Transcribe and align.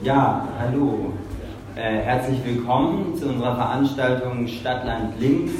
Ja, 0.00 0.48
hallo. 0.58 1.12
Äh, 1.76 1.98
herzlich 2.00 2.40
willkommen 2.44 3.14
zu 3.16 3.28
unserer 3.28 3.54
Veranstaltung 3.54 4.48
Stadtland 4.48 5.20
Links. 5.20 5.52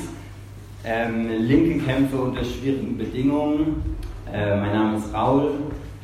Ähm, 0.84 1.28
linke 1.28 1.84
Kämpfe 1.84 2.16
unter 2.16 2.44
schwierigen 2.44 2.98
Bedingungen. 2.98 3.96
Äh, 4.32 4.56
mein 4.56 4.72
Name 4.72 4.96
ist 4.96 5.14
Raul, 5.14 5.52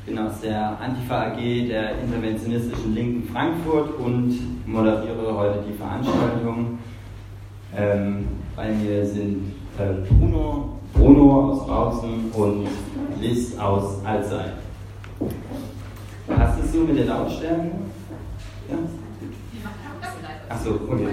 bin 0.07 0.19
aus 0.19 0.41
der 0.41 0.79
Antifa 0.81 1.33
AG 1.33 1.37
der 1.69 1.99
interventionistischen 2.01 2.95
Linken 2.95 3.29
Frankfurt 3.33 3.99
und 3.99 4.39
moderiere 4.67 5.35
heute 5.37 5.65
die 5.69 5.77
Veranstaltung. 5.77 6.79
Ähm, 7.77 8.29
bei 8.55 8.71
mir 8.71 9.05
sind 9.05 9.53
äh, 9.79 10.07
Bruno, 10.09 10.79
Bruno 10.95 11.51
aus 11.51 11.67
Bautzen 11.67 12.31
und 12.35 12.69
Liz 13.21 13.59
aus 13.59 14.05
Alzey. 14.05 14.45
Passt 16.29 16.63
es 16.63 16.73
so 16.73 16.81
mit 16.81 16.97
der 16.99 17.07
Lautstärke? 17.07 17.73
Ja? 18.69 18.77
Achso, 20.49 20.81
okay. 20.89 21.09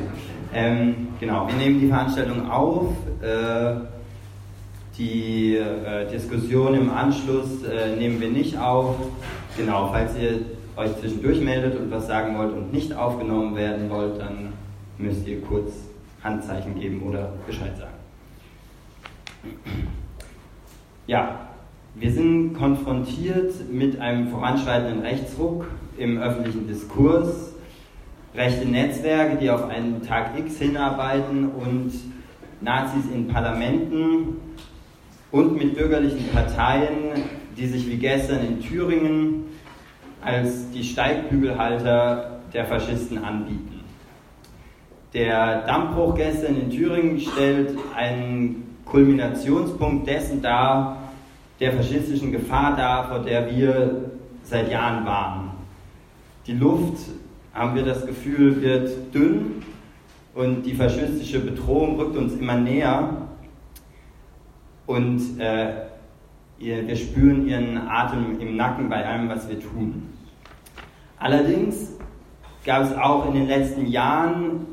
Ähm, 0.53 1.07
genau, 1.19 1.47
wir 1.47 1.55
nehmen 1.55 1.79
die 1.79 1.87
Veranstaltung 1.87 2.49
auf. 2.49 2.93
Äh, 3.21 3.75
die 4.97 5.57
äh, 5.57 6.09
Diskussion 6.09 6.73
im 6.73 6.89
Anschluss 6.89 7.63
äh, 7.63 7.95
nehmen 7.97 8.21
wir 8.21 8.29
nicht 8.29 8.57
auf. 8.57 8.95
Genau, 9.57 9.89
falls 9.91 10.17
ihr 10.17 10.39
euch 10.77 10.97
zwischendurch 10.99 11.41
meldet 11.41 11.77
und 11.77 11.91
was 11.91 12.07
sagen 12.07 12.37
wollt 12.37 12.53
und 12.53 12.71
nicht 12.71 12.93
aufgenommen 12.93 13.55
werden 13.55 13.89
wollt, 13.89 14.19
dann 14.19 14.53
müsst 14.97 15.27
ihr 15.27 15.41
kurz 15.41 15.73
Handzeichen 16.23 16.79
geben 16.79 17.03
oder 17.03 17.33
Bescheid 17.45 17.77
sagen. 17.77 17.91
Ja, 21.07 21.49
wir 21.93 22.11
sind 22.11 22.53
konfrontiert 22.53 23.53
mit 23.71 23.99
einem 23.99 24.29
voranschreitenden 24.29 25.01
Rechtsruck 25.01 25.67
im 25.97 26.17
öffentlichen 26.17 26.67
Diskurs, 26.67 27.53
rechte 28.35 28.67
Netzwerke, 28.67 29.37
die 29.37 29.49
auf 29.49 29.67
einen 29.69 30.01
Tag 30.01 30.37
X 30.37 30.59
hinarbeiten 30.59 31.49
und 31.49 31.91
Nazis 32.61 33.05
in 33.13 33.27
Parlamenten 33.27 34.37
und 35.31 35.57
mit 35.57 35.75
bürgerlichen 35.75 36.27
Parteien, 36.33 37.23
die 37.57 37.67
sich 37.67 37.87
wie 37.89 37.97
gestern 37.97 38.45
in 38.45 38.61
Thüringen 38.61 39.45
als 40.21 40.69
die 40.71 40.83
Steigbügelhalter 40.83 42.39
der 42.53 42.65
Faschisten 42.65 43.23
anbieten. 43.23 43.81
Der 45.13 45.61
Dammbruch 45.65 46.15
gestern 46.15 46.59
in 46.59 46.69
Thüringen 46.69 47.19
stellt 47.19 47.77
einen 47.95 48.79
Kulminationspunkt 48.85 50.07
dessen 50.07 50.41
dar, 50.41 50.97
der 51.59 51.71
faschistischen 51.71 52.31
Gefahr 52.31 52.75
dar, 52.75 53.07
vor 53.07 53.19
der 53.19 53.49
wir 53.49 54.11
seit 54.43 54.69
Jahren 54.69 55.05
waren. 55.05 55.51
Die 56.47 56.53
Luft, 56.53 56.97
haben 57.53 57.75
wir 57.75 57.83
das 57.83 58.05
Gefühl, 58.05 58.61
wird 58.61 59.13
dünn 59.13 59.63
und 60.33 60.63
die 60.63 60.73
faschistische 60.73 61.39
Bedrohung 61.39 61.97
rückt 61.97 62.17
uns 62.17 62.33
immer 62.33 62.55
näher 62.57 63.27
und 64.85 65.39
äh, 65.39 65.73
wir 66.57 66.95
spüren 66.95 67.47
ihren 67.47 67.77
Atem 67.77 68.39
im 68.39 68.55
Nacken 68.57 68.89
bei 68.89 69.05
allem, 69.05 69.29
was 69.29 69.47
wir 69.49 69.59
tun. 69.59 70.09
Allerdings 71.17 71.93
gab 72.65 72.83
es 72.83 72.95
auch 72.97 73.27
in 73.27 73.33
den 73.33 73.47
letzten 73.47 73.87
Jahren 73.87 74.67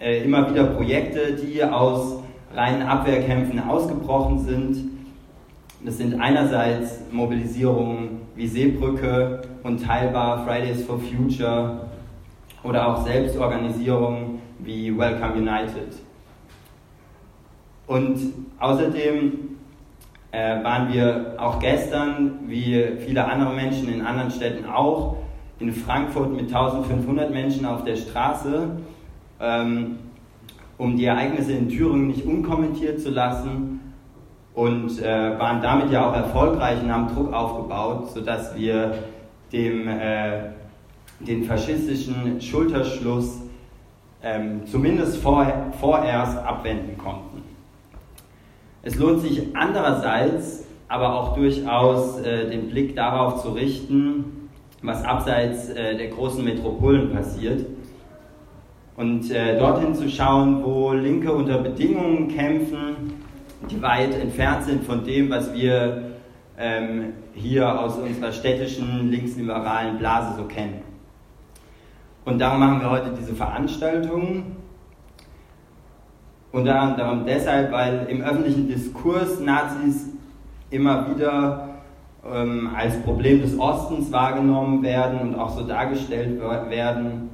äh, 0.00 0.24
immer 0.24 0.50
wieder 0.50 0.64
Projekte, 0.64 1.34
die 1.34 1.62
aus 1.64 2.20
reinen 2.54 2.82
Abwehrkämpfen 2.82 3.60
ausgebrochen 3.60 4.40
sind 4.40 4.92
das 5.84 5.98
sind 5.98 6.20
einerseits 6.20 7.00
Mobilisierungen 7.10 8.20
wie 8.36 8.46
Seebrücke 8.46 9.42
und 9.62 9.84
teilbar 9.84 10.44
Fridays 10.44 10.84
for 10.84 10.98
Future 10.98 11.88
oder 12.62 12.88
auch 12.88 13.04
Selbstorganisierungen 13.04 14.40
wie 14.58 14.96
Welcome 14.96 15.34
United. 15.34 15.94
Und 17.86 18.18
außerdem 18.58 19.32
äh, 20.30 20.64
waren 20.64 20.92
wir 20.92 21.34
auch 21.38 21.58
gestern, 21.58 22.38
wie 22.46 22.84
viele 23.04 23.24
andere 23.24 23.54
Menschen 23.54 23.92
in 23.92 24.02
anderen 24.02 24.30
Städten 24.30 24.66
auch, 24.66 25.16
in 25.58 25.72
Frankfurt 25.72 26.32
mit 26.32 26.52
1500 26.52 27.30
Menschen 27.30 27.66
auf 27.66 27.84
der 27.84 27.96
Straße, 27.96 28.70
ähm, 29.40 29.98
um 30.78 30.96
die 30.96 31.04
Ereignisse 31.04 31.52
in 31.52 31.68
Thüringen 31.68 32.08
nicht 32.08 32.24
unkommentiert 32.24 33.00
zu 33.00 33.10
lassen 33.10 33.80
und 34.54 35.00
äh, 35.00 35.38
waren 35.38 35.62
damit 35.62 35.90
ja 35.90 36.08
auch 36.08 36.14
erfolgreich 36.14 36.82
und 36.82 36.92
haben 36.92 37.14
Druck 37.14 37.32
aufgebaut, 37.32 38.10
sodass 38.10 38.56
wir 38.56 38.94
dem, 39.52 39.88
äh, 39.88 40.50
den 41.20 41.44
faschistischen 41.44 42.40
Schulterschluss 42.40 43.42
ähm, 44.22 44.66
zumindest 44.66 45.18
vor, 45.18 45.46
vorerst 45.80 46.38
abwenden 46.38 46.96
konnten. 46.96 47.42
Es 48.82 48.96
lohnt 48.96 49.20
sich 49.20 49.54
andererseits 49.54 50.64
aber 50.88 51.14
auch 51.14 51.34
durchaus 51.34 52.20
äh, 52.20 52.50
den 52.50 52.68
Blick 52.68 52.94
darauf 52.94 53.42
zu 53.42 53.50
richten, 53.50 54.50
was 54.82 55.04
abseits 55.04 55.70
äh, 55.70 55.96
der 55.96 56.08
großen 56.08 56.44
Metropolen 56.44 57.12
passiert 57.12 57.64
und 58.96 59.30
äh, 59.30 59.58
dorthin 59.58 59.94
zu 59.94 60.08
schauen, 60.08 60.62
wo 60.62 60.92
Linke 60.92 61.32
unter 61.32 61.58
Bedingungen 61.58 62.28
kämpfen, 62.28 63.14
die 63.70 63.80
weit 63.80 64.14
entfernt 64.14 64.64
sind 64.64 64.84
von 64.84 65.04
dem, 65.04 65.30
was 65.30 65.54
wir 65.54 66.12
ähm, 66.62 67.12
hier 67.34 67.80
aus 67.80 67.98
unserer 67.98 68.32
städtischen 68.32 69.10
linksliberalen 69.10 69.98
Blase 69.98 70.36
so 70.36 70.44
kennen. 70.44 70.82
Und 72.24 72.38
darum 72.38 72.60
machen 72.60 72.80
wir 72.80 72.90
heute 72.90 73.12
diese 73.18 73.34
Veranstaltung. 73.34 74.56
Unter 76.52 76.78
anderem 76.78 77.26
deshalb, 77.26 77.72
weil 77.72 78.06
im 78.08 78.22
öffentlichen 78.22 78.68
Diskurs 78.68 79.40
Nazis 79.40 80.10
immer 80.70 81.14
wieder 81.14 81.70
ähm, 82.30 82.70
als 82.76 83.00
Problem 83.02 83.40
des 83.42 83.58
Ostens 83.58 84.12
wahrgenommen 84.12 84.82
werden 84.82 85.18
und 85.20 85.34
auch 85.34 85.50
so 85.50 85.66
dargestellt 85.66 86.40
werden. 86.40 87.30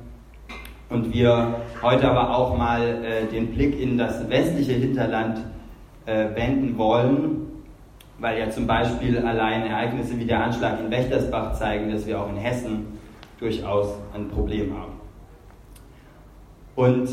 Und 0.89 1.12
wir 1.12 1.56
heute 1.83 2.10
aber 2.10 2.34
auch 2.34 2.56
mal 2.56 3.05
äh, 3.05 3.27
den 3.27 3.49
Blick 3.49 3.78
in 3.78 3.99
das 3.99 4.31
westliche 4.31 4.72
Hinterland 4.72 5.39
äh, 6.06 6.34
wenden 6.34 6.78
wollen, 6.78 7.47
weil 8.19 8.39
ja 8.39 8.51
zum 8.51 8.67
Beispiel 8.67 9.19
allein 9.19 9.67
Ereignisse 9.67 10.19
wie 10.19 10.25
der 10.25 10.43
Anschlag 10.43 10.81
in 10.81 10.91
Wächtersbach 10.91 11.55
zeigen, 11.55 11.91
dass 11.91 12.06
wir 12.06 12.21
auch 12.21 12.29
in 12.29 12.37
Hessen 12.37 12.87
durchaus 13.39 13.95
ein 14.15 14.29
Problem 14.29 14.75
haben. 14.77 14.93
Und 16.75 17.09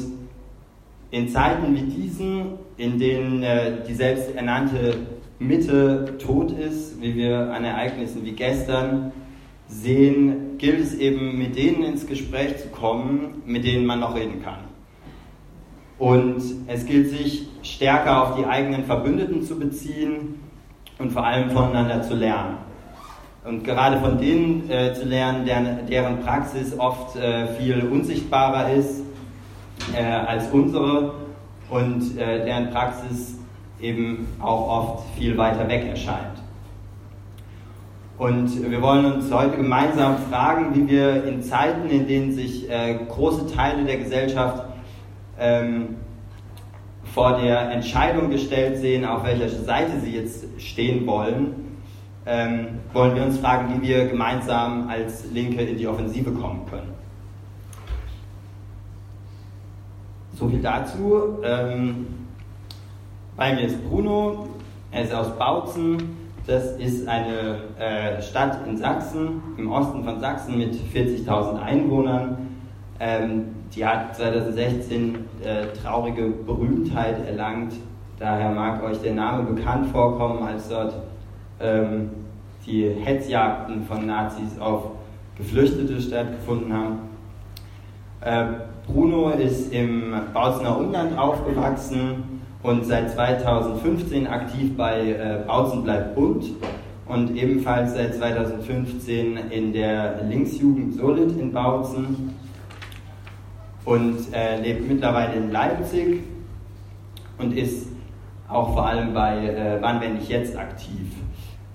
in 1.12 1.30
Zeiten 1.30 1.76
wie 1.76 1.84
diesen, 1.84 2.54
in 2.78 3.00
denen 3.00 3.44
äh, 3.44 3.84
die 3.88 3.94
selbsternannte 3.94 4.96
Mitte 5.38 6.18
tot 6.18 6.52
ist, 6.52 7.02
wie 7.02 7.16
wir 7.16 7.54
an 7.54 7.64
Ereignissen 7.64 8.26
wie 8.26 8.32
gestern 8.32 9.12
sehen, 9.68 10.58
gilt 10.58 10.80
es 10.80 10.96
eben 10.96 11.38
mit 11.38 11.56
denen 11.56 11.84
ins 11.84 12.08
Gespräch 12.08 12.58
zu 12.58 12.70
kommen, 12.70 13.42
mit 13.46 13.64
denen 13.66 13.86
man 13.86 14.00
noch 14.00 14.16
reden 14.16 14.44
kann. 14.44 14.60
Und 15.98 16.42
es 16.68 16.86
gilt 16.86 17.10
sich 17.10 17.48
stärker 17.64 18.24
auf 18.24 18.38
die 18.38 18.46
eigenen 18.46 18.84
Verbündeten 18.84 19.44
zu 19.44 19.58
beziehen 19.58 20.45
und 21.00 21.12
vor 21.12 21.26
allem 21.26 21.52
voneinander 21.52 22.02
zu 22.02 22.16
lernen. 22.16 22.58
Und 23.44 23.64
gerade 23.64 24.00
von 24.00 24.18
denen 24.18 24.70
äh, 24.70 24.94
zu 24.94 25.06
lernen, 25.06 25.46
deren, 25.46 25.86
deren 25.88 26.20
Praxis 26.22 26.78
oft 26.80 27.16
äh, 27.16 27.48
viel 27.60 27.88
unsichtbarer 27.88 28.72
ist 28.72 29.04
äh, 29.94 30.04
als 30.04 30.50
unsere 30.52 31.14
und 31.70 32.18
äh, 32.18 32.44
deren 32.44 32.72
Praxis 32.72 33.38
eben 33.80 34.28
auch 34.42 34.68
oft 34.68 35.18
viel 35.18 35.38
weiter 35.38 35.68
weg 35.68 35.86
erscheint. 35.88 36.42
Und 38.18 38.72
wir 38.72 38.82
wollen 38.82 39.06
uns 39.06 39.32
heute 39.32 39.58
gemeinsam 39.58 40.18
fragen, 40.30 40.74
wie 40.74 40.88
wir 40.88 41.26
in 41.26 41.44
Zeiten, 41.44 41.90
in 41.90 42.08
denen 42.08 42.32
sich 42.32 42.70
äh, 42.70 42.98
große 43.10 43.54
Teile 43.54 43.84
der 43.84 43.98
Gesellschaft 43.98 44.64
ähm, 45.38 45.98
vor 47.16 47.38
der 47.40 47.72
Entscheidung 47.72 48.30
gestellt 48.30 48.78
sehen, 48.78 49.06
auf 49.06 49.24
welcher 49.24 49.48
Seite 49.48 50.02
sie 50.02 50.18
jetzt 50.18 50.44
stehen 50.58 51.08
wollen, 51.08 51.78
ähm, 52.26 52.82
wollen 52.92 53.16
wir 53.16 53.24
uns 53.24 53.38
fragen, 53.38 53.74
wie 53.74 53.88
wir 53.88 54.08
gemeinsam 54.10 54.90
als 54.90 55.24
Linke 55.32 55.62
in 55.62 55.78
die 55.78 55.88
Offensive 55.88 56.32
kommen 56.32 56.66
können. 56.70 56.94
So 60.34 60.50
viel 60.50 60.62
dazu. 60.62 61.40
Ähm, 61.42 62.08
bei 63.38 63.56
mir 63.56 63.62
ist 63.62 63.82
Bruno, 63.88 64.50
er 64.92 65.04
ist 65.04 65.14
aus 65.14 65.38
Bautzen. 65.38 66.18
Das 66.46 66.76
ist 66.76 67.08
eine 67.08 67.60
äh, 67.80 68.22
Stadt 68.22 68.68
in 68.68 68.76
Sachsen, 68.76 69.42
im 69.58 69.72
Osten 69.72 70.04
von 70.04 70.20
Sachsen 70.20 70.58
mit 70.58 70.76
40.000 70.94 71.62
Einwohnern. 71.62 72.50
Ähm, 73.00 73.55
die 73.74 73.86
hat 73.86 74.16
2016 74.16 75.16
äh, 75.44 75.68
traurige 75.82 76.24
Berühmtheit 76.46 77.26
erlangt. 77.28 77.74
Daher 78.20 78.52
mag 78.52 78.84
euch 78.84 79.00
der 79.02 79.14
Name 79.14 79.44
bekannt 79.44 79.90
vorkommen, 79.92 80.44
als 80.44 80.70
dort 80.70 80.94
ähm, 81.60 82.10
die 82.66 82.90
Hetzjagden 82.90 83.84
von 83.86 84.06
Nazis 84.06 84.60
auf 84.60 84.92
Geflüchtete 85.38 86.00
stattgefunden 86.00 86.74
haben. 86.74 87.00
Äh, 88.22 88.46
Bruno 88.88 89.30
ist 89.32 89.74
im 89.74 90.14
Bautzener 90.34 90.78
Umland 90.78 91.18
aufgewachsen 91.18 92.42
und 92.64 92.86
seit 92.86 93.12
2015 93.12 94.28
aktiv 94.28 94.78
bei 94.78 95.12
äh, 95.12 95.44
Bautzen 95.46 95.84
bleibt 95.84 96.16
bunt 96.16 96.46
und 97.08 97.36
ebenfalls 97.36 97.94
seit 97.94 98.16
2015 98.16 99.38
in 99.50 99.74
der 99.74 100.24
Linksjugend 100.24 100.96
Solid 100.96 101.38
in 101.40 101.52
Bautzen 101.52 102.35
und 103.86 104.34
äh, 104.34 104.60
lebt 104.60 104.88
mittlerweile 104.88 105.36
in 105.36 105.52
Leipzig 105.52 106.24
und 107.38 107.56
ist 107.56 107.88
auch 108.50 108.74
vor 108.74 108.86
allem 108.86 109.14
bei 109.14 109.48
äh, 109.48 109.78
Wann 109.82 110.02
wenn 110.02 110.18
ich 110.18 110.28
jetzt 110.30 110.58
aktiv. 110.58 111.16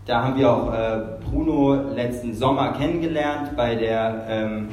Da 0.07 0.25
haben 0.25 0.39
wir 0.39 0.51
auch 0.51 0.73
äh, 0.73 1.01
Bruno 1.25 1.75
letzten 1.95 2.35
Sommer 2.35 2.73
kennengelernt 2.73 3.57
bei 3.57 3.75
der 3.75 4.27
ähm, 4.29 4.69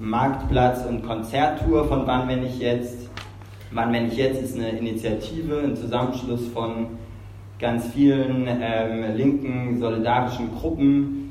Marktplatz- 0.00 0.84
und 0.86 1.06
Konzerttour 1.06 1.86
von 1.86 2.06
Wann 2.06 2.28
wenn 2.28 2.44
ich 2.44 2.58
jetzt. 2.58 3.08
Wann 3.70 3.92
wenn 3.92 4.06
ich 4.06 4.16
jetzt 4.16 4.40
ist 4.42 4.56
eine 4.56 4.70
Initiative, 4.70 5.58
ein 5.58 5.76
Zusammenschluss 5.76 6.46
von 6.48 6.86
ganz 7.58 7.86
vielen 7.88 8.46
ähm, 8.48 9.16
linken 9.16 9.78
solidarischen 9.80 10.54
Gruppen, 10.56 11.23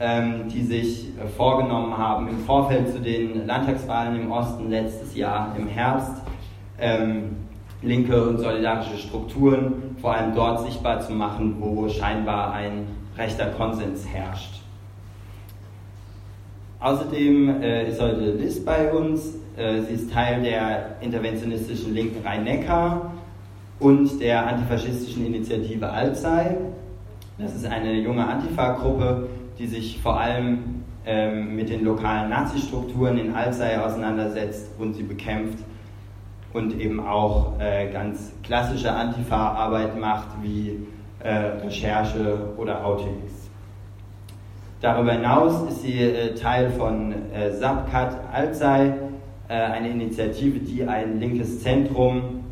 die 0.00 0.62
sich 0.62 1.08
äh, 1.18 1.26
vorgenommen 1.26 1.96
haben, 1.96 2.28
im 2.28 2.38
Vorfeld 2.40 2.92
zu 2.92 3.00
den 3.00 3.46
Landtagswahlen 3.46 4.20
im 4.20 4.30
Osten 4.30 4.70
letztes 4.70 5.16
Jahr 5.16 5.54
im 5.58 5.66
Herbst 5.66 6.22
ähm, 6.80 7.36
linke 7.82 8.28
und 8.28 8.38
solidarische 8.38 8.96
Strukturen 8.96 9.96
vor 10.00 10.14
allem 10.14 10.34
dort 10.34 10.64
sichtbar 10.64 11.00
zu 11.00 11.12
machen, 11.12 11.56
wo 11.60 11.88
scheinbar 11.88 12.52
ein 12.52 12.86
rechter 13.16 13.46
Konsens 13.46 14.06
herrscht. 14.06 14.60
Außerdem 16.80 17.60
äh, 17.60 17.88
ist 17.88 18.00
heute 18.00 18.32
Liz 18.32 18.64
bei 18.64 18.92
uns. 18.92 19.34
Äh, 19.56 19.82
sie 19.82 19.94
ist 19.94 20.12
Teil 20.12 20.42
der 20.42 20.96
interventionistischen 21.00 21.92
Linken 21.92 22.24
Rhein-Neckar 22.24 23.12
und 23.80 24.20
der 24.20 24.46
antifaschistischen 24.46 25.26
Initiative 25.26 25.88
Alzey. 25.88 26.56
Das 27.38 27.54
ist 27.54 27.66
eine 27.66 27.94
junge 27.94 28.24
Antifa-Gruppe, 28.26 29.28
die 29.58 29.66
sich 29.66 30.00
vor 30.00 30.20
allem 30.20 30.84
ähm, 31.04 31.56
mit 31.56 31.68
den 31.68 31.84
lokalen 31.84 32.30
Nazi-Strukturen 32.30 33.18
in 33.18 33.34
Alzey 33.34 33.76
auseinandersetzt 33.76 34.70
und 34.78 34.94
sie 34.94 35.02
bekämpft 35.02 35.64
und 36.52 36.78
eben 36.80 37.00
auch 37.00 37.58
äh, 37.60 37.90
ganz 37.92 38.32
klassische 38.42 38.92
Antifa-Arbeit 38.92 39.98
macht 39.98 40.28
wie 40.42 40.86
äh, 41.20 41.32
Recherche 41.32 42.52
oder 42.56 42.84
Outings. 42.84 43.50
Darüber 44.80 45.12
hinaus 45.12 45.68
ist 45.68 45.82
sie 45.82 45.98
äh, 45.98 46.34
Teil 46.34 46.70
von 46.70 47.12
äh, 47.32 47.52
Subcat 47.52 48.16
Alzey, 48.32 48.92
äh, 49.48 49.54
eine 49.54 49.90
Initiative, 49.90 50.60
die 50.60 50.84
ein 50.84 51.18
linkes 51.18 51.62
Zentrum 51.62 52.44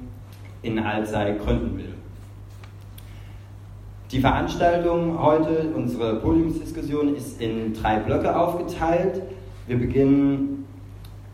in 0.63 0.79
Alzey 0.79 1.37
gründen 1.39 1.79
will. 1.79 1.96
Die 4.13 4.21
Veranstaltung 4.21 5.21
heute, 5.21 5.73
unsere 5.75 6.21
Podiumsdiskussion, 6.21 7.17
ist 7.17 7.41
in 7.41 7.75
drei 7.75 7.97
Blöcke 7.99 8.39
aufgeteilt. 8.39 9.21
Wir 9.67 9.79
beginnen 9.79 10.65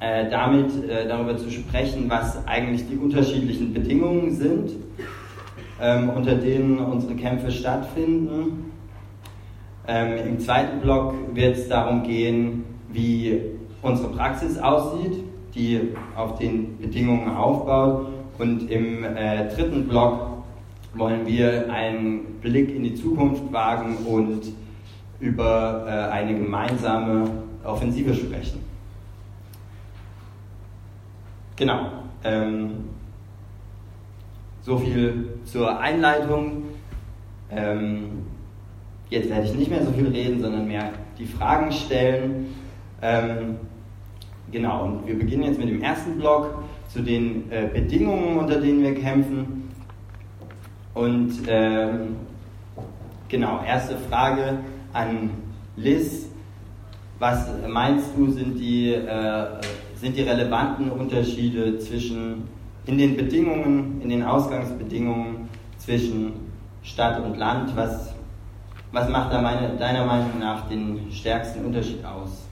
äh, 0.01 0.31
damit 0.31 0.71
äh, 0.89 1.07
darüber 1.07 1.37
zu 1.37 1.51
sprechen, 1.51 2.09
was 2.09 2.47
eigentlich 2.47 2.89
die 2.89 2.97
unterschiedlichen 2.97 3.75
Bedingungen 3.75 4.35
sind, 4.35 4.71
ähm, 5.83 6.09
unter 6.17 6.35
denen 6.37 6.79
unsere 6.79 7.15
Kämpfe 7.15 7.51
stattfinden. 7.51 8.73
Ähm, 9.87 10.27
Im 10.27 10.41
zweiten 10.41 10.81
Block 10.81 11.15
wird 11.35 11.59
es 11.59 11.69
darum 11.69 12.03
gehen, 12.05 12.65
wie 12.91 13.39
unsere 13.83 14.09
Praxis 14.09 14.57
aussieht, 14.57 15.23
die 15.55 15.91
auf 16.17 16.39
den 16.39 16.79
Bedingungen 16.79 17.37
aufbaut. 17.37 18.07
Und 18.39 18.71
im 18.71 19.05
äh, 19.05 19.55
dritten 19.55 19.87
Block 19.87 20.32
wollen 20.95 21.27
wir 21.27 21.73
einen 21.73 22.41
Blick 22.41 22.75
in 22.75 22.83
die 22.83 22.95
Zukunft 22.95 23.53
wagen 23.53 23.97
und 24.07 24.43
über 25.21 25.85
äh, 25.87 26.13
eine 26.13 26.35
gemeinsame 26.35 27.31
Offensive 27.65 28.15
sprechen. 28.15 28.61
Genau. 31.57 31.87
Ähm, 32.25 32.71
so 34.63 34.79
viel 34.79 35.39
zur 35.45 35.79
Einleitung. 35.79 36.65
Ähm, 37.51 38.23
jetzt 39.11 39.29
werde 39.29 39.47
ich 39.47 39.55
nicht 39.55 39.71
mehr 39.71 39.85
so 39.85 39.93
viel 39.93 40.09
reden, 40.09 40.41
sondern 40.41 40.67
mehr 40.67 40.93
die 41.19 41.27
Fragen 41.27 41.71
stellen. 41.73 42.47
Ähm, 43.01 43.57
genau, 44.51 44.85
und 44.85 45.07
wir 45.07 45.19
beginnen 45.19 45.45
jetzt 45.45 45.59
mit 45.59 45.69
dem 45.69 45.83
ersten 45.83 46.19
Block 46.19 46.63
zu 46.89 47.01
den 47.01 47.51
äh, 47.51 47.69
Bedingungen, 47.73 48.39
unter 48.39 48.61
denen 48.61 48.83
wir 48.83 48.95
kämpfen. 48.95 49.62
Und 50.95 51.33
ähm, 51.47 52.17
genau, 53.29 53.63
erste 53.65 53.97
Frage 53.97 54.59
an 54.93 55.31
Liz. 55.77 56.27
Was 57.19 57.49
meinst 57.69 58.11
du, 58.17 58.31
sind 58.31 58.59
die 58.59 58.93
äh, 58.93 59.47
sind 60.03 60.17
die 60.17 60.23
relevanten 60.23 60.91
Unterschiede 60.91 61.79
zwischen, 61.79 62.49
in 62.87 62.99
den 62.99 63.17
Bedingungen, 63.17 64.01
in 64.03 64.09
den 64.09 64.25
Ausgangsbedingungen 64.25 65.49
zwischen 65.79 66.33
Stadt 66.83 67.25
und 67.25 67.37
Land? 67.37 67.77
Was, 67.77 68.13
was 68.91 69.09
macht 69.09 69.33
da 69.33 69.41
meine, 69.41 69.77
deiner 69.77 70.05
Meinung 70.05 70.41
nach 70.41 70.69
den 70.69 71.07
stärksten 71.13 71.65
Unterschied 71.65 72.05
aus? 72.05 72.49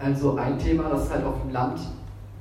Also 0.00 0.36
ein 0.36 0.58
Thema, 0.58 0.88
das 0.88 1.08
halt 1.08 1.24
auf 1.24 1.40
dem 1.40 1.52
Land 1.52 1.78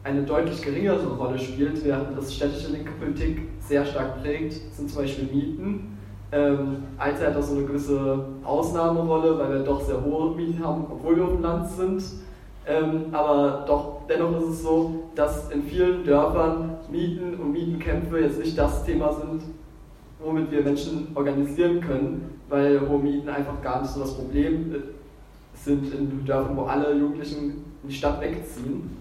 eine 0.08 0.24
deutlich 0.24 0.62
geringere 0.62 1.06
Rolle 1.18 1.38
spielt, 1.38 1.84
während 1.84 2.18
das 2.18 2.34
städtische 2.34 2.72
linke 2.72 2.92
Politik 2.94 3.42
sehr 3.60 3.86
stark 3.86 4.22
prägt, 4.22 4.54
sind 4.74 4.90
zum 4.90 5.02
Beispiel 5.02 5.26
Mieten. 5.26 5.98
Ähm, 6.32 6.78
Alter 6.98 7.28
hat 7.28 7.36
auch 7.36 7.42
so 7.42 7.56
eine 7.56 7.66
gewisse 7.66 8.26
Ausnahmerolle, 8.44 9.38
weil 9.38 9.50
wir 9.52 9.60
doch 9.60 9.82
sehr 9.82 10.02
hohe 10.04 10.36
Mieten 10.36 10.64
haben, 10.64 10.86
obwohl 10.90 11.18
wir 11.18 11.26
auf 11.26 11.34
dem 11.34 11.42
Land 11.42 11.70
sind. 11.72 12.04
Ähm, 12.66 13.06
aber 13.12 13.66
doch, 13.68 14.02
dennoch 14.10 14.42
ist 14.42 14.48
es 14.48 14.64
so, 14.64 15.10
dass 15.16 15.50
in 15.52 15.64
vielen 15.64 16.06
Dörfern 16.06 16.78
Mieten 16.90 17.36
und 17.36 17.52
Mietenkämpfe 17.52 18.20
jetzt 18.20 18.40
nicht 18.40 18.58
das 18.58 18.86
Thema 18.86 19.14
sind, 19.14 19.42
womit 20.20 20.52
wir 20.52 20.64
Menschen 20.64 21.10
organisieren 21.16 21.82
können, 21.82 22.40
weil 22.50 22.80
hohe 22.88 23.00
Mieten 23.00 23.30
einfach 23.30 23.62
gar 23.62 23.82
nicht 23.82 23.92
so 23.92 24.02
das 24.02 24.16
Problem 24.16 24.74
äh, 24.74 24.78
sind 25.54 25.94
in 25.94 26.26
Dörfern, 26.26 26.56
wo 26.56 26.64
alle 26.64 26.94
Jugendlichen 26.94 27.64
in 27.84 27.90
die 27.90 27.96
Stadt 27.96 28.22
wegziehen. 28.22 28.98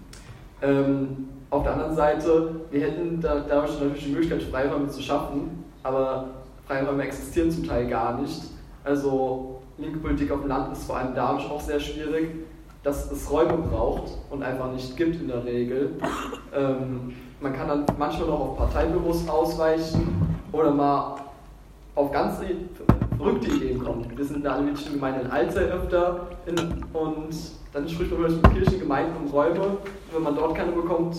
Ähm, 0.61 1.29
auf 1.49 1.63
der 1.63 1.73
anderen 1.73 1.95
Seite, 1.95 2.61
wir 2.71 2.81
hätten 2.81 3.21
da, 3.21 3.45
dadurch 3.47 3.79
natürlich 3.79 4.05
die 4.05 4.11
Möglichkeit, 4.11 4.43
Freiräume 4.43 4.89
zu 4.89 5.01
schaffen, 5.01 5.63
aber 5.83 6.25
Freiräume 6.65 7.03
existieren 7.03 7.49
zum 7.49 7.65
Teil 7.65 7.87
gar 7.87 8.19
nicht. 8.19 8.41
Also 8.83 9.61
linke 9.77 9.99
Politik 9.99 10.31
auf 10.31 10.41
dem 10.41 10.49
Land 10.49 10.73
ist 10.73 10.85
vor 10.85 10.97
allem 10.97 11.13
dadurch 11.15 11.49
auch 11.49 11.61
sehr 11.61 11.79
schwierig, 11.79 12.29
dass 12.83 13.11
es 13.11 13.31
Räume 13.31 13.57
braucht 13.57 14.11
und 14.29 14.43
einfach 14.43 14.71
nicht 14.71 14.95
gibt 14.97 15.21
in 15.21 15.27
der 15.27 15.43
Regel. 15.45 15.91
Ähm, 16.53 17.13
man 17.39 17.53
kann 17.53 17.67
dann 17.67 17.85
manchmal 17.97 18.27
noch 18.27 18.39
auf 18.39 18.57
Parteibüros 18.57 19.27
ausweichen 19.27 20.37
oder 20.51 20.71
mal 20.71 21.17
auf 21.95 22.11
ganz 22.11 22.39
verrückte 23.17 23.47
Ideen 23.47 23.83
kommen. 23.83 24.05
Wir 24.15 24.25
sind 24.25 24.37
in 24.37 24.43
der 24.43 24.53
analytischen 24.53 24.93
Gemeinde 24.93 25.21
in 25.21 25.31
Alzey 25.31 25.65
öfter 25.65 26.27
in, 26.45 26.55
und 26.93 27.35
dann 27.73 27.87
spricht 27.87 28.11
man 28.11 28.21
mit 28.21 28.51
Kirchen, 28.51 28.79
Gemeinden 28.79 29.25
um 29.25 29.31
Räume. 29.31 29.61
Und 29.61 29.79
wenn 30.13 30.23
man 30.23 30.35
dort 30.35 30.55
keine 30.55 30.71
bekommt, 30.71 31.17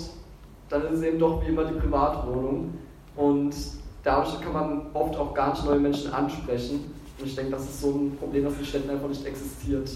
dann 0.69 0.83
ist 0.83 0.99
es 0.99 1.03
eben 1.03 1.19
doch 1.19 1.43
wie 1.43 1.51
immer 1.51 1.65
die 1.65 1.79
Privatwohnung. 1.79 2.75
Und 3.17 3.55
dadurch 4.03 4.41
kann 4.41 4.53
man 4.53 4.87
oft 4.95 5.17
auch 5.17 5.35
gar 5.35 5.51
nicht 5.51 5.65
neue 5.65 5.81
Menschen 5.81 6.13
ansprechen. 6.13 6.95
Und 7.19 7.27
ich 7.27 7.35
denke, 7.35 7.53
das 7.53 7.65
ist 7.65 7.81
so 7.81 7.91
ein 7.91 8.17
Problem, 8.19 8.45
das 8.45 8.59
in 8.59 8.65
Städten 8.65 8.91
einfach 8.91 9.09
nicht 9.09 9.25
existiert. 9.25 9.91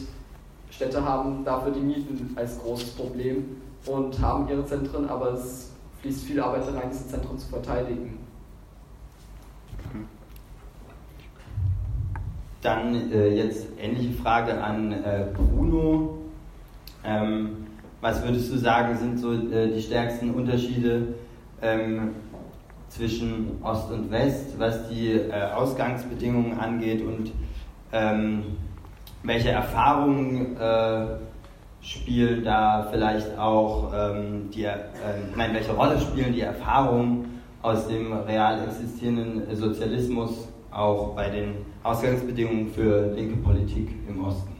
Städte 0.70 1.04
haben 1.04 1.44
dafür 1.44 1.72
die 1.72 1.80
Mieten 1.80 2.32
als 2.34 2.58
großes 2.60 2.90
Problem 2.90 3.56
und 3.86 4.18
haben 4.20 4.48
ihre 4.48 4.64
Zentren, 4.64 5.08
aber 5.08 5.32
es 5.32 5.70
fließt 6.00 6.24
viel 6.24 6.40
Arbeit 6.40 6.66
rein, 6.74 6.90
diese 6.90 7.06
Zentren 7.06 7.38
zu 7.38 7.48
verteidigen. 7.48 8.18
Dann 12.62 13.10
äh, 13.12 13.28
jetzt 13.28 13.66
ähnliche 13.78 14.14
Frage 14.14 14.62
an 14.62 14.92
äh, 14.92 15.26
Bruno. 15.34 16.21
Ähm, 17.04 17.66
was 18.00 18.22
würdest 18.24 18.52
du 18.52 18.58
sagen, 18.58 18.96
sind 18.96 19.18
so 19.18 19.32
äh, 19.32 19.72
die 19.72 19.80
stärksten 19.80 20.30
Unterschiede 20.30 21.14
ähm, 21.60 22.10
zwischen 22.88 23.62
Ost 23.62 23.90
und 23.90 24.10
West, 24.10 24.58
was 24.58 24.88
die 24.88 25.12
äh, 25.12 25.32
Ausgangsbedingungen 25.54 26.58
angeht 26.58 27.02
und 27.02 27.32
ähm, 27.92 28.42
welche 29.22 29.50
Erfahrungen 29.50 30.56
äh, 30.56 31.06
spielen 31.80 32.44
da 32.44 32.88
vielleicht 32.90 33.38
auch 33.38 33.92
ähm, 33.94 34.50
die, 34.50 34.64
äh, 34.64 34.76
nein, 35.36 35.54
welche 35.54 35.72
Rolle 35.72 35.98
spielen 36.00 36.32
die 36.32 36.42
Erfahrungen 36.42 37.40
aus 37.62 37.86
dem 37.88 38.12
real 38.12 38.64
existierenden 38.64 39.54
Sozialismus 39.54 40.48
auch 40.70 41.14
bei 41.14 41.28
den 41.28 41.54
Ausgangsbedingungen 41.82 42.68
für 42.68 43.12
linke 43.14 43.36
Politik 43.36 43.90
im 44.08 44.24
Osten? 44.24 44.51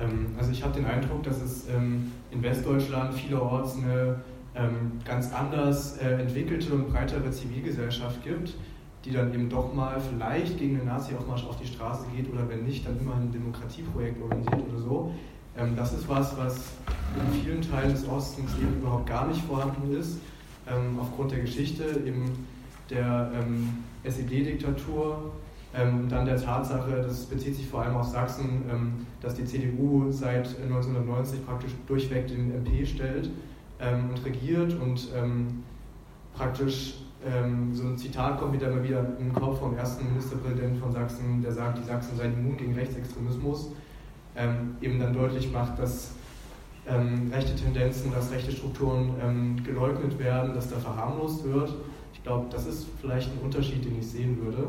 Ähm, 0.00 0.34
also 0.38 0.50
ich 0.50 0.62
habe 0.62 0.74
den 0.74 0.86
Eindruck, 0.86 1.22
dass 1.22 1.40
es 1.40 1.68
ähm, 1.68 2.12
in 2.30 2.42
Westdeutschland 2.42 3.14
vielerorts 3.14 3.76
eine 3.76 4.20
ähm, 4.54 4.92
ganz 5.04 5.32
anders 5.32 5.98
äh, 5.98 6.20
entwickelte 6.20 6.74
und 6.74 6.88
breitere 6.88 7.30
Zivilgesellschaft 7.30 8.22
gibt, 8.24 8.54
die 9.04 9.12
dann 9.12 9.32
eben 9.32 9.48
doch 9.48 9.72
mal 9.72 10.00
vielleicht 10.00 10.58
gegen 10.58 10.76
den 10.76 10.86
Nazi-Aufmarsch 10.86 11.44
auf 11.44 11.56
die 11.56 11.66
Straße 11.66 12.06
geht 12.14 12.30
oder 12.32 12.48
wenn 12.48 12.64
nicht, 12.64 12.86
dann 12.86 12.98
immer 12.98 13.14
ein 13.14 13.30
Demokratieprojekt 13.32 14.20
organisiert 14.20 14.62
oder 14.68 14.78
so. 14.78 15.14
Das 15.76 15.92
ist 15.92 16.08
was, 16.08 16.38
was 16.38 16.72
in 17.16 17.42
vielen 17.42 17.60
Teilen 17.60 17.90
des 17.90 18.08
Ostens 18.08 18.52
eben 18.56 18.80
überhaupt 18.80 19.06
gar 19.06 19.26
nicht 19.26 19.42
vorhanden 19.42 19.94
ist, 19.94 20.18
aufgrund 20.98 21.32
der 21.32 21.40
Geschichte 21.40 21.84
eben 22.06 22.46
der 22.88 23.30
SED-Diktatur 24.04 25.32
ähm, 25.72 26.08
dann 26.08 26.24
der 26.24 26.36
Tatsache, 26.36 27.00
das 27.02 27.26
bezieht 27.26 27.54
sich 27.54 27.68
vor 27.68 27.82
allem 27.82 27.96
auf 27.96 28.06
Sachsen, 28.06 28.64
ähm, 28.68 29.06
dass 29.20 29.34
die 29.34 29.44
CDU 29.44 30.10
seit 30.10 30.48
1990 30.60 31.46
praktisch 31.46 31.70
durchweg 31.86 32.26
den 32.26 32.50
MP 32.52 32.84
stellt 32.84 33.30
ähm, 33.78 34.10
und 34.10 34.24
regiert 34.24 34.74
und 34.74 35.08
praktisch 36.34 36.94
so 37.72 37.86
ein 37.86 37.98
Zitat 37.98 38.38
kommt 38.38 38.54
wieder 38.54 38.70
mal 38.70 38.82
wieder 38.82 39.04
im 39.20 39.30
Kopf 39.34 39.58
vom 39.58 39.76
ersten 39.76 40.06
Ministerpräsidenten 40.06 40.80
von 40.80 40.90
Sachsen, 40.90 41.42
der 41.42 41.52
sagt, 41.52 41.76
die 41.76 41.82
Sachsen 41.82 42.16
seien 42.16 42.32
immun 42.32 42.56
gegen 42.56 42.72
Rechtsextremismus, 42.72 43.72
eben 44.80 44.98
dann 44.98 45.12
deutlich 45.12 45.52
macht, 45.52 45.78
dass 45.78 46.12
rechte 47.30 47.54
Tendenzen, 47.56 48.10
dass 48.14 48.30
rechte 48.30 48.52
Strukturen 48.52 49.62
geleugnet 49.62 50.18
werden, 50.18 50.54
dass 50.54 50.70
da 50.70 50.78
verharmlost 50.78 51.44
wird. 51.44 51.74
Ich 52.14 52.22
glaube, 52.22 52.46
das 52.50 52.66
ist 52.66 52.86
vielleicht 53.02 53.30
ein 53.32 53.44
Unterschied, 53.44 53.84
den 53.84 53.98
ich 53.98 54.06
sehen 54.06 54.38
würde. 54.42 54.68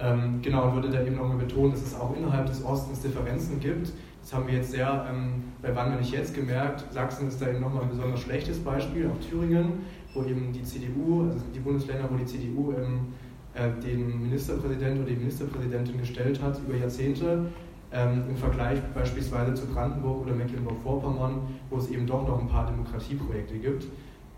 Ähm, 0.00 0.40
genau, 0.42 0.68
und 0.68 0.74
würde 0.74 0.90
da 0.90 1.02
eben 1.02 1.16
nochmal 1.16 1.38
betonen, 1.38 1.72
dass 1.72 1.82
es 1.82 1.94
auch 1.94 2.16
innerhalb 2.16 2.46
des 2.46 2.64
Ostens 2.64 3.00
Differenzen 3.00 3.58
gibt. 3.58 3.92
Das 4.22 4.32
haben 4.32 4.46
wir 4.46 4.54
jetzt 4.54 4.70
sehr 4.70 5.06
ähm, 5.10 5.42
bei 5.62 5.74
Wann 5.74 5.92
wenn 5.92 6.00
ich 6.00 6.12
jetzt 6.12 6.34
gemerkt. 6.34 6.84
Sachsen 6.92 7.28
ist 7.28 7.40
da 7.40 7.48
eben 7.48 7.60
nochmal 7.60 7.84
ein 7.84 7.88
besonders 7.88 8.20
schlechtes 8.20 8.58
Beispiel, 8.58 9.08
auch 9.08 9.28
Thüringen, 9.28 9.84
wo 10.14 10.22
eben 10.22 10.52
die 10.52 10.62
CDU, 10.62 11.30
also 11.30 11.44
die 11.54 11.60
Bundesländer, 11.60 12.08
wo 12.10 12.16
die 12.16 12.26
CDU 12.26 12.72
ähm, 12.72 13.14
äh, 13.54 13.70
den 13.80 14.22
Ministerpräsidenten 14.22 15.02
oder 15.02 15.10
die 15.10 15.16
Ministerpräsidentin 15.16 15.98
gestellt 15.98 16.40
hat 16.42 16.60
über 16.60 16.76
Jahrzehnte. 16.76 17.46
Ähm, 17.90 18.24
Im 18.28 18.36
Vergleich 18.36 18.80
beispielsweise 18.94 19.54
zu 19.54 19.66
Brandenburg 19.66 20.26
oder 20.26 20.34
Mecklenburg-Vorpommern, 20.34 21.40
wo 21.70 21.78
es 21.78 21.90
eben 21.90 22.06
doch 22.06 22.28
noch 22.28 22.38
ein 22.38 22.48
paar 22.48 22.66
Demokratieprojekte 22.66 23.58
gibt. 23.58 23.86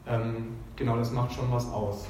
Ähm, 0.06 0.54
genau, 0.76 0.96
das 0.96 1.12
macht 1.12 1.32
schon 1.32 1.50
was 1.50 1.70
aus. 1.72 2.06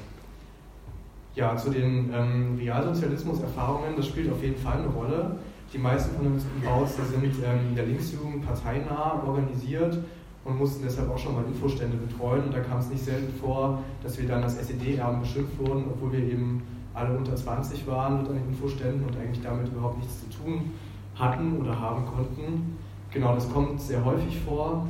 Ja, 1.34 1.56
zu 1.56 1.70
den 1.70 2.10
ähm, 2.12 2.56
Realsozialismus-Erfahrungen, 2.58 3.94
das 3.96 4.08
spielt 4.08 4.32
auf 4.32 4.42
jeden 4.42 4.56
Fall 4.56 4.78
eine 4.78 4.88
Rolle. 4.88 5.36
Die 5.72 5.78
meisten 5.78 6.16
von 6.16 6.26
uns 6.26 6.44
im 6.56 6.68
Haus 6.68 6.96
sind 6.96 7.24
ähm, 7.24 7.74
der 7.76 7.86
Linksjugend 7.86 8.44
parteinah 8.44 9.22
organisiert 9.24 9.98
und 10.44 10.58
mussten 10.58 10.82
deshalb 10.82 11.08
auch 11.08 11.18
schon 11.18 11.34
mal 11.34 11.44
Infostände 11.44 11.96
betreuen. 11.96 12.44
Und 12.44 12.54
da 12.54 12.60
kam 12.60 12.78
es 12.78 12.90
nicht 12.90 13.04
selten 13.04 13.32
vor, 13.38 13.78
dass 14.02 14.18
wir 14.18 14.26
dann 14.26 14.42
als 14.42 14.56
SED-Erben 14.56 15.20
beschimpft 15.20 15.56
wurden, 15.58 15.84
obwohl 15.88 16.12
wir 16.12 16.20
eben 16.20 16.62
alle 16.94 17.16
unter 17.16 17.36
20 17.36 17.86
waren 17.86 18.18
mit 18.18 18.28
an 18.28 18.36
den 18.36 18.48
Infoständen 18.48 19.06
und 19.06 19.16
eigentlich 19.16 19.42
damit 19.42 19.68
überhaupt 19.68 19.98
nichts 19.98 20.20
zu 20.20 20.42
tun 20.42 20.72
hatten 21.14 21.58
oder 21.58 21.78
haben 21.78 22.04
konnten. 22.06 22.76
Genau, 23.12 23.34
das 23.34 23.48
kommt 23.52 23.80
sehr 23.80 24.04
häufig 24.04 24.38
vor. 24.40 24.86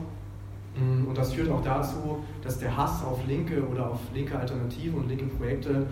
Mm, 0.76 1.08
und 1.08 1.18
das 1.18 1.32
führt 1.32 1.50
auch 1.50 1.62
dazu, 1.62 2.22
dass 2.42 2.58
der 2.58 2.74
Hass 2.76 3.04
auf 3.04 3.18
Linke 3.26 3.62
oder 3.66 3.90
auf 3.90 3.98
linke 4.14 4.38
Alternativen 4.38 5.00
und 5.00 5.08
linke 5.08 5.26
Projekte 5.26 5.86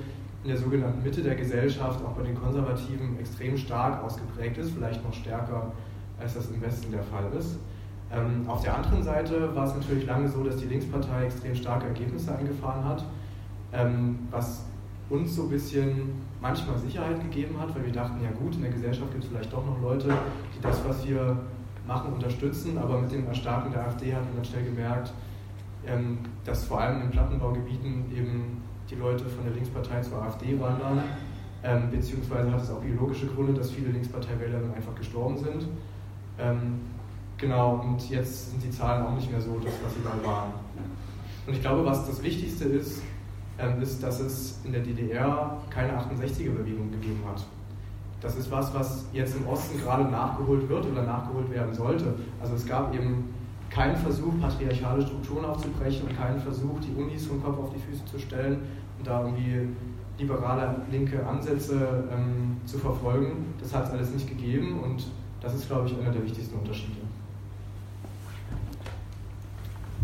in 0.44 0.50
der 0.50 0.58
sogenannten 0.58 1.02
Mitte 1.02 1.22
der 1.22 1.34
Gesellschaft, 1.34 2.04
auch 2.04 2.12
bei 2.12 2.22
den 2.22 2.34
Konservativen, 2.34 3.18
extrem 3.18 3.56
stark 3.56 4.02
ausgeprägt 4.02 4.58
ist, 4.58 4.70
vielleicht 4.70 5.02
noch 5.04 5.12
stärker, 5.12 5.72
als 6.20 6.34
das 6.34 6.50
im 6.50 6.60
Westen 6.60 6.92
der 6.92 7.02
Fall 7.02 7.30
ist. 7.36 7.58
Ähm, 8.10 8.48
auf 8.48 8.62
der 8.62 8.76
anderen 8.76 9.02
Seite 9.02 9.54
war 9.54 9.66
es 9.66 9.74
natürlich 9.74 10.06
lange 10.06 10.28
so, 10.28 10.42
dass 10.42 10.56
die 10.56 10.66
Linkspartei 10.66 11.26
extrem 11.26 11.54
starke 11.54 11.86
Ergebnisse 11.86 12.34
eingefahren 12.34 12.84
hat, 12.84 13.04
ähm, 13.72 14.18
was 14.30 14.64
uns 15.10 15.34
so 15.34 15.42
ein 15.42 15.50
bisschen 15.50 16.12
manchmal 16.40 16.78
Sicherheit 16.78 17.20
gegeben 17.20 17.58
hat, 17.60 17.74
weil 17.74 17.84
wir 17.86 17.92
dachten, 17.92 18.22
ja 18.22 18.30
gut, 18.30 18.54
in 18.54 18.62
der 18.62 18.70
Gesellschaft 18.70 19.10
gibt 19.12 19.24
es 19.24 19.30
vielleicht 19.30 19.52
doch 19.52 19.64
noch 19.64 19.80
Leute, 19.82 20.08
die 20.56 20.62
das, 20.62 20.82
was 20.86 21.06
wir 21.06 21.38
machen, 21.86 22.12
unterstützen, 22.12 22.78
aber 22.78 23.00
mit 23.00 23.10
dem 23.10 23.26
Erstarken 23.26 23.72
der 23.72 23.86
AfD 23.86 24.14
hat 24.14 24.24
man 24.24 24.36
dann 24.36 24.44
schnell 24.44 24.64
gemerkt, 24.64 25.12
ähm, 25.86 26.18
dass 26.44 26.64
vor 26.64 26.80
allem 26.80 27.02
in 27.02 27.10
Plattenbaugebieten 27.10 28.04
eben 28.14 28.62
die 28.90 28.94
Leute 28.94 29.24
von 29.24 29.44
der 29.44 29.54
Linkspartei 29.54 30.00
zur 30.00 30.22
AfD 30.22 30.58
wandern, 30.58 31.02
ähm, 31.62 31.90
beziehungsweise 31.90 32.50
hat 32.50 32.62
es 32.62 32.70
auch 32.70 32.80
biologische 32.80 33.26
Gründe, 33.26 33.52
dass 33.52 33.70
viele 33.70 33.90
Linkspartei-Wähler 33.90 34.60
dann 34.60 34.74
einfach 34.74 34.94
gestorben 34.94 35.36
sind. 35.36 35.66
Ähm, 36.38 36.80
genau, 37.36 37.74
und 37.84 38.08
jetzt 38.08 38.50
sind 38.50 38.62
die 38.62 38.70
Zahlen 38.70 39.04
auch 39.04 39.14
nicht 39.14 39.30
mehr 39.30 39.40
so, 39.40 39.58
das, 39.58 39.72
was 39.84 39.94
sie 39.94 40.00
mal 40.00 40.24
waren. 40.24 40.52
Und 41.46 41.54
ich 41.54 41.60
glaube, 41.60 41.84
was 41.84 42.06
das 42.06 42.22
Wichtigste 42.22 42.64
ist, 42.64 43.02
ähm, 43.58 43.82
ist, 43.82 44.02
dass 44.02 44.20
es 44.20 44.60
in 44.64 44.72
der 44.72 44.82
DDR 44.82 45.58
keine 45.68 45.92
68er-Bewegung 45.98 46.90
gegeben 46.92 47.22
hat. 47.28 47.44
Das 48.20 48.36
ist 48.36 48.50
was, 48.50 48.74
was 48.74 49.06
jetzt 49.12 49.36
im 49.36 49.46
Osten 49.46 49.78
gerade 49.80 50.04
nachgeholt 50.04 50.68
wird 50.68 50.86
oder 50.86 51.02
nachgeholt 51.02 51.50
werden 51.50 51.72
sollte. 51.72 52.14
Also 52.40 52.54
es 52.54 52.66
gab 52.66 52.94
eben 52.94 53.32
keinen 53.70 53.96
Versuch, 53.96 54.32
patriarchale 54.40 55.02
Strukturen 55.02 55.44
aufzubrechen 55.44 56.08
und 56.08 56.16
keinen 56.16 56.40
Versuch, 56.40 56.80
die 56.80 57.00
Unis 57.00 57.26
vom 57.26 57.42
Kopf 57.42 57.58
auf 57.58 57.70
die 57.72 57.80
Füße 57.80 58.04
zu 58.06 58.18
stellen 58.18 58.62
da 59.04 59.24
irgendwie 59.24 59.68
liberale 60.18 60.76
linke 60.90 61.24
Ansätze 61.24 62.04
ähm, 62.12 62.56
zu 62.66 62.78
verfolgen. 62.78 63.54
Das 63.60 63.74
hat 63.74 63.86
es 63.86 63.90
alles 63.92 64.10
nicht 64.12 64.28
gegeben 64.28 64.80
und 64.80 65.06
das 65.40 65.54
ist, 65.54 65.68
glaube 65.68 65.88
ich, 65.88 65.98
einer 65.98 66.10
der 66.10 66.24
wichtigsten 66.24 66.58
Unterschiede. 66.58 66.98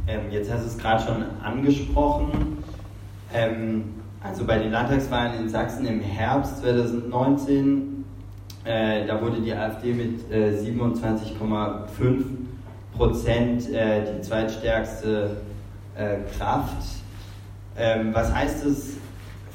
Ähm, 0.07 0.31
jetzt 0.31 0.53
hast 0.53 0.63
du 0.63 0.67
es 0.69 0.79
gerade 0.79 1.03
schon 1.03 1.25
angesprochen. 1.43 2.59
Ähm, 3.33 3.85
also 4.23 4.45
bei 4.45 4.59
den 4.59 4.71
Landtagswahlen 4.71 5.41
in 5.41 5.49
Sachsen 5.49 5.87
im 5.87 6.01
Herbst 6.01 6.61
2019, 6.63 8.05
äh, 8.65 9.07
da 9.07 9.21
wurde 9.21 9.41
die 9.41 9.53
AfD 9.53 9.93
mit 9.93 10.31
äh, 10.31 10.53
27,5 10.53 12.25
Prozent 12.97 13.71
äh, 13.73 14.15
die 14.15 14.23
zweitstärkste 14.23 15.39
äh, 15.97 16.19
Kraft. 16.37 17.03
Ähm, 17.76 18.14
was 18.14 18.33
heißt 18.33 18.64
es 18.66 18.97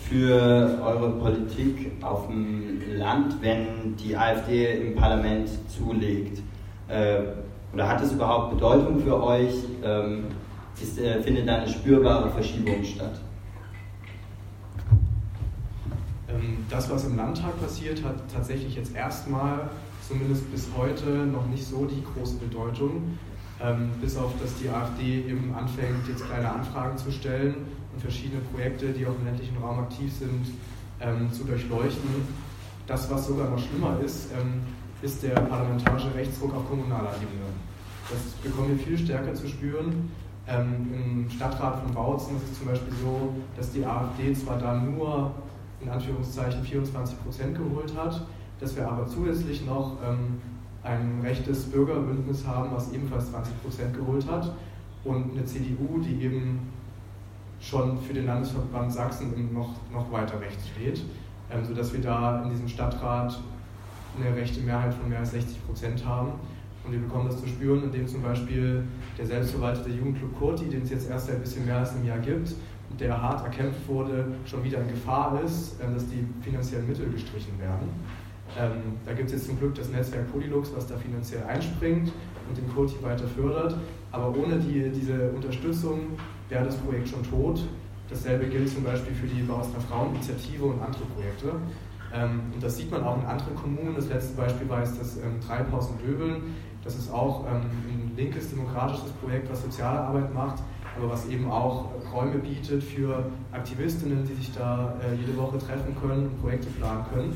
für 0.10 0.80
eure 0.84 1.12
Politik 1.12 1.92
auf 2.02 2.28
dem 2.28 2.82
Land, 2.98 3.42
wenn 3.42 3.96
die 3.96 4.16
AfD 4.18 4.82
im 4.82 4.96
Parlament 4.96 5.50
zulegt? 5.70 6.42
Äh, 6.90 7.22
oder 7.74 7.88
hat 7.88 8.02
es 8.02 8.12
überhaupt 8.12 8.56
Bedeutung 8.56 9.00
für 9.00 9.24
euch? 9.24 9.54
Ähm, 9.84 10.26
ist, 10.82 11.00
äh, 11.00 11.22
findet 11.22 11.48
da 11.48 11.58
eine 11.58 11.70
spürbare 11.70 12.30
Verschiebung 12.30 12.84
statt? 12.84 13.22
Ähm, 16.28 16.66
das, 16.70 16.90
was 16.90 17.06
im 17.06 17.16
Landtag 17.16 17.60
passiert, 17.62 18.04
hat 18.04 18.16
tatsächlich 18.34 18.76
jetzt 18.76 18.96
erstmal, 18.96 19.70
zumindest 20.06 20.52
bis 20.52 20.68
heute, 20.76 21.10
noch 21.10 21.46
nicht 21.48 21.66
so 21.66 21.86
die 21.86 22.04
große 22.14 22.38
Bedeutung. 22.38 23.18
Ähm, 23.62 23.92
bis 24.02 24.18
auf, 24.18 24.32
dass 24.42 24.56
die 24.56 24.70
AfD 24.70 25.22
eben 25.30 25.54
anfängt, 25.54 26.08
jetzt 26.08 26.26
kleine 26.26 26.50
Anfragen 26.50 26.98
zu 26.98 27.12
stellen 27.12 27.56
verschiedene 28.00 28.42
Projekte, 28.42 28.88
die 28.88 29.06
auch 29.06 29.16
im 29.20 29.26
ländlichen 29.26 29.58
Raum 29.58 29.80
aktiv 29.80 30.12
sind, 30.12 30.46
ähm, 31.00 31.32
zu 31.32 31.44
durchleuchten. 31.44 32.10
Das, 32.88 33.10
was 33.12 33.28
sogar 33.28 33.50
noch 33.50 33.60
schlimmer 33.60 34.00
ist, 34.04 34.30
ähm, 34.34 34.62
ist 35.02 35.24
der 35.24 35.36
parlamentarische 35.36 36.14
Rechtsdruck 36.14 36.56
auf 36.56 36.68
kommunaler 36.70 37.14
Ebene. 37.16 37.50
Das 38.10 38.20
bekommen 38.44 38.78
wir 38.78 38.84
viel 38.84 38.98
stärker 38.98 39.34
zu 39.34 39.48
spüren. 39.48 40.12
Ähm, 40.48 40.88
Im 40.94 41.30
Stadtrat 41.30 41.82
von 41.84 41.94
Bautzen 41.94 42.36
ist 42.38 42.52
es 42.52 42.58
zum 42.58 42.68
Beispiel 42.68 42.94
so, 43.04 43.36
dass 43.56 43.72
die 43.72 43.86
AfD 43.86 44.34
zwar 44.34 44.58
da 44.58 44.76
nur 44.76 45.32
in 45.80 45.90
Anführungszeichen 45.90 46.64
24 46.64 47.24
Prozent 47.24 47.58
geholt 47.58 47.94
hat, 47.96 48.26
dass 48.60 48.76
wir 48.76 48.90
aber 48.90 49.08
zusätzlich 49.08 49.66
noch 49.66 49.98
ähm, 50.04 50.42
ein 50.84 51.22
rechtes 51.22 51.66
Bürgerbündnis 51.66 52.46
haben, 52.46 52.72
was 52.74 52.92
ebenfalls 52.92 53.30
20 53.30 53.62
Prozent 53.62 53.96
geholt 53.96 54.26
hat 54.28 54.52
und 55.04 55.32
eine 55.32 55.46
CDU, 55.46 56.00
die 56.00 56.24
eben 56.24 56.60
schon 57.60 57.98
für 58.00 58.14
den 58.14 58.26
Landesverband 58.26 58.92
Sachsen 58.92 59.54
noch, 59.54 59.76
noch 59.92 60.12
weiter 60.12 60.40
rechts 60.40 60.68
steht, 60.70 61.02
ähm, 61.52 61.66
sodass 61.66 61.94
wir 61.94 62.02
da 62.02 62.44
in 62.44 62.50
diesem 62.50 62.68
Stadtrat 62.68 63.40
eine 64.18 64.36
rechte 64.36 64.62
Mehrheit 64.62 64.94
von 64.94 65.10
mehr 65.10 65.20
als 65.20 65.32
60 65.32 65.66
Prozent 65.66 66.06
haben. 66.06 66.32
Und 66.84 66.94
wir 66.94 67.00
bekommen 67.00 67.28
das 67.28 67.40
zu 67.40 67.48
spüren, 67.48 67.84
indem 67.84 68.08
zum 68.08 68.22
Beispiel 68.22 68.84
der 69.18 69.26
selbstverwaltete 69.26 69.90
Jugendclub 69.90 70.38
Kurti, 70.40 70.66
den 70.66 70.84
es 70.84 70.90
jetzt 70.90 71.10
erst 71.10 71.30
ein 71.30 71.42
bisschen 71.42 71.66
mehr 71.66 71.78
als 71.78 71.96
ein 71.96 72.06
Jahr 72.06 72.20
gibt, 72.20 72.56
der 73.00 73.22
hart 73.22 73.44
erkämpft 73.44 73.88
wurde, 73.88 74.26
schon 74.46 74.64
wieder 74.64 74.82
in 74.82 74.88
Gefahr 74.88 75.40
ist, 75.44 75.76
ähm, 75.84 75.94
dass 75.94 76.08
die 76.08 76.26
finanziellen 76.42 76.88
Mittel 76.88 77.10
gestrichen 77.10 77.60
werden. 77.60 77.90
Ähm, 78.58 78.98
da 79.06 79.14
gibt 79.14 79.28
es 79.28 79.34
jetzt 79.34 79.46
zum 79.48 79.60
Glück 79.60 79.76
das 79.76 79.90
Netzwerk 79.90 80.32
Polylux, 80.32 80.72
was 80.76 80.88
da 80.88 80.98
finanziell 80.98 81.44
einspringt 81.44 82.12
und 82.48 82.58
den 82.58 82.68
Kurti 82.74 82.96
weiter 83.02 83.28
fördert. 83.28 83.76
Aber 84.12 84.36
ohne 84.36 84.58
die, 84.58 84.90
diese 84.90 85.30
Unterstützung 85.32 86.18
wäre 86.50 86.66
das 86.66 86.76
Projekt 86.78 87.10
schon 87.10 87.24
tot. 87.24 87.62
Dasselbe 88.10 88.48
gilt 88.48 88.70
zum 88.70 88.84
Beispiel 88.84 89.14
für 89.14 89.28
die 89.28 89.44
Bauster 89.44 89.80
Fraueninitiative 89.82 90.66
und 90.66 90.82
andere 90.82 91.04
Projekte. 91.16 91.52
Ähm, 92.14 92.42
und 92.54 92.64
das 92.64 92.78
sieht 92.78 92.90
man 92.90 93.04
auch 93.04 93.18
in 93.22 93.26
anderen 93.26 93.56
Kommunen. 93.56 93.96
Das 93.96 94.10
letzte 94.10 94.36
Beispiel 94.36 94.68
war 94.68 94.80
jetzt 94.80 95.00
das 95.00 95.18
ähm, 95.18 95.40
Treibhaus 95.46 95.90
in 95.92 96.08
Döbeln. 96.08 96.56
Das 96.84 96.96
ist 96.96 97.12
auch 97.12 97.46
ähm, 97.46 97.62
ein 97.62 98.12
linkes 98.16 98.50
demokratisches 98.50 99.12
Projekt, 99.12 99.52
was 99.52 99.62
soziale 99.62 100.00
Arbeit 100.00 100.34
macht, 100.34 100.64
aber 100.98 101.10
was 101.10 101.28
eben 101.28 101.52
auch 101.52 101.90
Räume 102.12 102.40
bietet 102.40 102.84
für 102.84 103.26
Aktivistinnen, 103.52 104.26
die 104.26 104.34
sich 104.34 104.52
da 104.54 104.96
äh, 105.02 105.14
jede 105.16 105.38
Woche 105.38 105.60
treffen 105.60 105.96
können 106.02 106.28
und 106.28 106.42
Projekte 106.42 106.68
planen 106.70 107.06
können. 107.14 107.34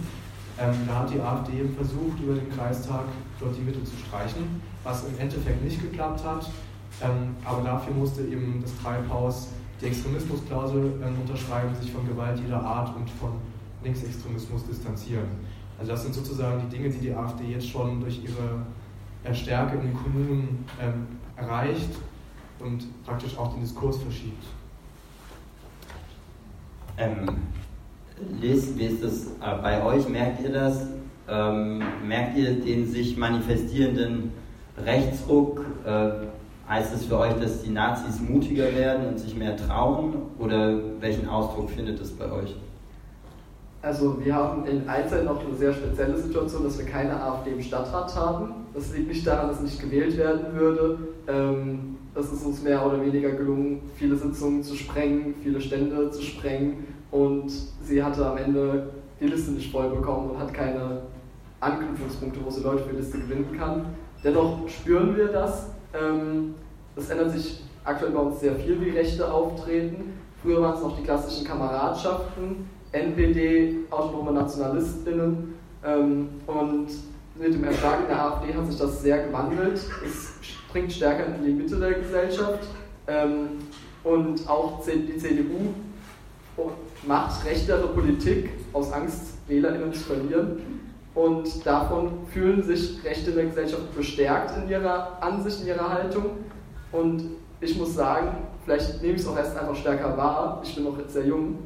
Ähm, 0.60 0.74
da 0.88 1.00
hat 1.00 1.12
die 1.12 1.20
AfD 1.20 1.68
versucht, 1.76 2.20
über 2.22 2.36
den 2.36 2.50
Kreistag 2.52 3.06
dort 3.40 3.58
die 3.58 3.62
Mittel 3.62 3.84
zu 3.84 3.98
streichen, 3.98 4.62
was 4.84 5.06
im 5.06 5.18
Endeffekt 5.18 5.64
nicht 5.64 5.82
geklappt 5.82 6.24
hat. 6.24 6.50
Ähm, 7.02 7.36
aber 7.44 7.62
dafür 7.64 7.94
musste 7.94 8.22
eben 8.22 8.60
das 8.62 8.72
Treibhaus 8.82 9.48
die 9.82 9.86
Extremismusklausel 9.86 11.02
ähm, 11.04 11.22
unterschreiben, 11.22 11.74
sich 11.76 11.92
von 11.92 12.08
Gewalt 12.08 12.40
jeder 12.40 12.62
Art 12.62 12.96
und 12.96 13.10
von 13.10 13.32
Linksextremismus 13.84 14.66
distanzieren. 14.66 15.26
Also 15.80 15.92
das 15.92 16.04
sind 16.04 16.14
sozusagen 16.14 16.62
die 16.62 16.78
Dinge, 16.78 16.90
die 16.90 17.00
die 17.00 17.14
AfD 17.14 17.46
jetzt 17.46 17.68
schon 17.68 18.00
durch 18.00 18.24
ihre 18.24 18.66
äh, 19.24 19.34
Stärke 19.34 19.76
in 19.78 19.82
den 19.82 19.94
Kommunen 19.94 20.66
ähm, 20.80 21.08
erreicht 21.36 21.90
und 22.60 22.86
praktisch 23.04 23.38
auch 23.38 23.52
den 23.54 23.62
Diskurs 23.62 23.98
verschiebt. 23.98 24.46
Ähm, 26.98 27.26
Liz, 28.41 28.74
wie 28.75 28.86
ist 28.86 29.03
das 29.03 29.27
äh, 29.27 29.62
bei 29.62 29.84
euch? 29.84 30.08
Merkt 30.08 30.43
ihr 30.43 30.51
das? 30.51 30.88
Ähm, 31.27 31.82
merkt 32.05 32.38
ihr 32.38 32.60
den 32.60 32.86
sich 32.86 33.17
manifestierenden 33.17 34.32
Rechtsruck? 34.77 35.65
Äh, 35.86 36.10
heißt 36.70 36.93
es 36.93 37.05
für 37.05 37.17
euch, 37.17 37.34
dass 37.34 37.62
die 37.62 37.72
Nazis 37.72 38.22
mutiger 38.22 38.74
werden 38.75 39.08
und 39.08 39.20
sich 39.20 39.36
mehr 39.36 39.58
trauen? 39.58 40.13
Oder 40.39 40.79
welchen 41.00 41.27
Ausdruck 41.27 41.70
findet 41.70 42.00
es 42.00 42.12
bei 42.12 42.32
euch? 42.32 42.55
Also 43.82 44.24
wir 44.24 44.34
haben 44.34 44.65
in 44.65 44.88
Alzey 44.88 45.25
noch 45.25 45.46
eine 45.46 45.55
sehr 45.55 45.74
spezielle 45.74 46.17
Situation, 46.17 46.63
dass 46.63 46.77
wir 46.77 46.86
keine 46.86 47.22
AfD 47.22 47.51
im 47.51 47.62
Stadtrat 47.62 48.15
haben. 48.15 48.53
Das 48.74 48.93
liegt 48.96 49.10
nicht 49.10 49.27
daran, 49.27 49.50
dass 49.50 49.60
nicht 49.60 49.79
gewählt 49.82 50.17
werden 50.17 50.53
würde. 50.53 50.98
Ähm, 51.27 51.93
es 52.15 52.32
ist 52.32 52.46
uns 52.46 52.62
mehr 52.62 52.86
oder 52.86 53.01
weniger 53.03 53.32
gelungen, 53.32 53.82
viele 53.96 54.15
Sitzungen 54.15 54.63
zu 54.63 54.75
sprengen, 54.75 55.36
viele 55.41 55.60
Stände 55.60 56.12
zu 56.12 56.22
sprengen 56.22 56.86
und 57.12 57.51
sie 57.82 58.03
hatte 58.03 58.25
am 58.25 58.38
Ende 58.38 58.91
die 59.20 59.27
Liste 59.27 59.51
nicht 59.51 59.72
voll 59.72 59.89
bekommen 59.89 60.32
und 60.32 60.39
hat 60.39 60.53
keine 60.53 61.01
Anknüpfungspunkte, 61.60 62.39
wo 62.43 62.50
sie 62.50 62.62
Leute 62.62 62.84
für 62.84 62.91
die 62.91 62.98
Liste 62.98 63.20
gewinnen 63.20 63.55
kann. 63.58 63.86
Dennoch 64.24 64.67
spüren 64.67 65.15
wir 65.15 65.27
das. 65.27 65.70
Ähm, 65.93 66.55
es 66.96 67.10
ändert 67.10 67.32
sich 67.32 67.62
aktuell 67.84 68.12
bei 68.12 68.20
uns 68.20 68.39
sehr 68.39 68.55
viel, 68.55 68.79
wie 68.82 68.89
Rechte 68.89 69.32
auftreten. 69.32 70.13
Früher 70.41 70.62
waren 70.62 70.75
es 70.75 70.82
noch 70.82 70.98
die 70.98 71.03
klassischen 71.03 71.46
Kameradschaften, 71.46 72.70
NPD, 72.91 73.77
autonome 73.89 74.34
Nationalistinnen 74.34 75.55
ähm, 75.84 76.29
und 76.48 76.88
mit 77.36 77.53
dem 77.53 77.63
Erstarken 77.63 78.08
der 78.08 78.25
AfD 78.25 78.53
hat 78.53 78.67
sich 78.67 78.77
das 78.77 79.01
sehr 79.01 79.25
gewandelt. 79.25 79.79
Es 80.05 80.34
springt 80.74 80.92
stärker 80.92 81.27
in 81.27 81.46
die 81.46 81.51
Mitte 81.51 81.80
der 81.80 81.94
Gesellschaft 81.94 82.68
ähm, 83.06 83.60
und 84.03 84.50
auch 84.50 84.84
die 84.84 85.18
CDU 85.18 85.72
macht 87.06 87.46
rechtere 87.46 87.89
Politik 87.89 88.50
aus 88.74 88.92
Angst, 88.92 89.38
WählerInnen 89.48 89.94
zu 89.94 90.00
verlieren. 90.00 90.89
Und 91.13 91.63
davon 91.63 92.25
fühlen 92.34 92.63
sich 92.63 93.03
Rechte 93.03 93.30
in 93.30 93.36
der 93.36 93.46
Gesellschaft 93.46 93.96
bestärkt 93.96 94.58
in 94.58 94.68
ihrer 94.68 95.22
Ansicht, 95.22 95.62
in 95.62 95.68
ihrer 95.68 95.94
Haltung. 95.94 96.25
Und 96.92 97.24
ich 97.62 97.77
muss 97.77 97.94
sagen, 97.94 98.30
vielleicht 98.65 99.00
nehme 99.00 99.13
ich 99.13 99.22
es 99.22 99.27
auch 99.27 99.38
erst 99.38 99.56
einfach 99.56 99.75
stärker 99.75 100.18
wahr. 100.18 100.60
Ich 100.63 100.74
bin 100.74 100.86
noch 100.86 100.98
jetzt 100.98 101.13
sehr 101.13 101.27
jung. 101.27 101.60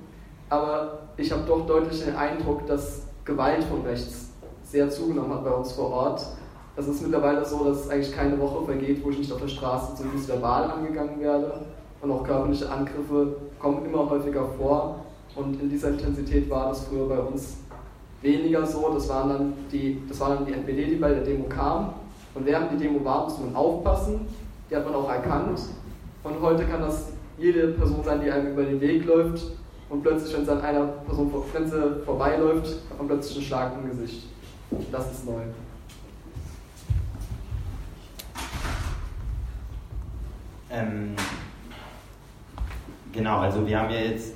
Aber 0.49 1.07
ich 1.15 1.31
habe 1.31 1.43
doch 1.47 1.65
deutlich 1.65 2.03
den 2.03 2.17
Eindruck, 2.17 2.65
dass 2.65 3.03
Gewalt 3.23 3.63
von 3.63 3.83
rechts 3.83 4.31
sehr 4.63 4.89
zugenommen 4.89 5.33
hat 5.33 5.45
bei 5.45 5.51
uns 5.51 5.71
vor 5.71 5.91
Ort. 5.91 6.25
Es 6.79 6.87
ist 6.87 7.01
mittlerweile 7.01 7.43
so, 7.43 7.65
dass 7.65 7.89
eigentlich 7.89 8.15
keine 8.15 8.39
Woche 8.39 8.63
vergeht, 8.65 9.03
wo 9.03 9.09
ich 9.09 9.17
nicht 9.17 9.33
auf 9.33 9.41
der 9.41 9.47
Straße 9.47 9.95
zumindest 9.95 10.29
verbal 10.29 10.69
angegangen 10.69 11.19
werde. 11.19 11.61
Und 12.01 12.11
auch 12.11 12.23
körperliche 12.23 12.69
Angriffe 12.69 13.35
kommen 13.59 13.83
immer 13.83 14.07
häufiger 14.07 14.45
vor. 14.59 14.99
Und 15.35 15.59
in 15.59 15.71
dieser 15.71 15.89
Intensität 15.89 16.47
war 16.51 16.69
das 16.69 16.85
früher 16.85 17.09
bei 17.09 17.17
uns 17.17 17.57
weniger 18.21 18.63
so. 18.63 18.93
Das, 18.93 19.09
waren 19.09 19.29
dann 19.29 19.53
die, 19.71 20.03
das 20.07 20.19
war 20.19 20.35
dann 20.35 20.45
die 20.45 20.53
NPD, 20.53 20.85
die 20.85 20.95
bei 20.97 21.09
der 21.09 21.23
Demo 21.23 21.45
kam. 21.45 21.93
Und 22.35 22.45
während 22.45 22.71
die 22.71 22.77
Demo 22.77 23.03
war, 23.03 23.23
musste 23.23 23.41
man 23.43 23.55
aufpassen. 23.55 24.27
Die 24.69 24.75
hat 24.75 24.85
man 24.85 24.93
auch 24.93 25.09
erkannt. 25.09 25.59
Und 26.23 26.41
heute 26.41 26.63
kann 26.65 26.81
das 26.81 27.09
jede 27.39 27.69
Person 27.69 28.03
sein, 28.03 28.21
die 28.21 28.29
einem 28.29 28.53
über 28.53 28.63
den 28.63 28.79
Weg 28.79 29.03
läuft. 29.05 29.47
Und 29.89 30.03
plötzlich, 30.03 30.35
wenn 30.35 30.43
es 30.43 30.49
an 30.49 30.61
einer 30.61 30.85
Person 30.85 31.31
vor 31.31 31.43
Grenze 31.51 32.01
vorbeiläuft, 32.05 32.67
hat 32.91 32.99
man 32.99 33.07
plötzlich 33.07 33.37
einen 33.37 33.45
Schlag 33.47 33.71
im 33.81 33.89
Gesicht. 33.89 34.27
Das 34.91 35.11
ist 35.11 35.25
neu. 35.25 35.41
Ähm, 40.69 41.15
genau, 43.13 43.39
also 43.39 43.65
wir 43.65 43.79
haben 43.79 43.89
ja 43.89 43.99
jetzt 43.99 44.33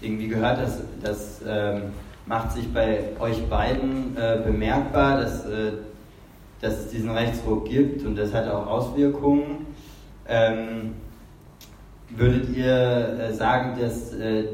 irgendwie 0.00 0.28
gehört, 0.28 0.58
dass 0.58 0.82
das 1.02 1.40
ähm, 1.46 1.92
macht 2.26 2.52
sich 2.52 2.72
bei 2.72 3.04
euch 3.18 3.48
beiden 3.48 4.16
äh, 4.16 4.40
bemerkbar, 4.44 5.20
dass, 5.20 5.46
äh, 5.46 5.72
dass 6.60 6.78
es 6.78 6.88
diesen 6.88 7.10
Rechtsruck 7.10 7.68
gibt 7.68 8.04
und 8.04 8.16
das 8.16 8.34
hat 8.34 8.48
auch 8.48 8.66
Auswirkungen. 8.66 9.66
Ähm, 10.28 10.94
würdet 12.10 12.54
ihr 12.54 13.18
äh, 13.18 13.32
sagen, 13.32 13.80
dass, 13.80 14.12
äh, 14.12 14.44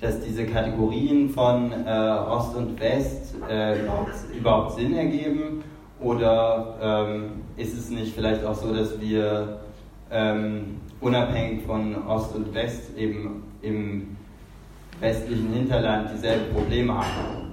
dass 0.00 0.20
diese 0.20 0.46
Kategorien 0.46 1.30
von 1.30 1.72
äh, 1.72 1.88
Ost 1.88 2.54
und 2.54 2.78
West 2.78 3.34
äh, 3.48 3.78
überhaupt 4.36 4.76
Sinn 4.76 4.94
ergeben? 4.94 5.64
Oder 6.00 6.76
ähm, 6.82 7.30
ist 7.56 7.78
es 7.78 7.88
nicht 7.88 8.14
vielleicht 8.14 8.44
auch 8.44 8.54
so, 8.54 8.74
dass 8.74 9.00
wir 9.00 9.60
ähm, 10.14 10.80
unabhängig 11.00 11.66
von 11.66 12.06
Ost 12.06 12.36
und 12.36 12.54
West 12.54 12.96
eben 12.96 13.42
im 13.62 14.16
westlichen 15.00 15.52
Hinterland 15.52 16.10
dieselben 16.14 16.54
Probleme 16.54 16.94
haben. 16.94 17.50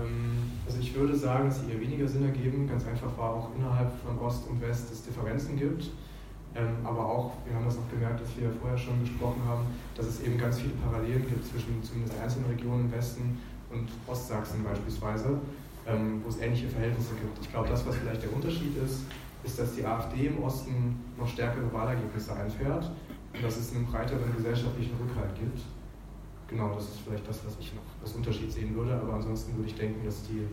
Ähm, 0.00 0.52
also 0.64 0.78
ich 0.78 0.94
würde 0.94 1.16
sagen, 1.16 1.48
dass 1.48 1.60
sie 1.60 1.72
eher 1.72 1.80
weniger 1.80 2.06
Sinn 2.06 2.24
ergeben, 2.24 2.68
ganz 2.68 2.86
einfach, 2.86 3.10
weil 3.16 3.30
auch 3.30 3.48
innerhalb 3.58 3.90
von 4.06 4.16
Ost 4.20 4.48
und 4.48 4.62
West 4.62 4.92
es 4.92 5.02
Differenzen 5.02 5.58
gibt. 5.58 5.90
Ähm, 6.54 6.76
aber 6.84 7.04
auch, 7.04 7.32
wir 7.46 7.54
haben 7.54 7.64
das 7.64 7.78
auch 7.78 7.90
gemerkt, 7.90 8.20
dass 8.20 8.36
wir 8.36 8.50
vorher 8.60 8.78
schon 8.78 9.00
gesprochen 9.00 9.42
haben, 9.48 9.66
dass 9.96 10.06
es 10.06 10.22
eben 10.22 10.38
ganz 10.38 10.60
viele 10.60 10.74
Parallelen 10.74 11.26
gibt 11.28 11.46
zwischen 11.46 11.82
zumindest 11.82 12.20
einzelnen 12.20 12.46
Regionen 12.46 12.86
im 12.86 12.92
Westen 12.92 13.38
und 13.72 13.88
Ostsachsen 14.06 14.64
beispielsweise, 14.64 15.38
ähm, 15.86 16.20
wo 16.24 16.28
es 16.28 16.38
ähnliche 16.38 16.68
Verhältnisse 16.68 17.14
gibt. 17.14 17.38
Ich 17.40 17.50
glaube, 17.50 17.68
das, 17.68 17.86
was 17.86 17.96
vielleicht 17.96 18.22
der 18.22 18.32
Unterschied 18.32 18.76
ist, 18.82 19.04
ist, 19.44 19.58
dass 19.58 19.74
die 19.74 19.84
AfD 19.84 20.26
im 20.26 20.42
Osten 20.42 20.96
noch 21.18 21.28
stärkere 21.28 21.72
Wahlergebnisse 21.72 22.34
einfährt 22.34 22.90
und 23.34 23.42
dass 23.42 23.56
es 23.56 23.74
einen 23.74 23.86
breiteren 23.86 24.34
gesellschaftlichen 24.36 24.94
Rückhalt 25.00 25.34
gibt. 25.34 25.60
Genau, 26.48 26.74
das 26.74 26.84
ist 26.84 27.00
vielleicht 27.06 27.26
das, 27.28 27.44
was 27.46 27.56
ich 27.60 27.72
noch 27.74 27.82
als 28.02 28.12
Unterschied 28.12 28.50
sehen 28.50 28.74
würde, 28.74 28.94
aber 28.94 29.14
ansonsten 29.14 29.56
würde 29.56 29.68
ich 29.68 29.76
denken, 29.76 30.04
dass 30.04 30.22
die 30.26 30.46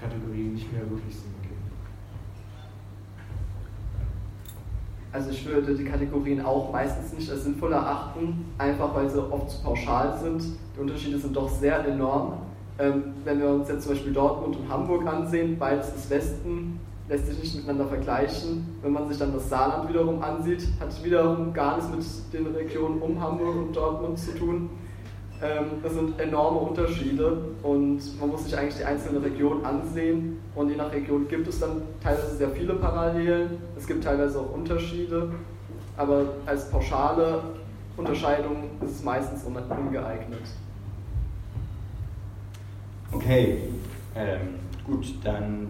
Kategorien 0.00 0.54
nicht 0.54 0.72
mehr 0.72 0.88
wirklich 0.90 1.14
Sinn 1.14 1.34
ergeben. 1.42 1.54
Also 5.12 5.30
ich 5.30 5.46
würde 5.46 5.76
die 5.76 5.84
Kategorien 5.84 6.40
auch 6.44 6.72
meistens 6.72 7.12
nicht 7.12 7.30
als 7.30 7.44
sinnvoll 7.44 7.72
erachten, 7.72 8.46
einfach 8.58 8.92
weil 8.96 9.08
sie 9.08 9.22
oft 9.22 9.48
zu 9.48 9.62
pauschal 9.62 10.18
sind. 10.18 10.42
Die 10.74 10.80
Unterschiede 10.80 11.18
sind 11.18 11.36
doch 11.36 11.48
sehr 11.48 11.86
enorm. 11.86 12.38
Ähm, 12.78 13.14
wenn 13.24 13.40
wir 13.40 13.48
uns 13.50 13.68
jetzt 13.68 13.82
zum 13.82 13.92
Beispiel 13.92 14.12
Dortmund 14.12 14.56
und 14.56 14.68
Hamburg 14.68 15.06
ansehen, 15.06 15.56
beides 15.58 15.94
ist 15.94 16.10
Westen, 16.10 16.80
lässt 17.08 17.26
sich 17.26 17.38
nicht 17.38 17.54
miteinander 17.56 17.86
vergleichen. 17.86 18.66
Wenn 18.82 18.92
man 18.92 19.08
sich 19.08 19.18
dann 19.18 19.32
das 19.32 19.48
Saarland 19.48 19.88
wiederum 19.88 20.22
ansieht, 20.22 20.66
hat 20.80 20.88
es 20.88 21.04
wiederum 21.04 21.52
gar 21.52 21.76
nichts 21.76 22.22
mit 22.32 22.32
den 22.32 22.54
Regionen 22.54 23.00
um 23.00 23.20
Hamburg 23.20 23.56
und 23.56 23.76
Dortmund 23.76 24.18
zu 24.18 24.34
tun. 24.34 24.70
Ähm, 25.42 25.66
das 25.82 25.94
sind 25.94 26.18
enorme 26.18 26.58
Unterschiede 26.58 27.38
und 27.62 28.00
man 28.20 28.30
muss 28.30 28.44
sich 28.44 28.56
eigentlich 28.56 28.76
die 28.76 28.84
einzelnen 28.84 29.22
Regionen 29.22 29.64
ansehen 29.64 30.38
und 30.54 30.70
je 30.70 30.76
nach 30.76 30.92
Region 30.92 31.28
gibt 31.28 31.46
es 31.48 31.60
dann 31.60 31.82
teilweise 32.02 32.36
sehr 32.36 32.50
viele 32.50 32.74
Parallelen, 32.74 33.58
es 33.76 33.86
gibt 33.86 34.04
teilweise 34.04 34.40
auch 34.40 34.52
Unterschiede, 34.54 35.30
aber 35.96 36.24
als 36.46 36.70
pauschale 36.70 37.42
Unterscheidung 37.96 38.70
ist 38.82 38.96
es 38.96 39.04
meistens 39.04 39.44
ungeeignet. 39.44 40.42
Okay, 43.14 43.58
ähm, 44.16 44.56
gut, 44.84 45.14
dann 45.22 45.68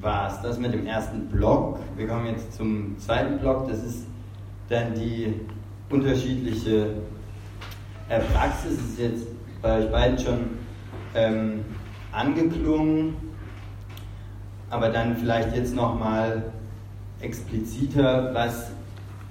war 0.00 0.32
es 0.32 0.40
das 0.40 0.58
mit 0.58 0.72
dem 0.72 0.86
ersten 0.86 1.26
Block. 1.26 1.78
Wir 1.96 2.08
kommen 2.08 2.26
jetzt 2.26 2.54
zum 2.54 2.98
zweiten 2.98 3.38
Block. 3.38 3.68
Das 3.68 3.84
ist 3.84 4.06
dann 4.70 4.94
die 4.94 5.34
unterschiedliche 5.90 6.94
äh, 8.08 8.20
Praxis. 8.20 8.78
Das 8.78 8.86
ist 8.86 8.98
jetzt 8.98 9.26
bei 9.60 9.80
euch 9.80 9.92
beiden 9.92 10.18
schon 10.18 10.38
ähm, 11.14 11.60
angeklungen, 12.10 13.16
aber 14.70 14.88
dann 14.88 15.14
vielleicht 15.18 15.54
jetzt 15.54 15.76
nochmal 15.76 16.52
expliziter, 17.20 18.32
was 18.32 18.70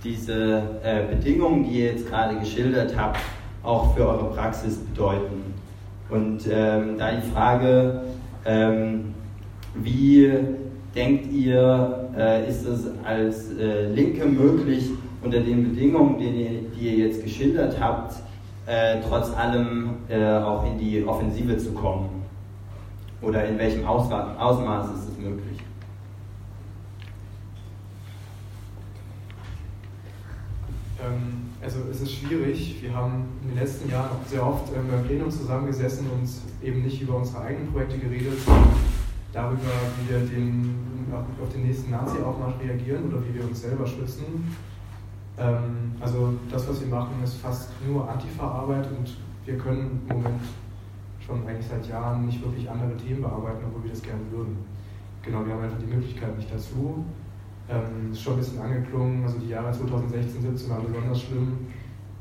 diese 0.04 0.80
äh, 0.84 1.08
Bedingungen, 1.10 1.64
die 1.64 1.80
ihr 1.80 1.94
jetzt 1.94 2.08
gerade 2.08 2.38
geschildert 2.38 2.96
habt, 2.96 3.20
auch 3.64 3.96
für 3.96 4.08
eure 4.08 4.32
Praxis 4.32 4.78
bedeuten. 4.78 5.51
Und 6.12 6.46
ähm, 6.52 6.98
da 6.98 7.12
die 7.14 7.32
Frage, 7.32 8.02
ähm, 8.46 9.14
wie 9.76 10.30
denkt 10.94 11.32
ihr, 11.32 12.10
äh, 12.18 12.50
ist 12.50 12.66
es 12.66 12.86
als 13.06 13.58
äh, 13.58 13.88
Linke 13.88 14.26
möglich, 14.26 14.90
unter 15.24 15.40
den 15.40 15.70
Bedingungen, 15.70 16.18
die, 16.20 16.68
die 16.76 16.88
ihr 16.90 17.08
jetzt 17.08 17.24
geschildert 17.24 17.80
habt, 17.80 18.16
äh, 18.66 18.98
trotz 19.08 19.34
allem 19.38 19.92
äh, 20.10 20.22
auch 20.26 20.66
in 20.66 20.78
die 20.78 21.02
Offensive 21.06 21.58
zu 21.58 21.72
kommen? 21.72 22.10
Oder 23.22 23.46
in 23.46 23.58
welchem 23.58 23.86
Ausmaß 23.86 24.88
ist 24.94 25.10
es 25.10 25.18
möglich? 25.18 25.60
Ähm, 31.00 31.41
also 31.62 31.80
es 31.90 32.02
ist 32.02 32.14
schwierig. 32.14 32.82
Wir 32.82 32.94
haben 32.94 33.26
in 33.44 33.50
den 33.50 33.58
letzten 33.58 33.90
Jahren 33.90 34.10
auch 34.10 34.28
sehr 34.28 34.46
oft 34.46 34.70
ähm, 34.76 34.88
beim 34.90 35.04
Plenum 35.04 35.30
zusammengesessen 35.30 36.08
und 36.10 36.28
eben 36.66 36.82
nicht 36.82 37.02
über 37.02 37.18
unsere 37.18 37.42
eigenen 37.42 37.72
Projekte 37.72 38.00
geredet, 38.00 38.40
sondern 38.44 38.70
darüber, 39.32 39.72
wie 40.00 40.14
wir 40.14 40.20
den, 40.20 40.76
auf 41.42 41.50
den 41.54 41.64
nächsten 41.64 41.92
Nazi-Aufmarsch 41.92 42.56
reagieren 42.62 43.06
oder 43.06 43.24
wie 43.26 43.36
wir 43.36 43.44
uns 43.44 43.62
selber 43.62 43.86
schützen. 43.86 44.56
Ähm, 45.38 45.94
also 46.00 46.34
das, 46.50 46.68
was 46.68 46.82
wir 46.82 46.88
machen, 46.88 47.24
ist 47.24 47.36
fast 47.36 47.70
nur 47.88 48.10
Antifa-Arbeit 48.10 48.88
und 48.98 49.16
wir 49.46 49.58
können 49.58 50.02
im 50.10 50.16
Moment 50.18 50.42
schon 51.26 51.48
eigentlich 51.48 51.68
seit 51.68 51.88
Jahren 51.88 52.26
nicht 52.26 52.44
wirklich 52.44 52.70
andere 52.70 52.98
Themen 52.98 53.22
bearbeiten, 53.22 53.66
obwohl 53.68 53.84
wir 53.84 53.92
das 53.92 54.02
gerne 54.02 54.22
würden. 54.32 54.58
Genau, 55.22 55.46
wir 55.46 55.54
haben 55.54 55.64
einfach 55.64 55.78
die 55.80 55.94
Möglichkeit 55.94 56.36
nicht 56.36 56.52
dazu. 56.52 57.06
Ähm, 57.72 58.12
ist 58.12 58.22
schon 58.22 58.34
ein 58.34 58.40
bisschen 58.40 58.60
angeklungen, 58.60 59.24
also 59.24 59.40
die 59.40 59.48
Jahre 59.48 59.72
2016, 59.72 60.42
17 60.42 60.70
waren 60.70 60.86
besonders 60.86 61.22
schlimm. 61.22 61.68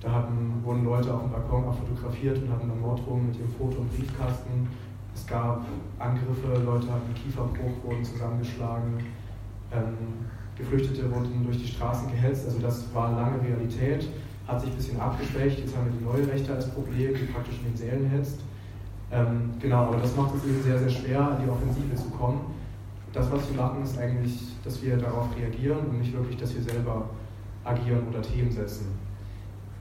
Da 0.01 0.13
hatten, 0.13 0.63
wurden 0.63 0.85
Leute 0.85 1.13
auf 1.13 1.23
dem 1.23 1.33
Balkon 1.33 1.65
abfotografiert 1.65 2.39
und 2.39 2.51
hatten 2.51 2.69
dann 2.69 2.81
Morddrohungen 2.81 3.27
mit 3.27 3.37
ihrem 3.37 3.51
Foto 3.51 3.79
und 3.79 3.91
Briefkasten. 3.97 4.69
Es 5.13 5.27
gab 5.27 5.67
Angriffe, 5.99 6.63
Leute 6.65 6.87
hatten 6.93 7.13
Kieferbruch, 7.15 7.83
wurden 7.83 8.05
zusammengeschlagen. 8.05 8.99
Ähm, 9.73 10.31
Geflüchtete 10.57 11.13
wurden 11.13 11.45
durch 11.45 11.59
die 11.59 11.67
Straßen 11.67 12.09
gehetzt. 12.13 12.47
Also 12.47 12.61
das 12.61 12.95
war 12.95 13.11
lange 13.11 13.43
Realität, 13.43 14.09
hat 14.47 14.61
sich 14.61 14.71
ein 14.71 14.77
bisschen 14.77 15.01
abgeschwächt. 15.01 15.59
Jetzt 15.59 15.77
haben 15.77 15.87
wir 15.87 15.99
die 15.99 16.05
neue 16.05 16.33
Rechte 16.33 16.55
als 16.55 16.71
Problem, 16.71 17.13
die 17.15 17.25
praktisch 17.25 17.59
in 17.59 17.73
den 17.73 17.77
Sälen 17.77 18.11
hetzt. 18.11 18.41
Ähm, 19.11 19.51
genau, 19.59 19.87
aber 19.87 19.97
das 19.97 20.15
macht 20.17 20.37
es 20.37 20.45
eben 20.45 20.63
sehr, 20.63 20.79
sehr 20.79 20.91
schwer, 20.91 21.21
an 21.21 21.43
die 21.45 21.51
Offensive 21.51 21.97
zu 21.97 22.09
kommen 22.11 22.60
das, 23.12 23.31
was 23.31 23.51
wir 23.51 23.61
machen, 23.61 23.83
ist 23.83 23.99
eigentlich, 23.99 24.38
dass 24.64 24.83
wir 24.83 24.96
darauf 24.96 25.29
reagieren 25.37 25.79
und 25.88 25.99
nicht 25.99 26.12
wirklich, 26.12 26.37
dass 26.37 26.55
wir 26.55 26.62
selber 26.62 27.11
agieren 27.64 28.03
oder 28.09 28.23
Themen 28.23 28.51
setzen. 28.51 28.87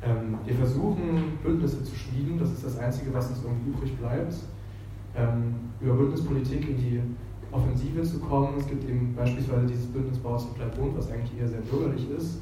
Ähm, 0.01 0.37
wir 0.45 0.55
versuchen, 0.55 1.37
Bündnisse 1.43 1.83
zu 1.83 1.95
schmieden, 1.95 2.39
das 2.39 2.51
ist 2.51 2.65
das 2.65 2.77
Einzige, 2.79 3.13
was 3.13 3.29
uns 3.29 3.43
irgendwie 3.43 3.69
übrig 3.69 3.95
bleibt. 3.97 4.35
Ähm, 5.15 5.55
über 5.81 5.93
Bündnispolitik 5.93 6.69
in 6.69 6.77
die 6.77 7.01
Offensive 7.51 8.03
zu 8.03 8.19
kommen. 8.19 8.55
Es 8.57 8.67
gibt 8.67 8.87
eben 8.87 9.13
beispielsweise 9.15 9.67
dieses 9.67 9.87
Bündnis 9.87 10.17
Baus 10.19 10.45
und 10.45 10.55
Bleib 10.55 10.75
Bund, 10.75 10.97
was 10.97 11.11
eigentlich 11.11 11.37
eher 11.39 11.47
sehr 11.47 11.61
bürgerlich 11.61 12.09
ist, 12.11 12.41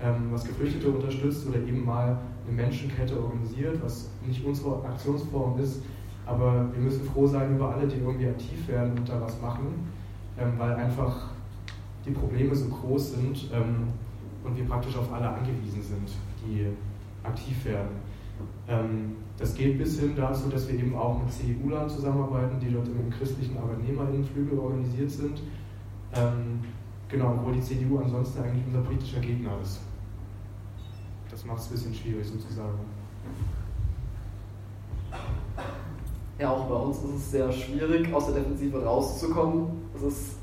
ähm, 0.00 0.28
was 0.30 0.44
Geflüchtete 0.44 0.88
unterstützt 0.88 1.46
oder 1.48 1.58
eben 1.58 1.84
mal 1.84 2.18
eine 2.46 2.56
Menschenkette 2.56 3.20
organisiert, 3.20 3.78
was 3.82 4.08
nicht 4.26 4.44
unsere 4.44 4.84
Aktionsform 4.84 5.58
ist, 5.58 5.82
aber 6.26 6.70
wir 6.72 6.82
müssen 6.82 7.04
froh 7.04 7.26
sein 7.26 7.56
über 7.56 7.74
alle, 7.74 7.86
die 7.86 7.96
irgendwie 7.96 8.28
aktiv 8.28 8.68
werden 8.68 8.98
und 8.98 9.08
da 9.08 9.20
was 9.20 9.40
machen 9.40 9.93
weil 10.36 10.74
einfach 10.74 11.28
die 12.04 12.10
Probleme 12.10 12.54
so 12.54 12.68
groß 12.68 13.12
sind 13.12 13.50
ähm, 13.52 13.88
und 14.44 14.56
wir 14.56 14.64
praktisch 14.66 14.96
auf 14.96 15.12
alle 15.12 15.28
angewiesen 15.28 15.82
sind, 15.82 16.10
die 16.44 16.66
aktiv 17.22 17.64
werden. 17.64 17.96
Ähm, 18.68 19.16
das 19.38 19.54
geht 19.54 19.78
bis 19.78 19.98
hin 19.98 20.14
dazu, 20.16 20.48
dass 20.48 20.68
wir 20.68 20.78
eben 20.78 20.94
auch 20.94 21.18
mit 21.18 21.32
CEU-Lern 21.32 21.88
zusammenarbeiten, 21.88 22.60
die 22.60 22.72
dort 22.72 22.86
im 22.88 23.10
christlichen 23.10 23.58
Arbeitnehmerinnenflügel 23.58 24.58
organisiert 24.58 25.10
sind. 25.10 25.42
Ähm, 26.14 26.60
genau, 27.08 27.32
obwohl 27.32 27.54
die 27.54 27.60
CDU 27.60 27.98
ansonsten 27.98 28.42
eigentlich 28.42 28.64
unser 28.66 28.82
politischer 28.82 29.20
Gegner 29.20 29.52
ist. 29.62 29.80
Das 31.30 31.44
macht 31.44 31.58
es 31.58 31.66
ein 31.66 31.72
bisschen 31.72 31.94
schwierig 31.94 32.26
sozusagen. 32.26 32.78
Ja, 36.38 36.50
auch 36.50 36.66
bei 36.66 36.74
uns 36.74 36.98
ist 36.98 37.14
es 37.14 37.30
sehr 37.30 37.52
schwierig, 37.52 38.12
aus 38.12 38.26
der 38.26 38.36
Defensive 38.36 38.84
rauszukommen. 38.84 39.83
Es 39.96 40.02
ist 40.02 40.36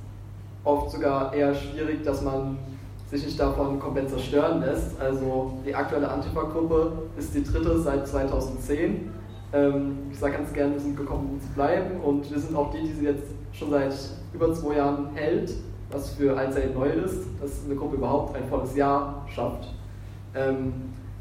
oft 0.63 0.91
sogar 0.91 1.33
eher 1.33 1.53
schwierig, 1.53 2.03
dass 2.03 2.21
man 2.21 2.57
sich 3.09 3.25
nicht 3.25 3.39
davon 3.39 3.79
komplett 3.79 4.09
zerstören 4.09 4.61
lässt. 4.61 4.99
Also 4.99 5.53
die 5.65 5.75
aktuelle 5.75 6.09
Antifa-Gruppe 6.09 6.93
ist 7.17 7.33
die 7.35 7.43
dritte 7.43 7.77
seit 7.79 8.07
2010. 8.07 9.11
Ähm, 9.53 9.97
ich 10.11 10.17
sage 10.17 10.33
ganz 10.33 10.53
gerne, 10.53 10.73
wir 10.73 10.79
sind 10.79 10.95
gekommen, 10.95 11.31
um 11.33 11.41
zu 11.41 11.53
bleiben 11.53 11.99
und 11.99 12.31
wir 12.31 12.39
sind 12.39 12.55
auch 12.55 12.71
die, 12.71 12.81
die 12.83 12.93
sie 12.93 13.05
jetzt 13.05 13.27
schon 13.51 13.69
seit 13.69 13.93
über 14.33 14.53
zwei 14.53 14.77
Jahren 14.77 15.09
hält, 15.13 15.53
was 15.91 16.11
für 16.11 16.37
allzeit 16.37 16.73
neu 16.73 16.87
ist, 16.87 17.25
dass 17.41 17.65
eine 17.65 17.75
Gruppe 17.75 17.97
überhaupt 17.97 18.35
ein 18.35 18.47
volles 18.47 18.75
Jahr 18.77 19.25
schafft. 19.27 19.67
Ähm, 20.33 20.73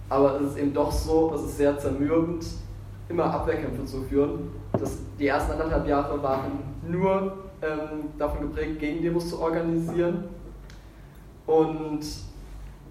aber 0.08 0.40
es 0.40 0.52
ist 0.52 0.58
eben 0.58 0.72
doch 0.72 0.92
so, 0.92 1.32
es 1.34 1.42
ist 1.42 1.56
sehr 1.56 1.76
zermürbend, 1.76 2.46
immer 3.08 3.24
Abwehrkämpfe 3.24 3.84
zu 3.84 4.02
führen. 4.02 4.50
Das, 4.72 4.98
die 5.18 5.26
ersten 5.26 5.52
anderthalb 5.52 5.88
Jahre 5.88 6.22
waren 6.22 6.52
nur 6.88 7.32
ähm, 7.62 8.10
davon 8.18 8.42
geprägt, 8.42 8.80
Gegendemos 8.80 9.30
zu 9.30 9.40
organisieren. 9.40 10.24
Und 11.46 12.00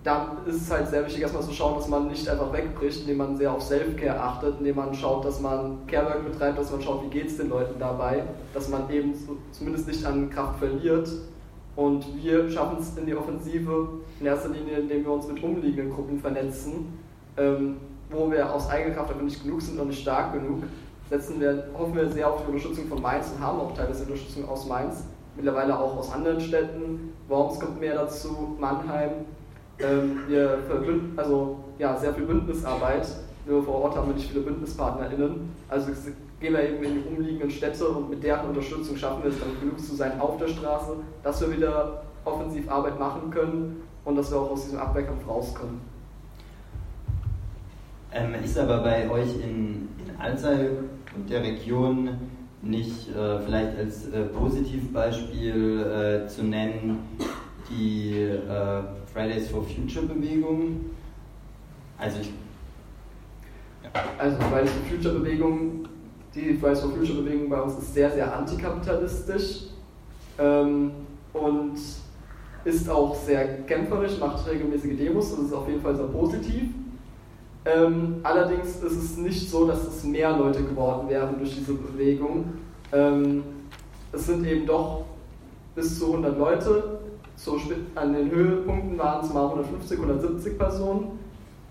dann 0.04 0.46
ist 0.46 0.62
es 0.62 0.72
halt 0.72 0.88
sehr 0.88 1.06
wichtig, 1.06 1.22
erstmal 1.22 1.44
zu 1.44 1.52
schauen, 1.52 1.76
dass 1.76 1.88
man 1.88 2.08
nicht 2.08 2.28
einfach 2.28 2.54
wegbricht, 2.54 3.02
indem 3.02 3.18
man 3.18 3.38
sehr 3.38 3.52
auf 3.52 3.62
Self-Care 3.62 4.20
achtet, 4.20 4.60
indem 4.60 4.78
man 4.78 4.94
schaut, 4.94 5.26
dass 5.26 5.42
man 5.42 5.86
Carework 5.88 6.32
betreibt, 6.32 6.58
dass 6.58 6.72
man 6.72 6.82
schaut, 6.82 7.04
wie 7.04 7.10
geht 7.10 7.28
es 7.28 7.38
den 7.38 7.50
Leuten 7.50 7.80
dabei, 7.80 8.24
dass 8.54 8.70
man 8.70 8.90
eben 8.90 9.14
zumindest 9.52 9.88
nicht 9.88 10.06
an 10.06 10.30
Kraft 10.30 10.60
verliert. 10.60 11.10
Und 11.76 12.06
wir 12.22 12.50
schaffen 12.50 12.78
es 12.80 12.98
in 12.98 13.06
die 13.06 13.16
Offensive 13.16 13.90
in 14.20 14.26
erster 14.26 14.50
Linie, 14.50 14.80
indem 14.80 15.04
wir 15.04 15.12
uns 15.12 15.28
mit 15.28 15.42
umliegenden 15.44 15.94
Gruppen 15.94 16.20
vernetzen. 16.20 17.00
Ähm, 17.38 17.78
wo 18.10 18.30
wir 18.32 18.52
aus 18.54 18.70
eigener 18.70 18.96
Kraft 18.96 19.12
aber 19.12 19.22
nicht 19.22 19.44
genug 19.44 19.62
sind 19.62 19.80
und 19.80 19.90
nicht 19.90 20.02
stark 20.02 20.34
genug, 20.34 20.64
setzen 21.10 21.40
wir, 21.40 21.66
hoffen 21.78 21.96
wir 21.96 22.08
sehr 22.10 22.30
auf 22.30 22.42
die 22.42 22.48
Unterstützung 22.48 22.88
von 22.88 23.02
Mainz 23.02 23.32
und 23.36 23.44
haben 23.44 23.60
auch 23.60 23.74
teilweise 23.74 24.04
Unterstützung 24.04 24.48
aus 24.48 24.68
Mainz, 24.68 25.04
mittlerweile 25.36 25.78
auch 25.78 25.98
aus 25.98 26.12
anderen 26.12 26.40
Städten. 26.40 27.14
Worms 27.28 27.60
kommt 27.60 27.80
mehr 27.80 27.96
dazu, 27.96 28.56
Mannheim. 28.60 29.12
Ähm, 29.80 30.22
wir 30.28 30.60
verbünden, 30.68 31.18
also 31.18 31.58
ja, 31.78 31.96
sehr 31.98 32.14
viel 32.14 32.26
Bündnisarbeit. 32.26 33.08
Wir 33.46 33.64
vor 33.64 33.82
Ort 33.82 33.96
haben 33.96 34.10
wir 34.10 34.16
nicht 34.16 34.30
viele 34.30 34.44
BündnispartnerInnen. 34.44 35.56
Also 35.70 35.92
gehen 36.40 36.54
wir 36.54 36.70
eben 36.70 36.84
in 36.84 36.94
die 36.96 37.10
umliegenden 37.10 37.50
Städte 37.50 37.88
und 37.88 38.10
mit 38.10 38.24
deren 38.24 38.50
Unterstützung 38.50 38.96
schaffen 38.96 39.24
wir 39.24 39.32
es 39.32 39.40
dann 39.40 39.60
genug 39.60 39.80
zu 39.80 39.96
sein 39.96 40.20
auf 40.20 40.38
der 40.38 40.48
Straße, 40.48 40.98
dass 41.24 41.42
wir 41.42 41.52
wieder 41.56 42.04
offensiv 42.26 42.70
Arbeit 42.70 43.00
machen 43.00 43.32
können 43.32 43.84
und 44.06 44.16
dass 44.16 44.32
wir 44.32 44.40
auch 44.40 44.52
aus 44.52 44.66
diesem 44.66 44.80
Abwehrkampf 44.80 45.28
rauskommen. 45.28 45.82
Ähm, 48.12 48.34
ist 48.44 48.58
aber 48.58 48.80
bei 48.80 49.10
euch 49.10 49.36
in, 49.36 49.90
in 50.00 50.16
Alzey 50.18 50.70
und 51.16 51.30
der 51.30 51.44
Region 51.44 52.10
nicht 52.62 53.10
äh, 53.10 53.40
vielleicht 53.40 53.78
als 53.78 54.08
äh, 54.08 54.24
Positivbeispiel 54.24 56.24
äh, 56.26 56.28
zu 56.28 56.44
nennen 56.44 57.00
die 57.70 58.14
äh, 58.14 58.82
Fridays 59.14 59.50
for 59.50 59.64
Future 59.64 60.08
Bewegung? 60.08 60.86
Also 62.00 62.22
ich 62.22 62.34
ja. 63.84 63.90
Also 64.18 64.38
Fridays 64.42 64.72
for 64.72 64.84
Future 64.90 65.20
Bewegung, 65.20 65.88
die 66.34 66.56
Fridays 66.56 66.82
for 66.82 66.92
Future 66.92 67.22
Bewegung 67.22 67.48
bei 67.48 67.62
uns 67.62 67.78
ist 67.78 67.94
sehr, 67.94 68.10
sehr 68.10 68.36
antikapitalistisch 68.36 69.66
ähm, 70.40 70.92
und 71.32 71.78
ist 72.66 72.90
auch 72.90 73.16
sehr 73.16 73.62
kämpferisch, 73.64 74.20
macht 74.20 74.50
regelmäßige 74.50 74.98
Demos, 74.98 75.30
das 75.30 75.46
ist 75.46 75.54
auf 75.54 75.68
jeden 75.68 75.82
Fall 75.82 75.96
sehr 75.96 76.08
positiv. 76.08 76.64
Ähm, 77.66 78.22
allerdings 78.24 78.78
ist 78.78 79.04
es 79.04 79.18
nicht 79.18 79.50
so, 79.50 79.68
dass 79.68 79.86
es 79.86 80.04
mehr 80.04 80.36
Leute 80.38 80.64
geworden 80.64 81.10
wären 81.10 81.38
durch 81.38 81.56
diese 81.56 81.74
Bewegung. 81.74 82.46
Ähm, 82.92 83.44
es 84.12 84.26
sind 84.26 84.46
eben 84.46 84.66
doch 84.66 85.06
bis 85.76 86.00
zu 86.00 86.08
100 86.08 86.38
Leute. 86.38 87.00
So, 87.36 87.58
an 87.96 88.14
den 88.14 88.32
Höhepunkten 88.32 88.98
waren 88.98 89.24
es 89.24 89.34
mal 89.34 89.46
150, 89.46 89.98
170 89.98 90.58
Personen. 90.58 91.20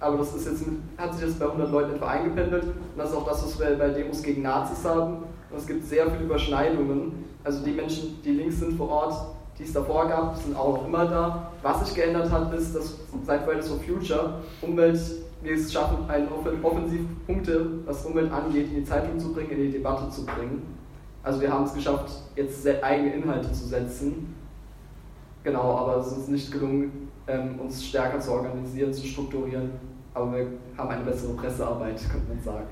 Aber 0.00 0.18
das 0.18 0.34
ist 0.34 0.46
jetzt, 0.46 0.64
hat 0.96 1.14
sich 1.14 1.26
jetzt 1.26 1.38
bei 1.38 1.46
100 1.46 1.70
Leuten 1.72 1.94
etwa 1.94 2.06
eingependelt. 2.06 2.64
Und 2.64 2.96
das 2.96 3.10
ist 3.10 3.16
auch 3.16 3.26
das, 3.26 3.44
was 3.44 3.58
wir 3.58 3.76
bei 3.76 3.88
Demos 3.88 4.22
gegen 4.22 4.42
Nazis 4.42 4.84
haben. 4.84 5.24
Und 5.50 5.58
es 5.58 5.66
gibt 5.66 5.84
sehr 5.84 6.10
viele 6.10 6.24
Überschneidungen. 6.24 7.24
Also 7.42 7.64
die 7.64 7.72
Menschen, 7.72 8.20
die 8.22 8.32
links 8.32 8.60
sind 8.60 8.76
vor 8.76 8.88
Ort, 8.88 9.14
die 9.58 9.64
es 9.64 9.72
davor 9.72 10.06
gab, 10.06 10.36
sind 10.36 10.56
auch 10.56 10.78
noch 10.78 10.86
immer 10.86 11.06
da. 11.06 11.52
Was 11.62 11.86
sich 11.86 11.96
geändert 11.96 12.30
hat, 12.30 12.54
ist, 12.54 12.76
dass 12.76 12.96
seit 13.24 13.44
Fridays 13.44 13.68
for 13.68 13.78
Future 13.78 14.34
Umwelt 14.62 15.00
wir 15.48 15.56
es 15.56 15.72
schaffen, 15.72 16.08
einen 16.08 16.28
offensiv 16.62 17.00
Punkte, 17.26 17.66
was 17.86 18.04
Umwelt 18.04 18.30
angeht, 18.30 18.68
in 18.68 18.76
die 18.76 18.84
Zeitung 18.84 19.18
zu 19.18 19.32
bringen, 19.32 19.50
in 19.50 19.58
die 19.58 19.72
Debatte 19.72 20.10
zu 20.10 20.24
bringen. 20.26 20.62
Also 21.22 21.40
wir 21.40 21.52
haben 21.52 21.64
es 21.64 21.74
geschafft, 21.74 22.10
jetzt 22.36 22.66
eigene 22.82 23.14
Inhalte 23.14 23.52
zu 23.52 23.66
setzen. 23.66 24.34
Genau, 25.42 25.76
aber 25.78 25.96
es 25.98 26.08
ist 26.08 26.18
uns 26.18 26.28
nicht 26.28 26.52
gelungen, 26.52 27.08
ähm, 27.26 27.58
uns 27.58 27.84
stärker 27.84 28.20
zu 28.20 28.32
organisieren, 28.32 28.92
zu 28.92 29.06
strukturieren. 29.06 29.70
Aber 30.14 30.36
wir 30.36 30.46
haben 30.76 30.90
eine 30.90 31.04
bessere 31.04 31.32
Pressearbeit, 31.34 32.00
könnte 32.10 32.28
man 32.28 32.42
sagen. 32.42 32.66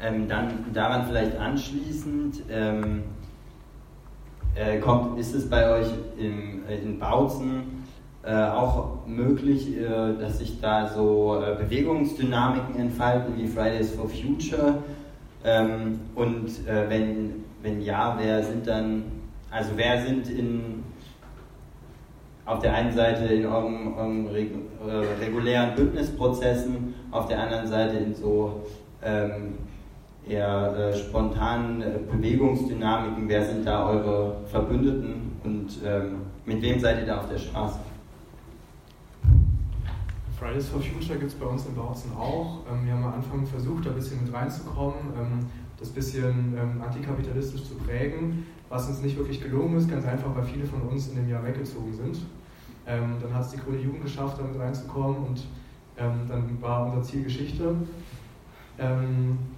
Ähm, 0.00 0.28
dann 0.28 0.72
daran 0.72 1.06
vielleicht 1.06 1.36
anschließend, 1.36 2.42
ähm, 2.50 3.02
äh, 4.54 4.78
kommt, 4.78 5.18
ist 5.18 5.34
es 5.34 5.48
bei 5.48 5.70
euch 5.70 5.88
im, 6.18 6.66
äh, 6.68 6.78
in 6.78 6.98
Bautzen 6.98 7.75
äh, 8.26 8.34
auch 8.34 9.06
möglich, 9.06 9.76
äh, 9.76 9.84
dass 10.20 10.38
sich 10.38 10.60
da 10.60 10.88
so 10.88 11.40
äh, 11.40 11.54
Bewegungsdynamiken 11.62 12.76
entfalten 12.76 13.36
wie 13.36 13.46
Fridays 13.46 13.92
for 13.92 14.08
Future? 14.08 14.82
Ähm, 15.44 16.00
und 16.16 16.48
äh, 16.66 16.90
wenn, 16.90 17.44
wenn 17.62 17.80
ja, 17.80 18.16
wer 18.18 18.42
sind 18.42 18.66
dann, 18.66 19.04
also 19.48 19.70
wer 19.76 20.02
sind 20.04 20.28
in, 20.28 20.82
auf 22.44 22.58
der 22.58 22.74
einen 22.74 22.92
Seite 22.92 23.26
in 23.26 23.46
eurem, 23.46 23.96
eurem 23.96 24.28
regulären 25.20 25.76
Bündnisprozessen, 25.76 26.94
auf 27.12 27.28
der 27.28 27.40
anderen 27.40 27.68
Seite 27.68 27.96
in 27.96 28.14
so 28.14 28.62
ähm, 29.04 29.54
eher 30.28 30.74
äh, 30.76 30.96
spontanen 30.96 31.80
äh, 31.80 31.98
Bewegungsdynamiken? 32.10 33.28
Wer 33.28 33.44
sind 33.44 33.64
da 33.64 33.88
eure 33.88 34.36
Verbündeten 34.46 35.32
und 35.44 35.68
ähm, 35.84 36.22
mit 36.44 36.60
wem 36.62 36.80
seid 36.80 36.98
ihr 36.98 37.06
da 37.06 37.18
auf 37.18 37.28
der 37.28 37.38
Straße? 37.38 37.78
Fridays 40.38 40.68
for 40.68 40.80
Future 40.80 41.18
gibt 41.18 41.32
es 41.32 41.38
bei 41.38 41.46
uns 41.46 41.64
in 41.64 41.74
Bautzen 41.74 42.12
auch. 42.14 42.60
Ähm, 42.70 42.84
wir 42.84 42.92
haben 42.92 43.04
am 43.04 43.14
Anfang 43.14 43.46
versucht, 43.46 43.86
da 43.86 43.90
ein 43.90 43.96
bisschen 43.96 44.22
mit 44.22 44.32
reinzukommen, 44.32 44.98
ähm, 45.18 45.46
das 45.78 45.88
bisschen 45.88 46.54
ähm, 46.56 46.82
antikapitalistisch 46.82 47.64
zu 47.64 47.74
prägen, 47.76 48.46
was 48.68 48.86
uns 48.88 49.00
nicht 49.00 49.16
wirklich 49.16 49.40
gelungen 49.40 49.78
ist, 49.78 49.90
ganz 49.90 50.04
einfach, 50.04 50.34
weil 50.36 50.44
viele 50.44 50.66
von 50.66 50.82
uns 50.82 51.08
in 51.08 51.16
dem 51.16 51.28
Jahr 51.28 51.44
weggezogen 51.44 51.92
sind. 51.92 52.18
Dann 52.84 53.34
hat 53.34 53.42
es 53.42 53.50
die 53.50 53.56
Grüne 53.56 53.80
Jugend 53.80 54.04
geschafft, 54.04 54.38
da 54.38 54.44
mit 54.44 54.56
reinzukommen 54.60 55.16
und 55.24 55.44
dann 55.96 56.62
war 56.62 56.86
unser 56.86 57.02
Ziel 57.02 57.24
Geschichte. 57.24 57.74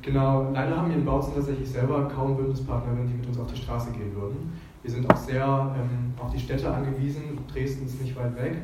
Genau, 0.00 0.50
leider 0.50 0.76
haben 0.78 0.88
wir 0.88 0.96
in 0.96 1.04
Bautzen 1.04 1.34
tatsächlich 1.34 1.68
selber 1.68 2.08
kaum 2.08 2.38
Bündnispartnerinnen, 2.38 3.06
die 3.06 3.18
mit 3.18 3.26
uns 3.26 3.38
auf 3.38 3.52
die 3.52 3.58
Straße 3.58 3.90
gehen 3.90 4.16
würden. 4.16 4.50
Wir 4.82 4.90
sind 4.90 5.12
auch 5.12 5.16
sehr 5.18 5.46
auf 5.46 6.32
die 6.32 6.38
Städte 6.38 6.72
angewiesen. 6.72 7.38
Dresden 7.52 7.84
ist 7.84 8.00
nicht 8.00 8.16
weit 8.16 8.34
weg, 8.36 8.56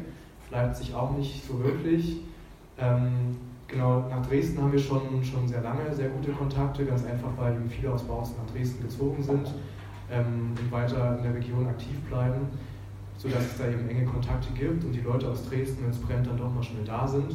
Leipzig 0.54 0.94
auch 0.94 1.10
nicht 1.16 1.44
so 1.46 1.62
wirklich. 1.62 2.20
Ähm, 2.78 3.36
genau, 3.66 4.08
nach 4.08 4.24
Dresden 4.26 4.62
haben 4.62 4.72
wir 4.72 4.78
schon, 4.78 5.22
schon 5.24 5.48
sehr 5.48 5.62
lange 5.62 5.92
sehr 5.92 6.08
gute 6.08 6.30
Kontakte, 6.32 6.84
ganz 6.84 7.04
einfach, 7.04 7.30
weil 7.36 7.54
eben 7.54 7.68
viele 7.68 7.92
aus 7.92 8.02
Bautzen 8.04 8.36
nach 8.44 8.52
Dresden 8.52 8.82
gezogen 8.82 9.22
sind 9.22 9.52
ähm, 10.10 10.52
und 10.58 10.72
weiter 10.72 11.18
in 11.18 11.24
der 11.24 11.34
Region 11.34 11.66
aktiv 11.66 12.00
bleiben, 12.08 12.46
sodass 13.16 13.44
es 13.44 13.58
da 13.58 13.68
eben 13.68 13.88
enge 13.88 14.04
Kontakte 14.04 14.52
gibt 14.52 14.84
und 14.84 14.92
die 14.92 15.00
Leute 15.00 15.28
aus 15.28 15.48
Dresden, 15.48 15.82
wenn 15.82 15.90
es 15.90 15.98
brennt, 15.98 16.26
dann 16.26 16.38
doch 16.38 16.52
mal 16.52 16.62
schnell 16.62 16.84
da 16.84 17.06
sind. 17.06 17.34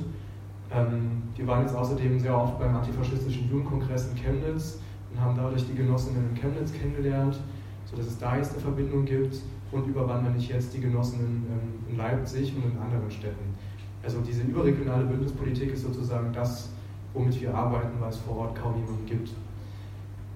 Ähm, 0.72 1.24
wir 1.36 1.48
waren 1.48 1.62
jetzt 1.62 1.76
außerdem 1.76 2.20
sehr 2.20 2.38
oft 2.38 2.58
beim 2.60 2.76
antifaschistischen 2.76 3.50
Jugendkongress 3.50 4.12
in 4.12 4.16
Chemnitz 4.16 4.80
und 5.12 5.20
haben 5.20 5.36
dadurch 5.36 5.66
die 5.66 5.76
Genossinnen 5.76 6.30
in 6.30 6.36
Chemnitz 6.36 6.72
kennengelernt, 6.72 7.40
sodass 7.86 8.08
es 8.08 8.18
da 8.18 8.38
jetzt 8.38 8.54
eine 8.54 8.62
Verbindung 8.62 9.04
gibt 9.06 9.38
und 9.72 9.88
überwandern 9.88 10.36
nicht 10.36 10.50
jetzt 10.50 10.74
die 10.74 10.82
Genossinnen 10.82 11.46
ähm, 11.50 11.92
in 11.92 11.98
Leipzig 11.98 12.54
und 12.56 12.72
in 12.72 12.78
anderen 12.78 13.10
Städten. 13.12 13.56
Also 14.04 14.22
diese 14.22 14.44
überregionale 14.44 15.06
Bündnispolitik 15.06 15.74
ist 15.74 15.84
sozusagen 15.84 16.32
das, 16.34 16.70
womit 17.14 17.40
wir 17.42 17.54
arbeiten, 17.54 18.00
weil 18.00 18.10
es 18.10 18.18
vor 18.18 18.38
Ort 18.38 18.56
kaum 18.56 18.76
jemanden 18.76 19.06
gibt. 19.06 19.34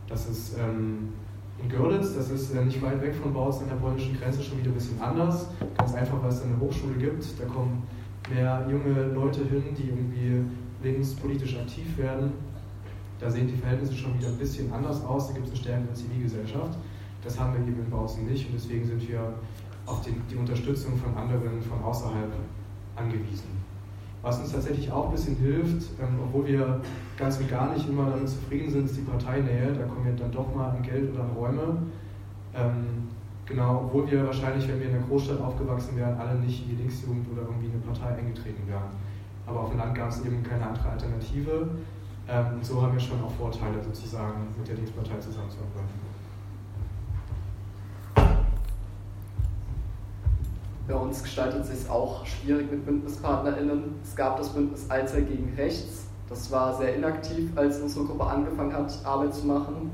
Das 0.08 0.30
ist 0.30 0.58
ähm, 0.58 1.10
in 1.62 1.69
Görlitz, 1.69 2.15
das 2.15 2.30
ist 2.30 2.54
äh, 2.54 2.63
nicht 2.63 2.82
weit 2.82 3.02
weg 3.02 3.15
von 3.15 3.34
Bautzen 3.34 3.63
an 3.63 3.69
der 3.69 3.76
polnischen 3.78 4.19
Grenze, 4.19 4.43
schon 4.43 4.60
wieder 4.60 4.69
ein 4.69 4.76
bisschen 4.76 5.02
anders. 5.02 5.48
Ganz 5.78 5.93
einfach, 5.93 6.22
weil 6.22 6.30
es 6.30 6.43
eine 6.43 6.60
Hochschule 6.60 6.96
gibt. 6.96 7.26
Da 7.39 7.46
kommen 7.46 7.84
mehr 8.30 8.67
junge 8.69 9.13
Leute 9.13 9.46
hin, 9.46 9.63
die 9.78 9.89
irgendwie 9.89 10.43
linkspolitisch 10.84 11.58
aktiv 11.58 11.98
werden. 11.98 12.34
Da 13.19 13.30
sehen 13.30 13.48
die 13.48 13.56
Verhältnisse 13.56 13.96
schon 13.96 14.17
wieder 14.17 14.28
ein 14.28 14.38
bisschen 14.38 14.72
anders 14.74 15.04
aus. 15.06 15.30
Da 15.30 15.34
gibt 15.34 15.46
es 15.48 15.54
eine 15.54 15.62
stärkere 15.62 15.93
Zivilgesellschaft. 15.93 16.78
Das 17.24 17.40
haben 17.40 17.54
wir 17.54 17.62
eben 17.62 17.84
in 17.84 17.90
Bautzen 17.90 18.26
nicht 18.26 18.48
und 18.48 18.54
deswegen 18.56 18.86
sind 18.86 19.08
wir 19.08 19.34
auf 19.86 20.02
die, 20.02 20.14
die 20.30 20.36
Unterstützung 20.36 20.98
von 20.98 21.16
anderen 21.16 21.62
von 21.62 21.84
außerhalb 21.84 22.32
angewiesen. 22.96 23.64
Was 24.22 24.40
uns 24.40 24.54
tatsächlich 24.54 24.90
auch 24.92 25.08
ein 25.08 25.12
bisschen 25.12 25.36
hilft, 25.36 25.90
ähm, 26.00 26.20
obwohl 26.24 26.48
wir 26.48 26.82
ganz 27.18 27.38
und 27.38 27.50
gar 27.50 27.74
nicht 27.74 27.88
immer 27.90 28.10
damit 28.10 28.30
zufrieden 28.30 28.72
sind, 28.72 28.86
ist 28.86 28.98
die 28.98 29.02
Parteinähe. 29.02 29.74
Da 29.74 29.86
kommen 29.86 30.06
wir 30.06 30.14
dann 30.14 30.32
doch 30.32 30.54
mal 30.56 30.70
an 30.70 30.82
Geld 30.82 31.14
oder 31.14 31.24
an 31.24 31.32
Räume. 31.32 31.78
Ähm, 32.56 33.04
Genau, 33.46 33.84
obwohl 33.86 34.10
wir 34.10 34.26
wahrscheinlich, 34.26 34.68
wenn 34.70 34.80
wir 34.80 34.88
in 34.88 34.94
der 34.94 35.02
Großstadt 35.02 35.42
aufgewachsen 35.42 35.98
wären, 35.98 36.18
alle 36.18 36.40
nicht 36.40 36.64
in 36.64 36.70
die 36.70 36.76
Linksjugend 36.76 37.28
oder 37.32 37.42
irgendwie 37.42 37.70
eine 37.70 37.80
Partei 37.80 38.16
eingetreten 38.16 38.64
wären. 38.68 38.96
Aber 39.46 39.62
auf 39.62 39.70
dem 39.70 39.80
Land 39.80 39.96
gab 39.96 40.10
es 40.10 40.24
eben 40.24 40.42
keine 40.44 40.66
andere 40.66 40.90
Alternative. 40.90 41.68
Ähm, 42.30 42.46
und 42.54 42.66
so 42.66 42.82
haben 42.82 42.94
wir 42.94 43.00
schon 43.00 43.22
auch 43.22 43.32
Vorteile, 43.32 43.84
sozusagen 43.84 44.48
mit 44.58 44.68
der 44.68 44.76
Linkspartei 44.76 45.20
zusammenzuarbeiten. 45.20 46.12
Bei 50.88 50.96
uns 50.96 51.24
gestaltet 51.24 51.62
es 51.62 51.82
sich 51.82 51.89
auch 51.89 52.26
schwierig 52.26 52.69
mit 52.69 52.86
BündnispartnerInnen. 52.86 53.96
Es 54.04 54.15
gab 54.15 54.38
das 54.38 54.50
Bündnis 54.50 54.89
Alter 54.89 55.22
gegen 55.22 55.54
Rechts. 55.56 56.08
Das 56.28 56.52
war 56.52 56.78
sehr 56.78 56.96
inaktiv, 56.96 57.52
als 57.56 57.80
unsere 57.80 58.06
Gruppe 58.06 58.26
angefangen 58.26 58.74
hat, 58.74 58.93
Arbeit 59.06 59.34
zu 59.34 59.48
machen. 59.48 59.91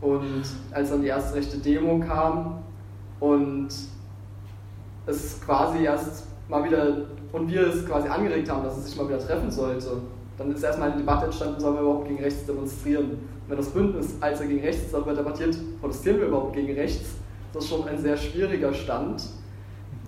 Und 0.00 0.44
als 0.72 0.90
dann 0.90 1.02
die 1.02 1.08
erste 1.08 1.36
rechte 1.36 1.58
Demo 1.58 1.98
kam 1.98 2.62
und 3.20 3.68
es 5.06 5.40
quasi 5.40 5.84
erst 5.84 6.26
mal 6.48 6.64
wieder, 6.64 7.06
und 7.32 7.50
wir 7.50 7.66
es 7.66 7.84
quasi 7.84 8.08
angeregt 8.08 8.50
haben, 8.50 8.62
dass 8.64 8.78
es 8.78 8.86
sich 8.86 8.96
mal 8.96 9.08
wieder 9.08 9.18
treffen 9.18 9.50
sollte, 9.50 10.00
dann 10.38 10.52
ist 10.52 10.62
erstmal 10.62 10.90
eine 10.90 10.98
Debatte 10.98 11.26
entstanden, 11.26 11.60
sollen 11.60 11.74
wir 11.74 11.82
überhaupt 11.82 12.08
gegen 12.08 12.22
rechts 12.22 12.46
demonstrieren. 12.46 13.10
Und 13.10 13.48
wenn 13.48 13.56
das 13.58 13.68
Bündnis 13.70 14.14
als 14.20 14.40
er 14.40 14.46
gegen 14.46 14.60
rechts 14.60 14.90
darüber 14.90 15.12
debattiert, 15.12 15.56
protestieren 15.80 16.20
wir 16.20 16.28
überhaupt 16.28 16.54
gegen 16.54 16.72
rechts. 16.74 17.10
Das 17.52 17.64
ist 17.64 17.70
schon 17.70 17.86
ein 17.88 17.98
sehr 17.98 18.16
schwieriger 18.16 18.72
Stand. 18.72 19.22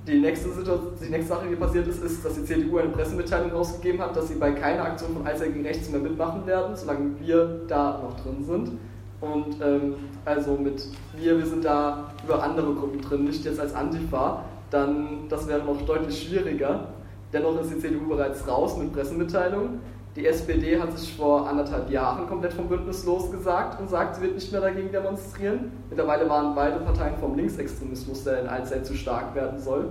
Die 0.06 0.18
nächste, 0.18 0.50
Situation, 0.50 0.94
die 1.00 1.10
nächste 1.10 1.34
Sache, 1.34 1.46
die 1.48 1.56
passiert 1.56 1.86
ist, 1.86 2.02
ist, 2.02 2.24
dass 2.24 2.34
die 2.34 2.44
CDU 2.44 2.78
eine 2.78 2.88
Pressemitteilung 2.88 3.52
rausgegeben 3.52 4.00
hat, 4.00 4.16
dass 4.16 4.28
sie 4.28 4.36
bei 4.36 4.52
keiner 4.52 4.84
Aktion 4.84 5.12
von 5.14 5.26
Alzer 5.26 5.46
gegen 5.46 5.64
rechts 5.64 5.90
mehr 5.90 6.00
mitmachen 6.00 6.46
werden, 6.46 6.74
solange 6.74 7.20
wir 7.20 7.60
da 7.68 8.00
noch 8.02 8.18
drin 8.20 8.42
sind. 8.42 8.78
Und 9.20 9.56
ähm, 9.62 9.94
also 10.24 10.56
mit 10.56 10.86
wir, 11.14 11.36
wir 11.36 11.46
sind 11.46 11.66
da 11.66 12.10
über 12.24 12.42
andere 12.42 12.72
Gruppen 12.72 13.02
drin, 13.02 13.24
nicht 13.24 13.44
jetzt 13.44 13.60
als 13.60 13.74
Antifa, 13.74 14.44
dann 14.70 15.28
das 15.28 15.46
wäre 15.46 15.62
noch 15.62 15.82
deutlich 15.82 16.22
schwieriger. 16.22 16.88
Dennoch 17.32 17.60
ist 17.60 17.70
die 17.70 17.78
CDU 17.78 18.08
bereits 18.08 18.48
raus 18.48 18.78
mit 18.78 18.92
Pressemitteilungen. 18.92 19.80
Die 20.16 20.26
SPD 20.26 20.80
hat 20.80 20.98
sich 20.98 21.14
vor 21.14 21.48
anderthalb 21.48 21.88
Jahren 21.88 22.26
komplett 22.26 22.52
vom 22.52 22.68
Bündnis 22.68 23.04
losgesagt 23.04 23.80
und 23.80 23.88
sagt, 23.88 24.16
sie 24.16 24.22
wird 24.22 24.34
nicht 24.34 24.50
mehr 24.50 24.60
dagegen 24.60 24.90
demonstrieren. 24.90 25.70
Mittlerweile 25.88 26.28
waren 26.28 26.54
beide 26.56 26.80
Parteien 26.80 27.16
vom 27.18 27.36
Linksextremismus, 27.36 28.24
der 28.24 28.40
in 28.40 28.48
Allzeit 28.48 28.84
zu 28.84 28.94
stark 28.94 29.36
werden 29.36 29.60
soll. 29.60 29.88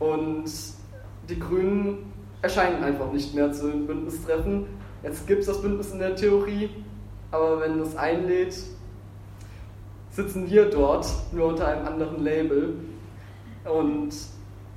Und 0.00 0.50
die 1.28 1.38
Grünen 1.38 2.12
erscheinen 2.42 2.82
einfach 2.82 3.12
nicht 3.12 3.32
mehr 3.32 3.52
zu 3.52 3.68
den 3.70 3.86
Bündnistreffen. 3.86 4.66
Jetzt 5.04 5.28
gibt 5.28 5.40
es 5.42 5.46
das 5.46 5.62
Bündnis 5.62 5.92
in 5.92 6.00
der 6.00 6.16
Theorie, 6.16 6.70
aber 7.30 7.60
wenn 7.60 7.78
es 7.78 7.96
einlädt, 7.96 8.56
sitzen 10.10 10.50
wir 10.50 10.68
dort, 10.68 11.06
nur 11.30 11.46
unter 11.46 11.68
einem 11.68 11.86
anderen 11.86 12.24
Label. 12.24 12.74
Und 13.64 14.12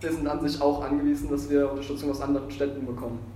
wir 0.01 0.12
sind 0.12 0.27
an 0.27 0.47
sich 0.47 0.62
auch 0.62 0.84
angewiesen, 0.84 1.31
dass 1.31 1.49
wir 1.49 1.71
Unterstützung 1.71 2.12
aus 2.12 2.21
anderen 2.21 2.51
Städten 2.51 2.86
bekommen. 2.86 3.35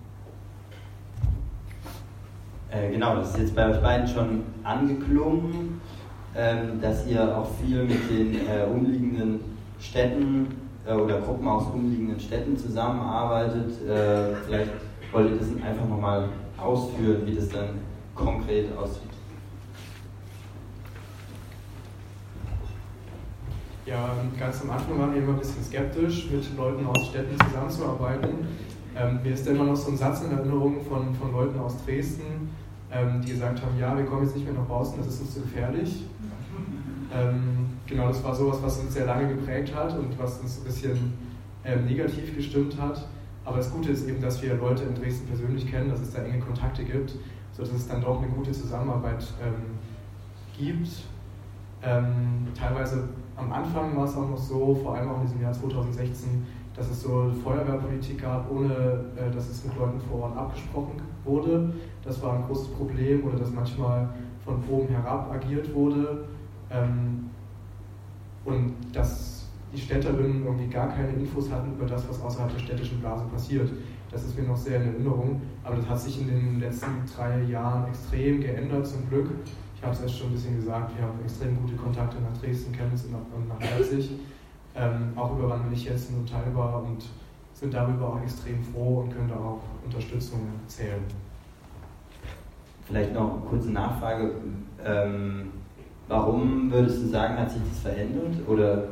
Äh, 2.71 2.91
genau, 2.91 3.15
das 3.15 3.31
ist 3.31 3.39
jetzt 3.39 3.55
bei 3.55 3.67
euch 3.67 3.81
beiden 3.81 4.07
schon 4.07 4.43
angeklungen, 4.63 5.81
ähm, 6.35 6.79
dass 6.79 7.07
ihr 7.07 7.35
auch 7.35 7.49
viel 7.55 7.83
mit 7.83 8.09
den 8.09 8.47
äh, 8.47 8.63
umliegenden 8.71 9.39
Städten 9.79 10.47
äh, 10.85 10.93
oder 10.93 11.19
Gruppen 11.19 11.47
aus 11.47 11.65
umliegenden 11.73 12.19
Städten 12.19 12.55
zusammenarbeitet. 12.55 13.71
Äh, 13.87 14.35
vielleicht 14.45 14.71
wollt 15.11 15.31
ihr 15.31 15.37
das 15.37 15.47
einfach 15.65 15.89
nochmal 15.89 16.29
ausführen, 16.57 17.25
wie 17.25 17.35
das 17.35 17.49
dann 17.49 17.79
konkret 18.13 18.77
aussieht. 18.77 19.09
Ja, 23.87 24.13
ganz 24.39 24.61
am 24.61 24.69
Anfang 24.69 24.99
waren 24.99 25.15
wir 25.15 25.23
immer 25.23 25.33
ein 25.33 25.39
bisschen 25.39 25.63
skeptisch, 25.63 26.29
mit 26.29 26.55
Leuten 26.55 26.85
aus 26.85 27.07
Städten 27.07 27.35
zusammenzuarbeiten. 27.47 28.45
Ähm, 28.99 29.19
mir 29.23 29.33
ist 29.33 29.47
da 29.47 29.51
immer 29.51 29.63
noch 29.63 29.75
so 29.75 29.91
ein 29.91 29.97
Satz 29.97 30.23
in 30.23 30.31
Erinnerung 30.31 30.81
von, 30.83 31.15
von 31.15 31.31
Leuten 31.31 31.57
aus 31.59 31.75
Dresden, 31.85 32.49
ähm, 32.91 33.21
die 33.21 33.31
gesagt 33.31 33.61
haben, 33.61 33.79
ja, 33.79 33.97
wir 33.97 34.05
kommen 34.05 34.23
jetzt 34.23 34.35
nicht 34.35 34.45
mehr 34.45 34.55
nach 34.55 34.67
draußen, 34.67 34.97
das 34.97 35.07
ist 35.07 35.21
uns 35.21 35.33
zu 35.35 35.41
gefährlich. 35.41 36.05
Ähm, 37.13 37.69
genau, 37.87 38.07
das 38.09 38.23
war 38.23 38.35
sowas, 38.35 38.59
was 38.61 38.79
uns 38.79 38.93
sehr 38.93 39.05
lange 39.05 39.35
geprägt 39.35 39.73
hat 39.73 39.97
und 39.97 40.19
was 40.19 40.39
uns 40.39 40.59
ein 40.59 40.63
bisschen 40.65 41.13
ähm, 41.63 41.85
negativ 41.85 42.35
gestimmt 42.35 42.79
hat. 42.79 43.07
Aber 43.45 43.57
das 43.57 43.71
Gute 43.71 43.91
ist 43.91 44.07
eben, 44.07 44.21
dass 44.21 44.41
wir 44.41 44.55
Leute 44.55 44.83
in 44.83 44.95
Dresden 44.95 45.27
persönlich 45.27 45.69
kennen, 45.69 45.89
dass 45.89 46.01
es 46.01 46.11
da 46.11 46.21
enge 46.21 46.39
Kontakte 46.39 46.83
gibt, 46.83 47.15
sodass 47.53 47.71
es 47.71 47.87
dann 47.87 48.01
doch 48.01 48.21
eine 48.21 48.27
gute 48.27 48.51
Zusammenarbeit 48.51 49.25
ähm, 49.41 49.77
gibt 50.57 50.89
Ähm, 51.81 52.47
teilweise 52.53 53.07
am 53.37 53.53
Anfang 53.53 53.95
war 53.95 54.03
es 54.03 54.15
auch 54.15 54.29
noch 54.29 54.37
so, 54.37 54.75
vor 54.75 54.95
allem 54.95 55.09
auch 55.09 55.21
in 55.21 55.27
diesem 55.27 55.41
Jahr 55.41 55.53
2016, 55.53 56.45
dass 56.79 56.89
es 56.89 57.01
so 57.01 57.29
Feuerwehrpolitik 57.43 58.21
gab, 58.21 58.49
ohne 58.49 59.03
äh, 59.17 59.29
dass 59.33 59.49
es 59.49 59.65
mit 59.65 59.77
Leuten 59.77 59.99
vor 59.99 60.21
Ort 60.21 60.37
abgesprochen 60.37 60.93
wurde. 61.25 61.73
Das 62.01 62.21
war 62.23 62.37
ein 62.37 62.43
großes 62.43 62.69
Problem 62.69 63.25
oder 63.25 63.37
dass 63.37 63.51
manchmal 63.51 64.07
von 64.45 64.63
oben 64.69 64.87
herab 64.87 65.29
agiert 65.29 65.73
wurde 65.75 66.25
ähm, 66.71 67.29
und 68.45 68.75
dass 68.93 69.49
die 69.73 69.77
Städterinnen 69.77 70.45
irgendwie 70.45 70.67
gar 70.67 70.87
keine 70.87 71.09
Infos 71.09 71.51
hatten 71.51 71.73
über 71.73 71.85
das, 71.85 72.07
was 72.07 72.21
außerhalb 72.21 72.49
der 72.53 72.59
städtischen 72.59 73.01
Blase 73.01 73.25
passiert. 73.25 73.69
Das 74.09 74.23
ist 74.23 74.39
mir 74.39 74.47
noch 74.47 74.57
sehr 74.57 74.81
in 74.81 74.93
Erinnerung, 74.93 75.41
aber 75.65 75.75
das 75.75 75.89
hat 75.89 75.99
sich 75.99 76.21
in 76.21 76.27
den 76.27 76.59
letzten 76.61 77.03
drei 77.13 77.43
Jahren 77.43 77.87
extrem 77.89 78.39
geändert, 78.39 78.87
zum 78.87 79.07
Glück. 79.09 79.29
Ich 79.75 79.83
habe 79.83 79.93
es 79.93 80.01
erst 80.01 80.17
schon 80.17 80.27
ein 80.27 80.33
bisschen 80.33 80.55
gesagt, 80.55 80.97
wir 80.97 81.03
haben 81.03 81.19
extrem 81.25 81.59
gute 81.61 81.75
Kontakte 81.75 82.17
nach 82.21 82.35
Dresden, 82.41 82.73
Chemnitz 82.73 83.03
und 83.03 83.47
nach 83.49 83.59
Leipzig, 83.59 84.11
ähm, 84.79 85.11
auch 85.15 85.37
über 85.37 85.49
Wandelich-Hessen 85.49 86.17
und 86.17 86.29
Teilbar 86.29 86.83
und 86.83 87.03
sind 87.53 87.73
darüber 87.73 88.13
auch 88.13 88.21
extrem 88.21 88.63
froh 88.63 89.01
und 89.01 89.13
können 89.13 89.27
da 89.27 89.35
auch 89.35 89.59
Unterstützung 89.83 90.39
zählen. 90.67 91.03
Vielleicht 92.85 93.13
noch 93.13 93.33
eine 93.33 93.41
kurze 93.49 93.71
Nachfrage. 93.71 94.31
Ähm, 94.83 95.51
warum 96.07 96.71
würdest 96.71 97.03
du 97.03 97.07
sagen, 97.07 97.37
hat 97.37 97.51
sich 97.51 97.61
das 97.69 97.79
verändert? 97.79 98.47
Oder, 98.47 98.85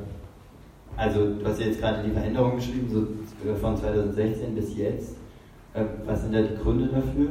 also, 0.97 1.35
du 1.35 1.45
hast 1.45 1.59
jetzt 1.59 1.79
gerade 1.79 2.03
die 2.03 2.11
Veränderung 2.11 2.55
beschrieben, 2.55 2.89
so 2.91 3.55
von 3.55 3.77
2016 3.77 4.53
bis 4.53 4.77
jetzt. 4.77 5.15
Äh, 5.73 5.83
was 6.05 6.21
sind 6.21 6.33
da 6.33 6.41
die 6.41 6.55
Gründe 6.61 6.87
dafür? 6.87 7.29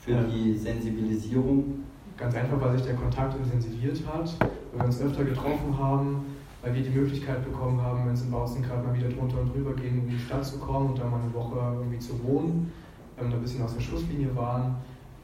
Für 0.00 0.12
ja. 0.12 0.22
die 0.22 0.56
Sensibilisierung? 0.56 1.84
Ganz 2.16 2.34
einfach, 2.34 2.60
weil 2.60 2.78
sich 2.78 2.86
der 2.86 2.94
Kontakt 2.94 3.36
intensiviert 3.36 4.00
hat, 4.06 4.34
weil 4.72 4.80
wir 4.80 4.86
uns 4.86 5.00
öfter 5.02 5.24
getroffen 5.24 5.78
haben, 5.78 6.24
weil 6.66 6.74
wir 6.74 6.82
die 6.82 6.90
Möglichkeit 6.90 7.44
bekommen 7.44 7.80
haben, 7.80 8.06
wenn 8.06 8.14
es 8.14 8.22
in 8.22 8.30
Bautzen 8.32 8.60
gerade 8.60 8.84
mal 8.84 8.92
wieder 8.92 9.08
drunter 9.08 9.40
und 9.40 9.54
drüber 9.54 9.72
ging, 9.74 10.02
in 10.02 10.08
die 10.08 10.18
Stadt 10.18 10.44
zu 10.44 10.58
kommen 10.58 10.90
und 10.90 10.98
da 10.98 11.04
mal 11.04 11.20
eine 11.20 11.32
Woche 11.32 11.56
irgendwie 11.78 12.00
zu 12.00 12.20
wohnen, 12.24 12.72
ähm, 13.20 13.30
da 13.30 13.36
ein 13.36 13.42
bisschen 13.42 13.62
aus 13.62 13.74
der 13.74 13.80
Schusslinie 13.80 14.34
waren, 14.34 14.74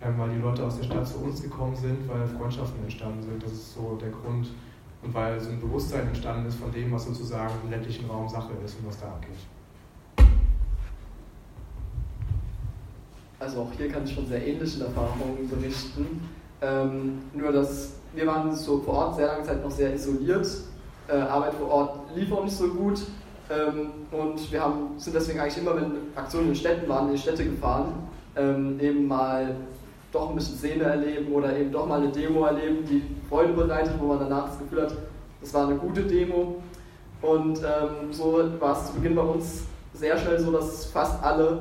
ähm, 0.00 0.14
weil 0.18 0.30
die 0.30 0.40
Leute 0.40 0.64
aus 0.64 0.76
der 0.78 0.84
Stadt 0.84 1.06
zu 1.06 1.18
uns 1.18 1.42
gekommen 1.42 1.74
sind, 1.74 2.08
weil 2.08 2.24
Freundschaften 2.28 2.80
entstanden 2.84 3.22
sind. 3.22 3.42
Das 3.42 3.50
ist 3.50 3.74
so 3.74 3.98
der 4.00 4.10
Grund 4.10 4.50
und 5.02 5.14
weil 5.14 5.40
so 5.40 5.50
ein 5.50 5.60
Bewusstsein 5.60 6.06
entstanden 6.06 6.46
ist 6.46 6.60
von 6.60 6.70
dem, 6.70 6.92
was 6.92 7.06
sozusagen 7.06 7.52
im 7.64 7.70
ländlichen 7.70 8.08
Raum 8.08 8.28
Sache 8.28 8.52
ist 8.64 8.78
und 8.78 8.86
was 8.86 9.00
da 9.00 9.06
abgeht. 9.06 9.34
Also 13.40 13.62
auch 13.62 13.72
hier 13.76 13.88
kann 13.88 14.04
ich 14.04 14.14
von 14.14 14.24
sehr 14.28 14.46
ähnlichen 14.46 14.82
Erfahrungen 14.82 15.50
berichten. 15.50 16.20
Ähm, 16.60 17.18
nur 17.34 17.50
dass 17.50 17.94
wir 18.14 18.26
waren 18.28 18.54
so 18.54 18.78
vor 18.78 18.94
Ort 18.94 19.16
sehr 19.16 19.26
lange 19.26 19.42
Zeit 19.42 19.64
noch 19.64 19.70
sehr 19.72 19.92
isoliert. 19.92 20.46
Äh, 21.12 21.20
Arbeit 21.20 21.54
vor 21.54 21.70
Ort 21.70 21.98
lief 22.14 22.32
auch 22.32 22.44
nicht 22.44 22.56
so 22.56 22.68
gut. 22.68 23.02
Ähm, 23.50 23.90
und 24.10 24.50
wir 24.50 24.62
haben, 24.62 24.98
sind 24.98 25.14
deswegen 25.14 25.40
eigentlich 25.40 25.58
immer, 25.58 25.76
wenn 25.76 25.92
Aktionen 26.14 26.48
in 26.48 26.54
Städten 26.54 26.88
waren, 26.88 27.08
in 27.08 27.14
die 27.14 27.20
Städte 27.20 27.44
gefahren, 27.44 27.92
ähm, 28.34 28.80
eben 28.80 29.06
mal 29.06 29.54
doch 30.10 30.30
ein 30.30 30.36
bisschen 30.36 30.56
Szene 30.56 30.84
erleben 30.84 31.32
oder 31.32 31.56
eben 31.56 31.70
doch 31.70 31.86
mal 31.86 32.00
eine 32.00 32.10
Demo 32.10 32.44
erleben, 32.44 32.84
die 32.88 33.02
Freude 33.28 33.52
bereitet, 33.52 33.94
wo 33.98 34.06
man 34.06 34.20
danach 34.20 34.46
das 34.46 34.58
Gefühl 34.58 34.82
hat, 34.82 34.94
das 35.40 35.52
war 35.52 35.66
eine 35.66 35.76
gute 35.76 36.02
Demo. 36.02 36.62
Und 37.20 37.58
ähm, 37.58 38.12
so 38.12 38.42
war 38.58 38.72
es 38.78 38.86
zu 38.86 38.94
Beginn 38.94 39.14
bei 39.14 39.22
uns 39.22 39.64
sehr 39.94 40.16
schnell 40.16 40.38
so, 40.38 40.50
dass 40.50 40.86
fast 40.86 41.22
alle 41.22 41.60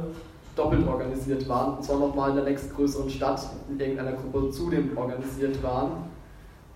doppelt 0.56 0.88
organisiert 0.88 1.48
waren, 1.48 1.78
und 1.78 1.84
zwar 1.84 2.00
nochmal 2.00 2.32
in 2.32 2.36
der 2.38 2.46
nächstgrößeren 2.46 3.10
Stadt 3.10 3.42
in 3.70 3.80
irgendeiner 3.80 4.14
Gruppe 4.14 4.50
zudem 4.52 4.98
organisiert 4.98 5.62
waren. 5.64 6.11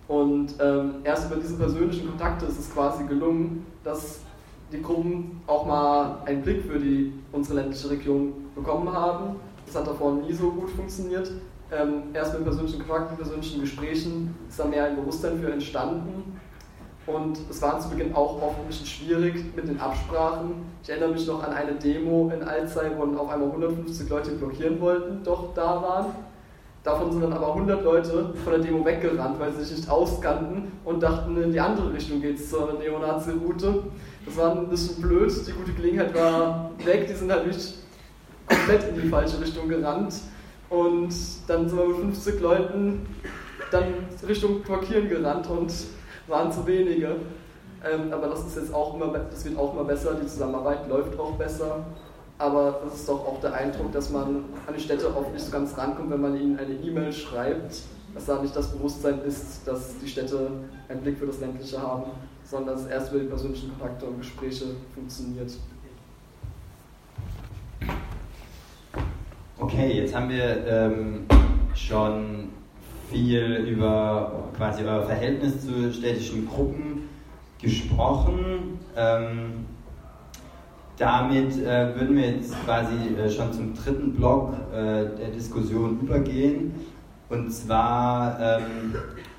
Und 0.08 0.54
ähm, 0.60 0.96
erst 1.02 1.30
über 1.30 1.40
diese 1.40 1.56
persönlichen 1.56 2.08
Kontakte 2.08 2.46
ist 2.46 2.58
es 2.58 2.72
quasi 2.72 3.04
gelungen, 3.04 3.66
dass 3.82 4.20
die 4.72 4.82
Gruppen 4.82 5.40
auch 5.46 5.66
mal 5.66 6.18
einen 6.24 6.42
Blick 6.42 6.64
für 6.64 6.78
die, 6.78 7.12
unsere 7.32 7.60
ländliche 7.60 7.90
Region 7.90 8.32
bekommen 8.54 8.92
haben. 8.92 9.36
Das 9.64 9.76
hat 9.76 9.86
davor 9.86 10.14
nie 10.14 10.32
so 10.32 10.50
gut 10.50 10.70
funktioniert. 10.70 11.30
Ähm, 11.72 12.04
erst 12.12 12.34
mit 12.34 12.44
persönlichen 12.44 12.78
Kontakten, 12.78 13.16
persönlichen 13.16 13.60
Gesprächen 13.60 14.36
ist 14.48 14.58
da 14.58 14.64
mehr 14.66 14.84
ein 14.84 14.96
Bewusstsein 14.96 15.40
für 15.40 15.50
entstanden. 15.50 16.38
Und 17.06 17.38
es 17.48 17.62
war 17.62 17.78
zu 17.78 17.90
Beginn 17.90 18.14
auch 18.14 18.42
oft 18.42 18.58
ein 18.58 18.66
bisschen 18.66 18.86
schwierig 18.86 19.54
mit 19.54 19.68
den 19.68 19.78
Absprachen. 19.78 20.66
Ich 20.82 20.90
erinnere 20.90 21.10
mich 21.10 21.26
noch 21.26 21.42
an 21.42 21.52
eine 21.52 21.74
Demo 21.74 22.30
in 22.34 22.42
Alzey, 22.42 22.90
wo 22.96 23.02
auf 23.02 23.30
einmal 23.30 23.48
150 23.48 24.08
Leute 24.08 24.32
blockieren 24.32 24.80
wollten, 24.80 25.22
doch 25.22 25.54
da 25.54 25.82
waren. 25.82 26.06
Davon 26.86 27.10
sind 27.10 27.20
dann 27.20 27.32
aber 27.32 27.48
100 27.48 27.82
Leute 27.82 28.32
von 28.44 28.52
der 28.52 28.60
Demo 28.60 28.84
weggerannt, 28.84 29.40
weil 29.40 29.52
sie 29.52 29.64
sich 29.64 29.78
nicht 29.78 29.90
auskannten 29.90 30.70
und 30.84 31.02
dachten, 31.02 31.36
in 31.42 31.50
die 31.50 31.58
andere 31.58 31.92
Richtung 31.92 32.22
geht 32.22 32.38
es 32.38 32.48
zur 32.48 32.74
Neonazi-Route. 32.74 33.82
Das 34.24 34.36
war 34.36 34.56
ein 34.56 34.68
bisschen 34.68 35.02
blöd, 35.02 35.32
die 35.48 35.50
gute 35.50 35.72
Gelegenheit 35.72 36.14
war 36.14 36.70
weg, 36.84 37.08
die 37.08 37.14
sind 37.14 37.32
halt 37.32 37.48
nicht 37.48 37.74
komplett 38.46 38.88
in 38.88 39.02
die 39.02 39.08
falsche 39.08 39.40
Richtung 39.40 39.68
gerannt. 39.68 40.14
Und 40.70 41.12
dann 41.48 41.68
sind 41.68 41.76
wir 41.76 41.88
mit 41.88 41.96
50 41.96 42.40
Leuten 42.40 43.04
dann 43.72 43.86
Richtung 44.28 44.62
Blockieren 44.62 45.08
gerannt 45.08 45.50
und 45.50 45.72
waren 46.28 46.52
zu 46.52 46.64
wenige. 46.68 47.16
Ähm, 47.84 48.12
aber 48.12 48.28
das 48.28 48.46
ist 48.46 48.56
jetzt 48.58 48.72
auch 48.72 48.94
immer, 48.94 49.08
das 49.08 49.44
wird 49.44 49.58
auch 49.58 49.74
immer 49.74 49.84
besser, 49.84 50.14
die 50.22 50.28
Zusammenarbeit 50.28 50.88
läuft 50.88 51.18
auch 51.18 51.32
besser. 51.32 51.84
Aber 52.38 52.80
das 52.84 53.00
ist 53.00 53.08
doch 53.08 53.26
auch 53.26 53.40
der 53.40 53.54
Eindruck, 53.54 53.92
dass 53.92 54.10
man 54.10 54.44
an 54.66 54.74
die 54.76 54.80
Städte 54.80 55.14
oft 55.16 55.32
nicht 55.32 55.44
so 55.44 55.50
ganz 55.50 55.76
rankommt, 55.78 56.10
wenn 56.10 56.20
man 56.20 56.36
ihnen 56.38 56.58
eine 56.58 56.74
E-Mail 56.74 57.12
schreibt, 57.12 57.82
dass 58.14 58.26
da 58.26 58.42
nicht 58.42 58.54
das 58.54 58.72
Bewusstsein 58.72 59.20
ist, 59.22 59.66
dass 59.66 59.98
die 59.98 60.08
Städte 60.08 60.50
einen 60.88 61.00
Blick 61.00 61.18
für 61.18 61.26
das 61.26 61.40
Ländliche 61.40 61.80
haben, 61.80 62.10
sondern 62.44 62.74
dass 62.74 62.84
es 62.84 62.90
erst 62.90 63.12
über 63.12 63.22
die 63.22 63.28
persönlichen 63.28 63.70
Kontakte 63.70 64.06
und 64.06 64.18
Gespräche 64.18 64.66
funktioniert. 64.94 65.52
Okay, 69.58 70.00
jetzt 70.00 70.14
haben 70.14 70.28
wir 70.28 70.66
ähm, 70.66 71.26
schon 71.74 72.50
viel 73.10 73.66
über 73.66 74.50
quasi 74.56 74.84
euer 74.84 75.02
Verhältnis 75.02 75.64
zu 75.64 75.92
städtischen 75.92 76.46
Gruppen 76.46 77.08
gesprochen. 77.60 78.78
Ähm, 78.94 79.64
damit 80.96 81.58
äh, 81.58 81.94
würden 81.94 82.16
wir 82.16 82.30
jetzt 82.30 82.54
quasi 82.64 82.94
äh, 83.16 83.30
schon 83.30 83.52
zum 83.52 83.74
dritten 83.74 84.14
Block 84.14 84.54
äh, 84.72 85.06
der 85.16 85.28
Diskussion 85.34 86.00
übergehen. 86.00 86.74
Und 87.28 87.52
zwar, 87.52 88.38
ähm, 88.40 88.94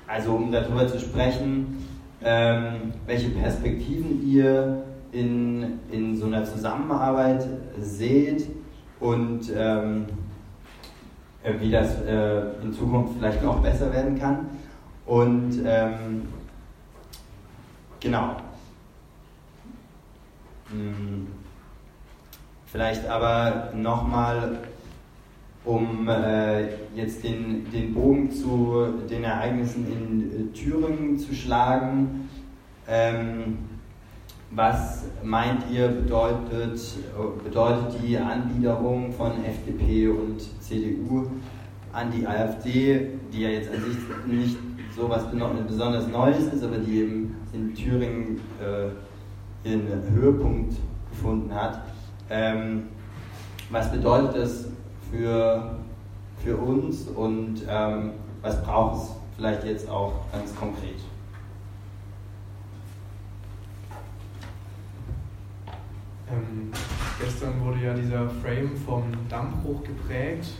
also 0.06 0.32
um 0.34 0.52
darüber 0.52 0.86
zu 0.86 1.00
sprechen, 1.00 1.84
ähm, 2.22 2.92
welche 3.06 3.30
Perspektiven 3.30 4.26
ihr 4.26 4.84
in, 5.12 5.80
in 5.90 6.16
so 6.16 6.26
einer 6.26 6.44
Zusammenarbeit 6.44 7.46
seht 7.80 8.46
und 9.00 9.50
ähm, 9.56 10.06
äh, 11.42 11.54
wie 11.60 11.70
das 11.70 12.02
äh, 12.02 12.62
in 12.62 12.72
Zukunft 12.72 13.14
vielleicht 13.18 13.42
noch 13.42 13.60
besser 13.62 13.92
werden 13.92 14.18
kann. 14.18 14.46
Und 15.06 15.62
ähm, 15.64 16.28
genau. 18.00 18.36
Hm. 20.70 21.37
Vielleicht 22.70 23.08
aber 23.08 23.72
nochmal, 23.74 24.58
um 25.64 26.06
äh, 26.08 26.68
jetzt 26.94 27.24
den, 27.24 27.70
den 27.70 27.94
Bogen 27.94 28.30
zu 28.30 28.86
den 29.08 29.24
Ereignissen 29.24 29.86
in 29.90 30.50
äh, 30.50 30.52
Thüringen 30.52 31.18
zu 31.18 31.34
schlagen. 31.34 32.28
Ähm, 32.86 33.58
was 34.50 35.04
meint 35.22 35.64
ihr 35.70 35.88
bedeutet, 35.88 36.80
bedeutet 37.44 37.96
die 38.02 38.16
Anbiederung 38.16 39.12
von 39.12 39.44
FDP 39.44 40.08
und 40.08 40.40
CDU 40.62 41.26
an 41.92 42.10
die 42.10 42.26
AfD, 42.26 43.10
die 43.30 43.42
ja 43.42 43.50
jetzt 43.50 43.70
an 43.70 43.82
sich 43.82 43.96
nicht 44.26 44.56
so 44.96 45.08
was 45.08 45.24
besonders 45.30 46.08
Neues 46.08 46.52
ist, 46.52 46.64
aber 46.64 46.78
die 46.78 47.00
eben 47.00 47.36
in 47.52 47.74
Thüringen 47.74 48.40
äh, 48.60 49.68
ihren 49.68 50.02
Höhepunkt 50.10 50.76
gefunden 51.10 51.54
hat. 51.54 51.82
Ähm, 52.30 52.88
was 53.70 53.90
bedeutet 53.90 54.36
das 54.36 54.66
für, 55.10 55.76
für 56.42 56.56
uns 56.56 57.08
und 57.08 57.62
ähm, 57.68 58.12
was 58.42 58.62
braucht 58.62 59.02
es 59.02 59.10
vielleicht 59.36 59.64
jetzt 59.64 59.88
auch 59.88 60.12
ganz 60.32 60.54
konkret? 60.56 61.00
Ähm, 66.30 66.70
gestern 67.18 67.64
wurde 67.64 67.80
ja 67.80 67.94
dieser 67.94 68.28
Frame 68.28 68.76
vom 68.86 69.04
Dammbruch 69.28 69.82
geprägt, 69.82 70.50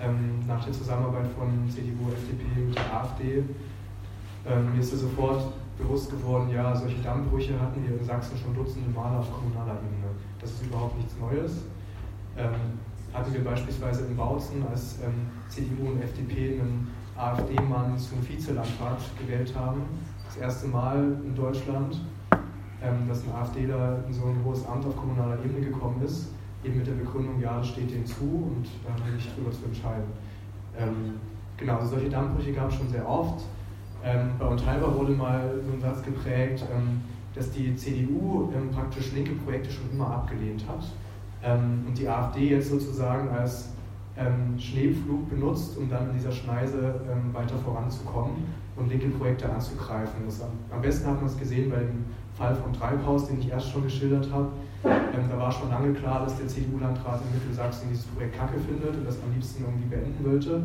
ähm, 0.00 0.44
nach 0.46 0.64
der 0.64 0.72
Zusammenarbeit 0.72 1.26
von 1.38 1.70
CDU, 1.70 2.10
FDP 2.12 2.60
mit 2.66 2.76
der 2.76 2.92
AfD. 2.92 3.44
Ähm, 4.46 4.72
mir 4.74 4.80
ist 4.80 4.92
ja 4.92 4.98
sofort 4.98 5.52
bewusst 5.78 6.10
geworden, 6.10 6.50
ja, 6.50 6.74
solche 6.74 6.98
Dammbrüche 7.02 7.60
hatten 7.60 7.82
wir 7.86 7.98
in 7.98 8.04
Sachsen 8.04 8.36
schon 8.36 8.54
dutzende 8.54 8.90
Male 8.90 9.18
auf 9.18 9.32
kommunaler 9.32 9.74
Ebene. 9.74 10.10
Das 10.46 10.54
ist 10.54 10.66
überhaupt 10.66 10.96
nichts 10.96 11.16
Neues. 11.18 11.64
Ähm, 12.38 12.78
hatten 13.12 13.34
wir 13.34 13.42
beispielsweise 13.42 14.06
in 14.06 14.16
Bautzen, 14.16 14.64
als 14.70 14.98
ähm, 15.04 15.26
CDU 15.48 15.90
und 15.90 16.00
FDP 16.00 16.60
einen 16.60 16.86
AfD-Mann 17.16 17.98
zum 17.98 18.26
Vizelandrat 18.26 19.00
gewählt 19.18 19.52
haben. 19.56 19.82
Das 20.24 20.36
erste 20.36 20.68
Mal 20.68 21.16
in 21.24 21.34
Deutschland, 21.34 22.00
ähm, 22.80 23.08
dass 23.08 23.24
ein 23.24 23.32
AfDler 23.34 24.04
in 24.06 24.14
so 24.14 24.26
ein 24.26 24.36
hohes 24.44 24.64
Amt 24.66 24.86
auf 24.86 24.96
kommunaler 24.96 25.36
Ebene 25.44 25.66
gekommen 25.66 26.00
ist, 26.04 26.28
eben 26.62 26.76
mit 26.76 26.86
der 26.86 26.92
Begründung, 26.92 27.40
ja, 27.40 27.58
das 27.58 27.66
steht 27.66 27.90
denen 27.90 28.06
zu 28.06 28.22
und 28.22 28.68
da 28.84 28.92
haben 28.92 29.04
wir 29.04 29.14
nicht 29.14 29.36
drüber 29.36 29.50
zu 29.50 29.64
entscheiden. 29.64 30.06
Ähm, 30.78 31.14
genau, 31.56 31.78
also 31.78 31.96
solche 31.96 32.08
Dammbrüche 32.08 32.52
gab 32.52 32.68
es 32.68 32.76
schon 32.76 32.88
sehr 32.88 33.08
oft. 33.08 33.42
Ähm, 34.04 34.30
bei 34.38 34.46
Unteilbar 34.46 34.94
wurde 34.94 35.10
mal 35.10 35.60
so 35.66 35.72
ein 35.72 35.80
Satz 35.80 36.04
geprägt, 36.04 36.64
ähm, 36.72 37.00
dass 37.36 37.50
die 37.50 37.76
CDU 37.76 38.50
ähm, 38.54 38.70
praktisch 38.70 39.12
linke 39.12 39.32
Projekte 39.32 39.70
schon 39.70 39.90
immer 39.92 40.10
abgelehnt 40.10 40.64
hat 40.66 40.84
ähm, 41.44 41.84
und 41.86 41.96
die 41.96 42.08
AfD 42.08 42.48
jetzt 42.48 42.70
sozusagen 42.70 43.28
als 43.28 43.68
ähm, 44.16 44.58
Schneepflug 44.58 45.28
benutzt, 45.28 45.76
um 45.76 45.88
dann 45.90 46.08
in 46.10 46.16
dieser 46.16 46.32
Schneise 46.32 47.00
ähm, 47.10 47.34
weiter 47.34 47.56
voranzukommen 47.58 48.44
und 48.76 48.88
linke 48.88 49.08
Projekte 49.08 49.48
anzugreifen. 49.50 50.24
Das, 50.24 50.40
am 50.42 50.80
besten 50.80 51.06
hat 51.06 51.16
man 51.16 51.26
es 51.26 51.36
gesehen 51.36 51.70
bei 51.70 51.80
dem 51.80 52.06
Fall 52.34 52.54
von 52.54 52.72
Treibhaus, 52.72 53.28
den 53.28 53.40
ich 53.40 53.50
erst 53.50 53.70
schon 53.70 53.82
geschildert 53.82 54.30
habe. 54.32 54.48
Ähm, 54.84 55.28
da 55.30 55.38
war 55.38 55.52
schon 55.52 55.70
lange 55.70 55.92
klar, 55.92 56.24
dass 56.24 56.38
der 56.38 56.48
CDU-Landrat 56.48 57.20
in 57.22 57.38
Mittelsachsen 57.38 57.88
dieses 57.90 58.04
Projekt 58.06 58.38
Kacke 58.38 58.58
findet 58.58 58.96
und 58.96 59.06
das 59.06 59.16
am 59.22 59.32
liebsten 59.34 59.64
irgendwie 59.64 59.88
beenden 59.88 60.24
wollte. 60.24 60.62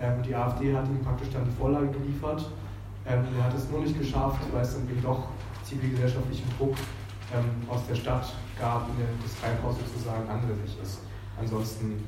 Ähm, 0.00 0.22
die 0.26 0.34
AfD 0.34 0.74
hat 0.74 0.88
ihm 0.88 1.00
praktisch 1.04 1.28
dann 1.32 1.44
die 1.44 1.56
Vorlage 1.58 1.88
geliefert. 1.88 2.50
Er 3.04 3.18
hat 3.18 3.54
es 3.56 3.70
nur 3.70 3.80
nicht 3.80 3.98
geschafft, 3.98 4.40
weil 4.52 4.62
es 4.62 4.74
dann 4.74 4.88
eben 4.90 5.02
doch 5.02 5.28
zivilgesellschaftlichen 5.68 6.48
Druck 6.56 6.74
ähm, 7.34 7.68
aus 7.68 7.86
der 7.86 7.94
Stadt 7.94 8.32
gab, 8.58 8.88
in 8.90 8.96
der 8.98 9.06
das 9.22 9.38
Treibhaus 9.40 9.76
sozusagen 9.78 10.28
ansässig 10.28 10.76
ist. 10.82 11.00
Ansonsten 11.38 12.02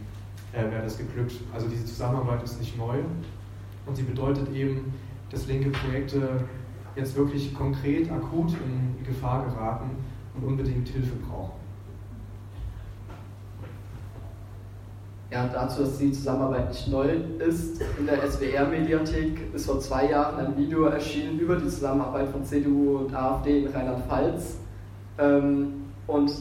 äh, 0.53 0.63
wäre 0.63 0.83
das 0.83 0.97
geglückt. 0.97 1.35
Also 1.53 1.69
diese 1.69 1.85
Zusammenarbeit 1.85 2.43
ist 2.43 2.59
nicht 2.59 2.77
neu 2.77 2.99
und 3.87 3.97
sie 3.97 4.03
bedeutet 4.03 4.53
eben, 4.55 4.93
dass 5.31 5.47
linke 5.47 5.71
Projekte 5.71 6.45
jetzt 6.97 7.15
wirklich 7.17 7.55
konkret, 7.55 8.11
akut 8.11 8.53
in 8.53 9.05
Gefahr 9.05 9.45
geraten 9.45 9.91
und 10.35 10.45
unbedingt 10.45 10.89
Hilfe 10.89 11.15
brauchen. 11.29 11.53
Ja, 15.33 15.49
dazu, 15.53 15.83
dass 15.83 15.99
die 15.99 16.11
Zusammenarbeit 16.11 16.71
nicht 16.71 16.89
neu 16.89 17.09
ist. 17.39 17.81
In 18.01 18.07
der 18.07 18.29
SWR-Mediathek 18.29 19.55
ist 19.55 19.67
vor 19.67 19.79
zwei 19.79 20.11
Jahren 20.11 20.45
ein 20.45 20.57
Video 20.57 20.87
erschienen 20.87 21.39
über 21.39 21.55
die 21.55 21.69
Zusammenarbeit 21.69 22.31
von 22.31 22.45
CDU 22.45 22.99
und 22.99 23.15
AfD 23.15 23.61
in 23.61 23.69
Rheinland-Pfalz. 23.69 24.57
Ähm, 25.19 25.85
und 26.09 26.33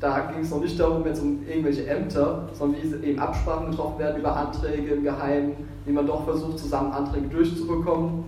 da 0.00 0.32
ging 0.32 0.40
es 0.42 0.50
noch 0.50 0.60
nicht 0.60 0.78
darum, 0.80 1.06
jetzt 1.06 1.22
um 1.22 1.46
irgendwelche 1.46 1.86
Ämter, 1.86 2.48
sondern 2.52 2.82
wie 2.82 3.06
eben 3.06 3.20
Absprachen 3.20 3.70
getroffen 3.70 4.00
werden 4.00 4.18
über 4.20 4.36
Anträge 4.36 4.94
im 4.94 5.04
Geheimen, 5.04 5.52
wie 5.86 5.92
man 5.92 6.04
doch 6.08 6.24
versucht, 6.24 6.58
zusammen 6.58 6.90
Anträge 6.90 7.28
durchzubekommen. 7.28 8.24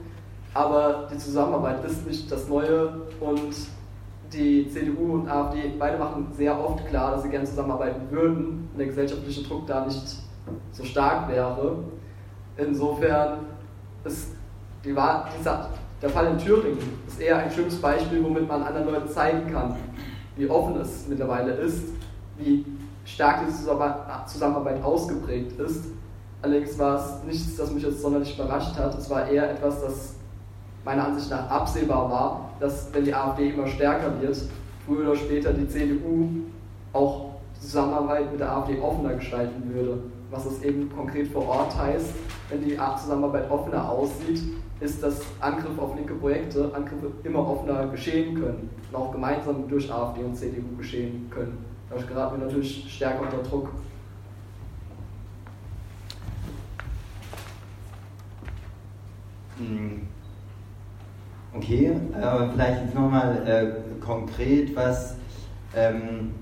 Aber 0.54 1.08
die 1.12 1.18
Zusammenarbeit 1.18 1.84
ist 1.84 2.06
nicht 2.06 2.30
das 2.30 2.48
Neue 2.48 3.00
und 3.18 3.52
die 4.34 4.68
CDU 4.68 5.14
und 5.14 5.28
AfD 5.28 5.72
beide 5.78 5.98
machen 5.98 6.28
sehr 6.36 6.58
oft 6.58 6.86
klar, 6.86 7.12
dass 7.12 7.22
sie 7.22 7.30
gerne 7.30 7.44
zusammenarbeiten 7.44 8.10
würden, 8.10 8.68
wenn 8.72 8.78
der 8.78 8.86
gesellschaftliche 8.88 9.42
Druck 9.42 9.66
da 9.66 9.84
nicht 9.84 10.02
so 10.72 10.84
stark 10.84 11.28
wäre. 11.28 11.78
Insofern 12.56 13.38
ist 14.04 14.32
die, 14.84 14.94
dieser, 15.38 15.70
der 16.02 16.10
Fall 16.10 16.26
in 16.26 16.38
Thüringen 16.38 16.78
ist 17.06 17.20
eher 17.20 17.38
ein 17.38 17.50
schönes 17.50 17.80
Beispiel, 17.80 18.22
womit 18.22 18.46
man 18.46 18.62
anderen 18.62 18.86
Leuten 18.86 19.08
zeigen 19.08 19.50
kann, 19.50 19.76
wie 20.36 20.48
offen 20.48 20.76
es 20.80 21.08
mittlerweile 21.08 21.52
ist, 21.52 21.84
wie 22.38 22.64
stark 23.04 23.46
diese 23.46 23.70
Zusammenarbeit 24.26 24.82
ausgeprägt 24.82 25.58
ist. 25.58 25.86
Allerdings 26.42 26.78
war 26.78 26.96
es 26.96 27.24
nichts, 27.24 27.56
das 27.56 27.72
mich 27.72 27.82
jetzt 27.82 28.02
sonderlich 28.02 28.38
überrascht 28.38 28.76
hat. 28.76 28.98
Es 28.98 29.08
war 29.08 29.26
eher 29.28 29.50
etwas, 29.50 29.80
das 29.80 30.14
meiner 30.84 31.06
Ansicht 31.06 31.30
nach 31.30 31.48
absehbar 31.48 32.10
war, 32.10 32.50
dass 32.60 32.92
wenn 32.92 33.04
die 33.04 33.14
AfD 33.14 33.50
immer 33.50 33.66
stärker 33.66 34.20
wird, 34.20 34.36
früher 34.86 35.10
oder 35.10 35.16
später 35.16 35.52
die 35.52 35.68
CDU 35.68 36.28
auch 36.92 37.36
die 37.56 37.60
Zusammenarbeit 37.60 38.30
mit 38.30 38.40
der 38.40 38.52
AfD 38.52 38.78
offener 38.80 39.14
gestalten 39.14 39.62
würde. 39.72 39.98
Was 40.30 40.44
das 40.44 40.62
eben 40.62 40.90
konkret 40.94 41.28
vor 41.28 41.48
Ort 41.48 41.76
heißt, 41.76 42.14
wenn 42.50 42.62
die 42.62 42.76
Zusammenarbeit 43.00 43.50
offener 43.50 43.88
aussieht, 43.88 44.42
ist, 44.80 45.02
dass 45.02 45.22
Angriffe 45.40 45.80
auf 45.80 45.94
linke 45.96 46.14
Projekte, 46.14 46.70
Angriffe 46.74 47.12
immer 47.22 47.48
offener 47.48 47.86
geschehen 47.86 48.34
können 48.34 48.68
und 48.90 48.98
auch 48.98 49.12
gemeinsam 49.12 49.68
durch 49.68 49.90
AfD 49.90 50.22
und 50.24 50.36
CDU 50.36 50.76
geschehen 50.76 51.30
können. 51.30 51.64
Da 51.88 51.96
geraten 51.96 52.40
wir 52.40 52.46
natürlich 52.46 52.92
stärker 52.92 53.22
unter 53.22 53.48
Druck. 53.48 53.68
Hm. 59.58 60.08
Okay, 61.56 61.86
äh, 61.86 62.48
vielleicht 62.52 62.82
jetzt 62.82 62.94
nochmal 62.94 63.46
äh, 63.46 64.04
konkret, 64.04 64.74
was, 64.74 65.16
ähm, 65.74 66.32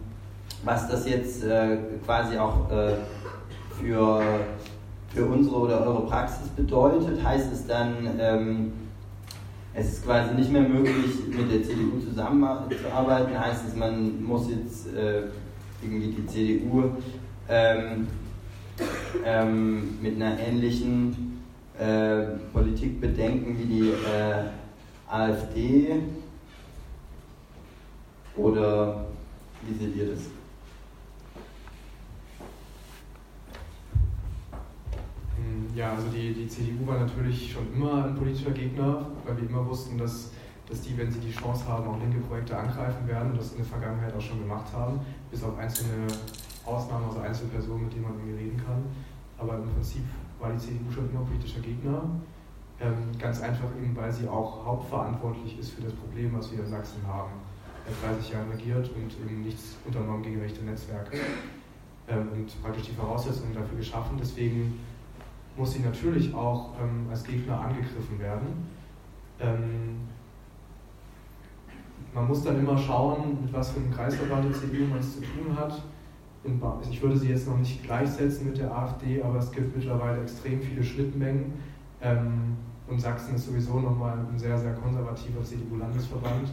was 0.64 0.88
das 0.88 1.08
jetzt 1.08 1.44
äh, 1.44 1.76
quasi 2.04 2.38
auch 2.38 2.70
äh, 2.70 2.94
für 3.78 4.22
für 5.14 5.26
unsere 5.26 5.56
oder 5.56 5.86
eure 5.86 6.06
Praxis 6.06 6.48
bedeutet, 6.48 7.22
heißt 7.22 7.52
es 7.52 7.66
dann, 7.66 8.18
ähm, 8.18 8.72
es 9.74 9.94
ist 9.94 10.04
quasi 10.04 10.34
nicht 10.34 10.50
mehr 10.50 10.62
möglich, 10.62 11.16
mit 11.28 11.52
der 11.52 11.62
CDU 11.62 11.98
zusammenzuarbeiten, 12.00 13.38
heißt 13.38 13.68
es, 13.68 13.76
man 13.76 14.22
muss 14.24 14.48
jetzt 14.48 14.94
äh, 14.94 15.24
irgendwie 15.82 16.08
die 16.12 16.26
CDU 16.26 16.84
ähm, 17.48 18.06
ähm, 19.24 19.98
mit 20.00 20.16
einer 20.16 20.38
ähnlichen 20.38 21.42
äh, 21.78 22.22
Politik 22.52 23.00
bedenken 23.00 23.58
wie 23.58 23.64
die 23.64 23.92
AfD 25.12 26.00
oder 28.34 29.04
wie 29.60 29.74
seht 29.74 29.94
ihr 29.94 30.10
das? 30.10 30.22
Ja, 35.74 35.92
also 35.92 36.08
die, 36.08 36.32
die 36.32 36.48
CDU 36.48 36.86
war 36.86 37.00
natürlich 37.00 37.52
schon 37.52 37.72
immer 37.74 38.06
ein 38.06 38.14
politischer 38.14 38.52
Gegner, 38.52 39.06
weil 39.24 39.36
wir 39.36 39.48
immer 39.48 39.66
wussten, 39.68 39.98
dass, 39.98 40.30
dass 40.68 40.80
die, 40.80 40.96
wenn 40.96 41.10
sie 41.10 41.20
die 41.20 41.32
Chance 41.32 41.66
haben, 41.66 41.86
auch 41.88 41.98
linke 41.98 42.20
Projekte 42.20 42.56
angreifen 42.56 43.06
werden 43.06 43.32
und 43.32 43.38
das 43.38 43.52
in 43.52 43.58
der 43.58 43.66
Vergangenheit 43.66 44.14
auch 44.14 44.20
schon 44.20 44.40
gemacht 44.40 44.72
haben, 44.72 45.00
bis 45.30 45.42
auf 45.42 45.58
einzelne 45.58 46.06
Ausnahmen, 46.64 47.06
also 47.06 47.20
Einzelpersonen, 47.20 47.84
mit 47.84 47.94
denen 47.94 48.04
man 48.04 48.14
irgendwie 48.14 48.44
reden 48.44 48.62
kann. 48.64 48.82
Aber 49.38 49.56
im 49.56 49.68
Prinzip 49.68 50.02
war 50.38 50.52
die 50.52 50.58
CDU 50.58 50.90
schon 50.90 51.10
immer 51.10 51.20
politischer 51.20 51.60
Gegner. 51.60 52.02
Ähm, 52.80 53.16
ganz 53.18 53.40
einfach 53.40 53.68
eben, 53.80 53.94
weil 53.94 54.12
sie 54.12 54.26
auch 54.28 54.64
hauptverantwortlich 54.64 55.58
ist 55.58 55.70
für 55.70 55.82
das 55.82 55.92
Problem, 55.92 56.36
was 56.36 56.50
wir 56.50 56.60
in 56.60 56.66
Sachsen 56.66 57.06
haben. 57.06 57.32
Er 57.86 58.14
30 58.14 58.32
Jahre 58.32 58.50
regiert 58.52 58.90
und 58.90 59.12
eben 59.24 59.42
nichts 59.42 59.76
unternommen 59.84 60.22
gegen 60.22 60.40
rechte 60.40 60.64
Netzwerke. 60.64 61.18
Ähm, 62.08 62.28
und 62.32 62.62
praktisch 62.62 62.84
die 62.84 62.94
Voraussetzungen 62.94 63.54
dafür 63.54 63.78
geschaffen. 63.78 64.16
Deswegen 64.20 64.78
muss 65.56 65.72
sie 65.72 65.80
natürlich 65.80 66.34
auch 66.34 66.70
ähm, 66.80 67.06
als 67.10 67.24
Gegner 67.24 67.60
angegriffen 67.60 68.18
werden. 68.18 68.72
Man 72.14 72.28
muss 72.28 72.44
dann 72.44 72.60
immer 72.60 72.78
schauen, 72.78 73.38
mit 73.42 73.52
was 73.52 73.70
für 73.70 73.80
einem 73.80 73.90
Kreisverband 73.90 74.44
der 74.44 74.52
CDU 74.52 74.84
man 74.84 75.00
es 75.00 75.14
zu 75.14 75.20
tun 75.20 75.56
hat. 75.56 75.82
Ich 76.90 77.02
würde 77.02 77.16
sie 77.16 77.28
jetzt 77.28 77.48
noch 77.48 77.56
nicht 77.56 77.82
gleichsetzen 77.82 78.46
mit 78.46 78.58
der 78.58 78.76
AfD, 78.76 79.22
aber 79.22 79.38
es 79.38 79.50
gibt 79.50 79.76
mittlerweile 79.76 80.22
extrem 80.22 80.60
viele 80.60 80.82
Schnittmengen. 80.82 81.54
Ähm, 82.02 82.56
und 82.88 83.00
Sachsen 83.00 83.36
ist 83.36 83.46
sowieso 83.46 83.80
nochmal 83.80 84.18
ein 84.18 84.38
sehr, 84.38 84.58
sehr 84.58 84.74
konservativer 84.74 85.42
CDU-Landesverband. 85.42 86.50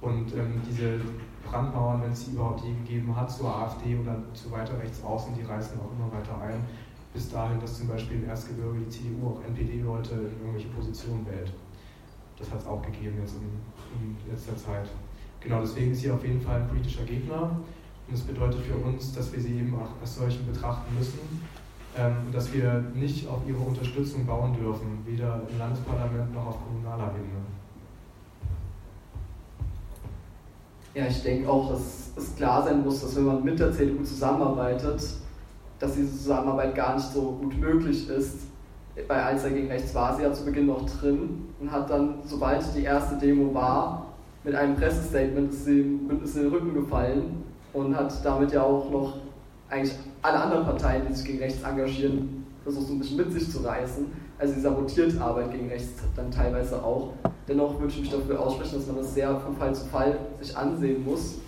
Und 0.00 0.34
ähm, 0.34 0.60
diese 0.68 1.00
Brandmauern, 1.48 2.02
wenn 2.02 2.12
es 2.12 2.24
sie 2.24 2.32
überhaupt 2.32 2.64
je 2.64 2.72
gegeben 2.72 3.14
hat, 3.14 3.30
zur 3.30 3.54
AfD 3.54 3.96
oder 3.96 4.16
zu 4.32 4.50
weiter 4.50 4.78
rechts 4.78 5.02
außen, 5.04 5.34
die 5.34 5.42
reißen 5.42 5.78
auch 5.78 5.92
immer 5.92 6.10
weiter 6.10 6.40
ein 6.40 6.64
bis 7.12 7.28
dahin, 7.28 7.60
dass 7.60 7.78
zum 7.78 7.88
Beispiel 7.88 8.22
im 8.22 8.28
Erzgebirge 8.28 8.78
die 8.80 8.88
CDU 8.88 9.28
auch 9.28 9.44
NPD-Leute 9.44 10.14
in 10.14 10.40
irgendwelche 10.40 10.68
Positionen 10.68 11.26
wählt. 11.26 11.52
Das 12.38 12.50
hat 12.50 12.60
es 12.60 12.66
auch 12.66 12.80
gegeben 12.82 13.18
jetzt 13.20 13.34
in, 13.34 13.42
in, 14.00 14.30
letzter 14.30 14.56
Zeit. 14.56 14.88
Genau, 15.40 15.60
deswegen 15.60 15.92
ist 15.92 16.00
sie 16.00 16.10
auf 16.10 16.22
jeden 16.24 16.40
Fall 16.40 16.62
ein 16.62 16.68
politischer 16.68 17.04
Gegner. 17.04 17.42
Und 17.42 18.16
das 18.16 18.20
bedeutet 18.20 18.60
für 18.60 18.76
uns, 18.76 19.12
dass 19.12 19.32
wir 19.32 19.40
sie 19.40 19.58
eben 19.58 19.74
auch 19.74 20.00
als 20.00 20.16
solchen 20.16 20.46
betrachten 20.46 20.94
müssen 20.96 21.18
ähm, 21.98 22.32
dass 22.32 22.52
wir 22.52 22.84
nicht 22.94 23.28
auf 23.28 23.40
ihre 23.46 23.58
Unterstützung 23.58 24.26
bauen 24.26 24.54
dürfen, 24.54 24.98
weder 25.04 25.40
im 25.50 25.58
Landesparlament 25.58 26.32
noch 26.32 26.46
auf 26.46 26.56
kommunaler 26.64 27.12
Ebene. 27.14 27.40
Ja, 30.94 31.06
ich 31.06 31.22
denke 31.22 31.48
auch, 31.48 31.70
dass 31.70 32.10
es 32.16 32.36
klar 32.36 32.64
sein 32.64 32.82
muss, 32.82 33.00
dass 33.00 33.16
wenn 33.16 33.24
man 33.24 33.44
mit 33.44 33.58
der 33.58 33.72
CDU 33.72 34.02
zusammenarbeitet, 34.02 35.00
dass 35.78 35.94
diese 35.94 36.10
Zusammenarbeit 36.10 36.74
gar 36.74 36.94
nicht 36.94 37.12
so 37.12 37.38
gut 37.40 37.58
möglich 37.58 38.08
ist. 38.08 38.40
Bei 39.08 39.22
Alster 39.22 39.50
gegen 39.50 39.68
Rechts 39.68 39.94
war 39.94 40.14
sie 40.14 40.22
ja 40.22 40.32
zu 40.32 40.44
Beginn 40.44 40.66
noch 40.66 40.84
drin 40.98 41.46
und 41.60 41.72
hat 41.72 41.88
dann, 41.88 42.16
sobald 42.24 42.62
die 42.74 42.82
erste 42.82 43.16
Demo 43.16 43.54
war, 43.54 44.06
mit 44.44 44.54
einem 44.54 44.76
Pressestatement 44.76 45.52
ist 45.52 45.64
sie 45.64 45.82
Bündnis 45.82 46.36
in 46.36 46.42
den 46.42 46.52
Rücken 46.52 46.74
gefallen 46.74 47.44
und 47.72 47.96
hat 47.96 48.12
damit 48.24 48.52
ja 48.52 48.62
auch 48.62 48.90
noch 48.90 49.14
eigentlich 49.70 49.94
alle 50.22 50.38
anderen 50.40 50.64
Parteien, 50.64 51.02
die 51.08 51.14
sich 51.14 51.26
gegen 51.26 51.38
rechts 51.38 51.62
engagieren, 51.62 52.44
versucht 52.62 52.88
so 52.88 52.92
ein 52.92 52.98
bisschen 52.98 53.16
mit 53.16 53.32
sich 53.32 53.50
zu 53.50 53.60
reißen. 53.60 54.06
Also 54.38 54.54
sie 54.54 54.60
sabotiert 54.60 55.20
Arbeit 55.20 55.52
gegen 55.52 55.68
rechts 55.68 56.02
dann 56.16 56.30
teilweise 56.30 56.82
auch. 56.82 57.14
Dennoch 57.46 57.78
würde 57.78 57.92
ich 57.92 58.00
mich 58.00 58.10
dafür 58.10 58.40
aussprechen, 58.40 58.76
dass 58.76 58.86
man 58.86 58.96
das 58.96 59.14
sehr 59.14 59.36
von 59.40 59.56
Fall 59.56 59.74
zu 59.74 59.86
Fall 59.86 60.18
sich 60.40 60.56
ansehen 60.56 61.04
muss. 61.04 61.38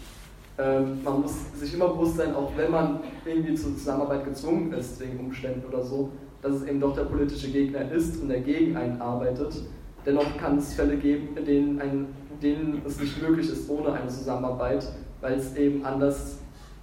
Ähm, 0.58 1.02
man 1.02 1.22
muss 1.22 1.32
sich 1.58 1.74
immer 1.74 1.88
bewusst 1.88 2.16
sein, 2.16 2.34
auch 2.34 2.52
wenn 2.56 2.70
man 2.70 3.00
irgendwie 3.24 3.54
zur 3.54 3.74
Zusammenarbeit 3.74 4.24
gezwungen 4.24 4.72
ist, 4.72 5.00
wegen 5.00 5.18
Umständen 5.20 5.64
oder 5.66 5.82
so, 5.82 6.10
dass 6.42 6.56
es 6.56 6.64
eben 6.64 6.80
doch 6.80 6.94
der 6.94 7.04
politische 7.04 7.50
Gegner 7.50 7.90
ist 7.90 8.20
und 8.20 8.28
der 8.28 8.40
gegen 8.40 8.76
einen 8.76 9.00
arbeitet. 9.00 9.62
Dennoch 10.04 10.36
kann 10.36 10.58
es 10.58 10.74
Fälle 10.74 10.96
geben, 10.96 11.36
in 11.36 11.44
denen, 11.44 11.80
ein, 11.80 12.06
in 12.32 12.40
denen 12.42 12.82
es 12.84 13.00
nicht 13.00 13.22
möglich 13.22 13.48
ist 13.48 13.70
ohne 13.70 13.92
eine 13.92 14.08
Zusammenarbeit, 14.08 14.86
weil 15.20 15.34
es 15.34 15.56
eben 15.56 15.84
anders 15.84 16.41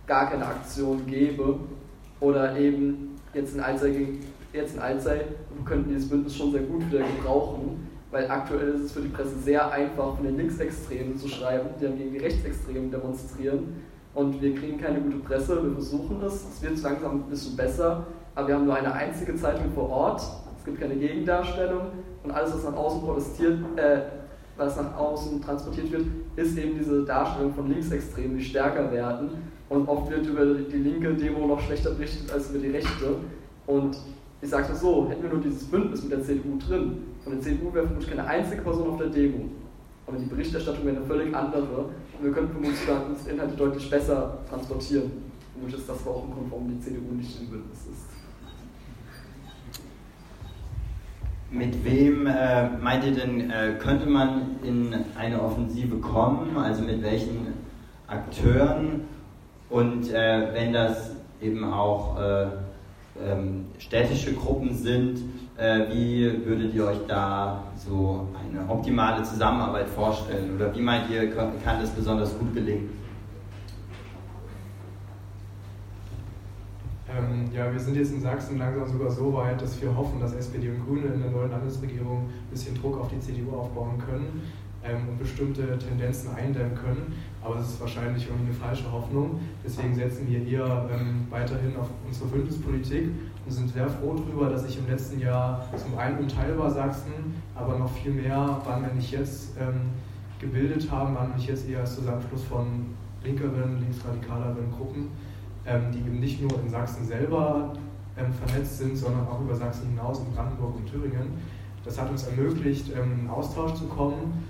gar 0.10 0.30
keine 0.30 0.46
Aktion 0.46 1.06
gäbe 1.06 1.56
oder 2.20 2.58
eben 2.58 3.16
jetzt 3.34 3.54
in 3.54 3.62
Alzey, 3.62 4.20
jetzt 4.52 4.74
in 4.74 4.82
Alzey 4.82 5.20
könnten 5.64 5.90
dieses 5.90 6.10
Bündnis 6.10 6.36
schon 6.36 6.52
sehr 6.52 6.64
gut 6.64 6.92
wieder 6.92 7.06
gebrauchen, 7.06 7.88
weil 8.12 8.30
aktuell 8.30 8.70
ist 8.70 8.82
es 8.86 8.92
für 8.92 9.02
die 9.02 9.10
Presse 9.10 9.38
sehr 9.38 9.72
einfach, 9.72 10.16
von 10.16 10.26
den 10.26 10.36
Linksextremen 10.36 11.16
zu 11.16 11.28
schreiben, 11.28 11.70
die 11.80 11.86
dann 11.86 11.98
gegen 11.98 12.12
die 12.12 12.18
Rechtsextremen 12.18 12.90
demonstrieren. 12.90 13.82
Und 14.16 14.42
wir 14.42 14.56
kriegen 14.56 14.80
keine 14.80 15.00
gute 15.00 15.18
Presse, 15.18 15.64
wir 15.64 15.74
versuchen 15.74 16.20
es, 16.26 16.44
es 16.56 16.62
wird 16.64 16.82
langsam 16.82 17.18
ein 17.18 17.30
bisschen 17.30 17.56
besser, 17.56 18.08
aber 18.34 18.48
wir 18.48 18.56
haben 18.56 18.66
nur 18.66 18.76
eine 18.76 18.92
einzige 18.92 19.36
Zeitung 19.36 19.72
vor 19.76 19.90
Ort, 19.90 20.22
es 20.58 20.66
gibt 20.66 20.82
keine 20.82 20.96
Gegendarstellung 20.96 21.84
und 22.24 22.32
alles, 22.32 22.56
was 22.56 22.64
nach 22.64 22.76
außen 22.76 23.02
protestiert, 23.02 23.60
äh, 23.76 24.00
was 24.58 24.76
nach 24.76 24.98
außen 24.98 25.40
transportiert 25.42 25.92
wird, 25.92 26.06
ist 26.36 26.58
eben 26.58 26.78
diese 26.78 27.06
Darstellung 27.06 27.54
von 27.54 27.70
Linksextremen, 27.70 28.38
die 28.38 28.44
stärker 28.44 28.92
werden. 28.92 29.30
Und 29.70 29.88
oft 29.88 30.10
wird 30.10 30.26
über 30.26 30.46
die 30.46 30.78
linke 30.78 31.14
Demo 31.14 31.46
noch 31.46 31.62
schlechter 31.62 31.92
berichtet 31.92 32.32
als 32.32 32.50
über 32.50 32.60
die 32.60 32.70
rechte. 32.70 33.18
Und 33.68 33.96
ich 34.42 34.50
sage 34.50 34.68
das 34.70 34.82
so, 34.82 35.08
hätten 35.10 35.22
wir 35.24 35.30
nur 35.30 35.42
dieses 35.42 35.66
Bündnis 35.66 36.02
mit 36.02 36.12
der 36.12 36.24
CDU 36.24 36.58
drin, 36.58 37.04
von 37.24 37.34
der 37.34 37.42
CDU 37.42 37.74
wäre 37.74 37.86
vermutlich 37.86 38.10
keine 38.10 38.26
einzige 38.26 38.62
Person 38.62 38.90
auf 38.90 38.98
der 38.98 39.08
Demo. 39.08 39.46
Aber 40.08 40.18
die 40.18 40.26
Berichterstattung 40.26 40.86
wäre 40.86 40.98
eine 40.98 41.06
völlig 41.06 41.36
andere 41.36 41.82
und 42.18 42.24
wir 42.24 42.32
könnten 42.32 42.54
vermutlich 42.54 42.80
unsere 43.08 43.30
Inhalte 43.30 43.56
deutlich 43.56 43.90
besser 43.90 44.40
transportieren. 44.50 45.12
Vermutlich 45.54 45.82
ist 45.82 45.90
das 45.90 46.08
auch 46.08 46.24
ein 46.24 46.50
Grund, 46.50 46.72
die 46.72 46.80
CDU 46.80 47.14
nicht 47.16 47.40
im 47.42 47.48
Bündnis 47.48 47.80
ist. 47.92 48.10
Mit 51.52 51.84
wem 51.84 52.28
äh, 52.28 52.70
meint 52.78 53.04
ihr 53.04 53.12
denn, 53.12 53.50
äh, 53.50 53.76
könnte 53.80 54.08
man 54.08 54.58
in 54.64 54.96
eine 55.18 55.42
Offensive 55.42 55.98
kommen? 55.98 56.56
Also 56.58 56.84
mit 56.84 57.02
welchen 57.02 57.48
Akteuren? 58.08 59.02
Und 59.70 60.12
äh, 60.12 60.54
wenn 60.54 60.74
das 60.74 61.12
eben 61.42 61.64
auch 61.64 62.20
äh, 62.20 62.48
ähm, 63.24 63.66
städtische 63.78 64.34
Gruppen 64.34 64.74
sind, 64.74 65.20
äh, 65.58 65.90
wie 65.92 66.46
würdet 66.46 66.74
ihr 66.74 66.86
euch 66.86 67.06
da 67.08 67.64
so 67.76 68.28
eine 68.40 68.68
optimale 68.70 69.24
Zusammenarbeit 69.24 69.90
vorstellen? 69.90 70.56
Oder 70.56 70.74
wie 70.76 70.82
meint 70.82 71.10
ihr, 71.10 71.30
kann 71.32 71.82
das 71.82 71.90
besonders 71.92 72.38
gut 72.38 72.54
gelingen? 72.54 72.90
Ähm, 77.10 77.50
ja, 77.54 77.72
wir 77.72 77.80
sind 77.80 77.96
jetzt 77.96 78.14
in 78.14 78.22
Sachsen 78.22 78.60
langsam 78.60 78.88
sogar 78.88 79.10
so 79.10 79.34
weit, 79.34 79.62
dass 79.62 79.82
wir 79.82 79.96
hoffen, 79.96 80.20
dass 80.20 80.34
SPD 80.34 80.70
und 80.70 80.86
Grüne 80.86 81.14
in 81.14 81.22
der 81.22 81.32
neuen 81.32 81.50
Landesregierung 81.50 82.28
ein 82.28 82.52
bisschen 82.52 82.80
Druck 82.80 83.00
auf 83.00 83.10
die 83.10 83.20
CDU 83.20 83.56
aufbauen 83.56 83.98
können 83.98 84.42
ähm, 84.84 85.10
und 85.10 85.20
bestimmte 85.20 85.78
Tendenzen 85.80 86.34
eindämmen 86.36 86.76
können. 86.76 87.14
Aber 87.44 87.56
es 87.58 87.70
ist 87.70 87.82
wahrscheinlich 87.82 88.28
irgendwie 88.28 88.52
eine 88.52 88.54
falsche 88.54 88.92
Hoffnung. 88.92 89.40
Deswegen 89.64 89.96
setzen 89.96 90.28
wir 90.28 90.46
eher 90.46 90.90
ähm, 90.94 91.28
weiterhin 91.30 91.76
auf 91.78 91.88
unsere 92.06 92.28
Bündnispolitik 92.28 93.10
und 93.46 93.52
sind 93.52 93.70
sehr 93.72 93.90
froh 93.90 94.16
darüber, 94.16 94.50
dass 94.50 94.66
sich 94.66 94.78
im 94.78 94.88
letzten 94.88 95.20
Jahr 95.20 95.66
zum 95.76 95.98
einen 95.98 96.20
unteilbar 96.20 96.70
Sachsen, 96.70 97.34
aber 97.56 97.78
noch 97.78 97.92
viel 97.92 98.12
mehr, 98.12 98.62
wann 98.66 98.82
wir 98.82 98.94
nicht 98.94 99.12
jetzt 99.12 99.52
ähm, 99.60 99.92
gebildet 100.40 100.92
haben, 100.92 101.16
wann 101.16 101.34
nicht 101.36 101.48
jetzt 101.48 101.70
eher 101.70 101.80
als 101.80 101.96
Zusammenschluss 101.96 102.44
von 102.44 102.88
linkeren, 103.24 103.80
linksradikaleren 103.80 104.72
Gruppen 104.78 105.10
ähm, 105.70 105.92
die 105.92 106.00
eben 106.00 106.20
nicht 106.20 106.42
nur 106.42 106.60
in 106.60 106.70
Sachsen 106.70 107.06
selber 107.06 107.74
ähm, 108.18 108.34
vernetzt 108.34 108.80
sind, 108.80 108.98
sondern 108.98 109.28
auch 109.28 109.42
über 109.42 109.56
Sachsen 109.56 109.90
hinaus 109.90 110.20
in 110.20 110.34
Brandenburg 110.34 110.76
und 110.76 110.88
Thüringen. 110.90 111.34
Das 111.86 112.00
hat 112.00 112.10
uns 112.10 112.24
ermöglicht, 112.24 112.92
ähm, 112.96 113.22
in 113.22 113.30
Austausch 113.30 113.74
zu 113.76 113.86
kommen, 113.86 114.46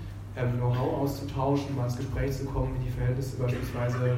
Know-how 0.46 1.02
auszutauschen, 1.02 1.76
mal 1.76 1.84
ins 1.84 1.96
Gespräch 1.96 2.32
zu 2.32 2.44
kommen, 2.46 2.74
wie 2.78 2.84
die 2.84 2.90
Verhältnisse 2.90 3.36
beispielsweise 3.36 4.16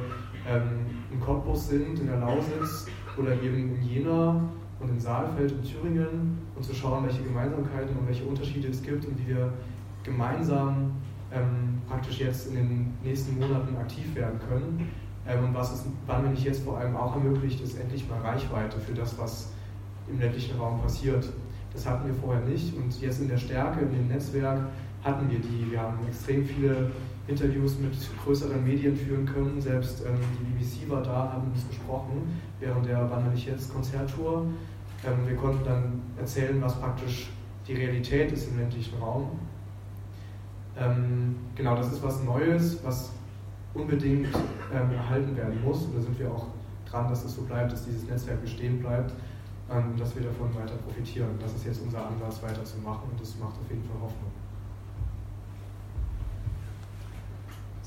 in 1.11 1.19
Cottbus 1.21 1.69
sind, 1.69 1.99
in 1.99 2.07
der 2.07 2.17
Lausitz 2.17 2.87
oder 3.17 3.31
eben 3.41 3.75
in 3.75 3.81
Jena 3.81 4.41
und 4.79 4.89
in 4.89 4.99
Saalfeld 4.99 5.51
in 5.51 5.63
Thüringen 5.63 6.37
und 6.55 6.63
zu 6.63 6.73
schauen, 6.73 7.05
welche 7.05 7.23
Gemeinsamkeiten 7.23 7.97
und 7.97 8.07
welche 8.07 8.25
Unterschiede 8.25 8.67
es 8.67 8.81
gibt 8.81 9.05
und 9.05 9.17
wie 9.19 9.29
wir 9.29 9.53
gemeinsam 10.03 10.91
ähm, 11.31 11.81
praktisch 11.87 12.19
jetzt 12.19 12.47
in 12.47 12.55
den 12.55 12.93
nächsten 13.03 13.39
Monaten 13.39 13.75
aktiv 13.77 14.13
werden 14.15 14.39
können. 14.47 14.91
Ähm, 15.27 15.45
und 15.45 15.53
was 15.53 15.73
es 15.73 15.85
nicht 16.31 16.43
jetzt 16.43 16.63
vor 16.63 16.77
allem 16.77 16.95
auch 16.95 17.15
ermöglicht, 17.15 17.61
ist 17.61 17.79
endlich 17.79 18.07
mal 18.09 18.19
Reichweite 18.19 18.79
für 18.79 18.93
das, 18.93 19.17
was 19.17 19.53
im 20.09 20.19
ländlichen 20.19 20.59
Raum 20.59 20.81
passiert. 20.81 21.29
Das 21.73 21.87
hatten 21.87 22.05
wir 22.05 22.13
vorher 22.13 22.43
nicht 22.43 22.75
und 22.75 22.99
jetzt 23.01 23.21
in 23.21 23.29
der 23.29 23.37
Stärke, 23.37 23.85
in 23.85 23.91
dem 23.91 24.07
Netzwerk 24.09 24.59
hatten 25.03 25.29
wir 25.29 25.39
die. 25.39 25.71
Wir 25.71 25.81
haben 25.81 25.99
extrem 26.07 26.45
viele 26.45 26.91
Interviews 27.27 27.77
mit 27.79 27.93
größeren 28.23 28.63
Medien 28.63 28.95
führen 28.95 29.25
können. 29.25 29.61
Selbst 29.61 30.03
ähm, 30.05 30.15
die 30.39 30.63
BBC 30.63 30.89
war 30.89 31.01
da, 31.01 31.33
haben 31.33 31.51
uns 31.51 31.67
gesprochen 31.67 32.41
während 32.59 32.85
der 32.85 33.09
Wann 33.09 33.31
nicht 33.31 33.47
jetzt 33.47 33.73
Konzerttour. 33.73 34.45
Ähm, 35.05 35.27
wir 35.27 35.35
konnten 35.35 35.63
dann 35.65 36.01
erzählen, 36.17 36.61
was 36.61 36.79
praktisch 36.79 37.29
die 37.67 37.73
Realität 37.73 38.31
ist 38.31 38.49
im 38.49 38.59
ländlichen 38.59 38.97
Raum. 38.99 39.39
Ähm, 40.77 41.35
genau, 41.55 41.75
das 41.75 41.91
ist 41.91 42.03
was 42.03 42.23
Neues, 42.23 42.79
was 42.83 43.11
unbedingt 43.73 44.27
ähm, 44.73 44.91
erhalten 44.91 45.35
werden 45.35 45.61
muss. 45.63 45.83
Und 45.83 45.95
da 45.95 46.01
sind 46.01 46.17
wir 46.19 46.31
auch 46.31 46.47
dran, 46.89 47.07
dass 47.09 47.23
es 47.23 47.35
so 47.35 47.41
bleibt, 47.43 47.71
dass 47.71 47.85
dieses 47.85 48.07
Netzwerk 48.07 48.41
bestehen 48.41 48.79
bleibt 48.79 49.13
ähm, 49.71 49.95
dass 49.97 50.15
wir 50.15 50.23
davon 50.23 50.53
weiter 50.55 50.75
profitieren. 50.75 51.29
Das 51.39 51.53
ist 51.53 51.65
jetzt 51.65 51.81
unser 51.81 52.05
Anlass, 52.05 52.41
weiterzumachen 52.43 53.09
und 53.11 53.19
das 53.19 53.37
macht 53.39 53.53
auf 53.59 53.69
jeden 53.69 53.83
Fall 53.83 54.01
Hoffnung. 54.01 54.31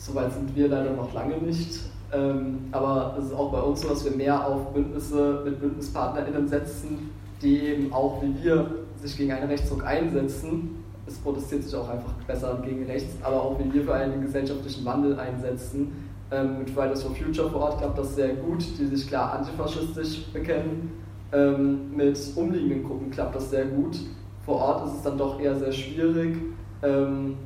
Soweit 0.07 0.33
sind 0.33 0.55
wir 0.55 0.69
leider 0.69 0.93
noch 0.93 1.13
lange 1.13 1.37
nicht. 1.39 1.81
Ähm, 2.13 2.59
aber 2.71 3.17
es 3.19 3.27
ist 3.27 3.35
auch 3.35 3.51
bei 3.51 3.61
uns 3.61 3.81
so, 3.81 3.89
dass 3.89 4.05
wir 4.05 4.13
mehr 4.13 4.47
auf 4.47 4.73
Bündnisse 4.73 5.43
mit 5.45 5.61
BündnispartnerInnen 5.61 6.47
setzen, 6.47 7.11
die 7.43 7.59
eben 7.59 7.93
auch 7.93 8.23
wie 8.23 8.45
wir 8.45 8.71
sich 8.97 9.17
gegen 9.17 9.33
einen 9.33 9.49
Rechtsruck 9.49 9.85
einsetzen 9.85 10.85
es 11.07 11.19
protestiert 11.19 11.63
sich 11.63 11.75
auch 11.75 11.89
einfach 11.89 12.13
besser 12.27 12.61
gegen 12.65 12.85
rechts, 12.87 13.15
aber 13.23 13.41
auch 13.41 13.59
wenn 13.59 13.73
wir 13.73 13.85
für 13.85 13.95
einen 13.95 14.21
gesellschaftlichen 14.21 14.85
Wandel 14.85 15.19
einsetzen. 15.19 15.93
Ähm, 16.33 16.59
mit 16.59 16.71
Fridays 16.71 17.05
for 17.05 17.15
Future 17.15 17.49
vor 17.49 17.61
Ort 17.61 17.79
klappt 17.79 17.99
das 17.99 18.17
sehr 18.17 18.35
gut, 18.35 18.65
die 18.79 18.87
sich 18.87 19.07
klar 19.07 19.35
antifaschistisch 19.35 20.27
bekennen. 20.33 20.91
Ähm, 21.33 21.95
mit 21.95 22.19
umliegenden 22.35 22.83
Gruppen 22.83 23.11
klappt 23.13 23.37
das 23.37 23.51
sehr 23.51 23.67
gut. 23.67 24.01
Vor 24.45 24.57
Ort 24.57 24.87
ist 24.87 24.95
es 24.95 25.03
dann 25.03 25.17
doch 25.17 25.39
eher 25.39 25.55
sehr 25.55 25.71
schwierig. 25.71 26.37
Ähm, 26.83 27.37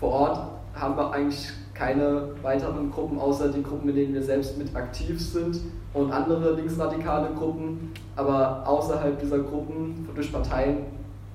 vor 0.00 0.10
Ort 0.10 0.48
haben 0.74 0.96
wir 0.96 1.12
eigentlich 1.12 1.50
keine 1.74 2.28
weiteren 2.42 2.90
Gruppen, 2.90 3.18
außer 3.18 3.48
die 3.48 3.62
Gruppen, 3.62 3.86
mit 3.86 3.96
denen 3.96 4.14
wir 4.14 4.22
selbst 4.22 4.56
mit 4.58 4.74
aktiv 4.74 5.20
sind 5.20 5.60
und 5.94 6.12
andere 6.12 6.54
linksradikale 6.54 7.30
Gruppen. 7.34 7.92
Aber 8.16 8.62
außerhalb 8.66 9.18
dieser 9.18 9.40
Gruppen 9.40 10.08
durch 10.14 10.32
Parteien 10.32 10.78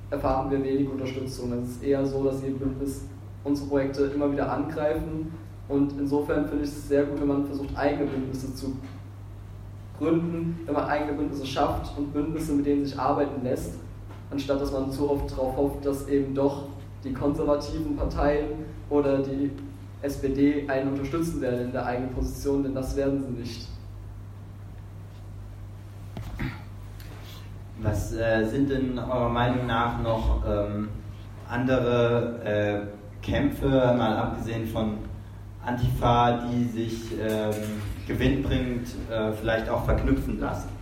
erfahren 0.10 0.50
wir 0.52 0.64
wenig 0.64 0.90
Unterstützung. 0.90 1.52
Es 1.54 1.70
ist 1.70 1.84
eher 1.84 2.06
so, 2.06 2.24
dass 2.24 2.42
die 2.42 2.52
Bündnis 2.52 3.06
unsere 3.44 3.68
Projekte 3.68 4.04
immer 4.06 4.32
wieder 4.32 4.52
angreifen 4.52 5.32
und 5.70 5.94
insofern 6.00 6.48
finde 6.48 6.64
ich 6.64 6.70
es 6.70 6.88
sehr 6.88 7.04
gut, 7.04 7.20
wenn 7.20 7.28
man 7.28 7.46
versucht, 7.46 7.76
eigene 7.76 8.10
Bündnisse 8.10 8.54
zu 8.54 8.78
gründen, 10.00 10.60
wenn 10.66 10.74
man 10.74 10.86
eigene 10.86 11.14
Bündnisse 11.14 11.46
schafft 11.46 11.98
und 11.98 12.14
Bündnisse, 12.14 12.54
mit 12.54 12.66
denen 12.66 12.86
sich 12.86 12.98
arbeiten 12.98 13.44
lässt, 13.44 13.74
anstatt 14.32 14.62
dass 14.62 14.72
man 14.72 14.92
zu 14.92 15.10
oft 15.10 15.32
darauf 15.32 15.58
hofft, 15.58 15.86
dass 15.86 16.08
eben 16.08 16.34
doch 16.34 16.64
die 17.08 17.14
konservativen 17.14 17.96
Parteien 17.96 18.66
oder 18.90 19.20
die 19.20 19.52
SPD 20.02 20.68
einen 20.68 20.90
unterstützen 20.90 21.42
werden 21.42 21.68
in 21.68 21.72
der 21.72 21.86
eigenen 21.86 22.12
Position, 22.12 22.64
denn 22.64 22.76
das 22.76 22.96
werden 22.96 23.24
sie 23.24 23.42
nicht. 23.42 23.68
Was 27.80 28.14
äh, 28.14 28.44
sind 28.46 28.70
denn 28.70 28.98
eurer 28.98 29.30
Meinung 29.30 29.68
nach 29.68 30.02
noch 30.02 30.44
ähm, 30.48 30.90
andere 31.48 32.44
äh, 32.44 33.26
Kämpfe, 33.26 33.68
mal 33.68 34.18
abgesehen 34.18 34.68
von 34.68 34.98
Antifa, 35.64 36.48
die 36.48 36.64
sich 36.66 37.12
ähm, 37.20 37.54
gewinnbringend 38.08 38.88
äh, 39.12 39.32
vielleicht 39.34 39.70
auch 39.70 39.86
verknüpfen 39.86 40.40
lassen? 40.40 40.77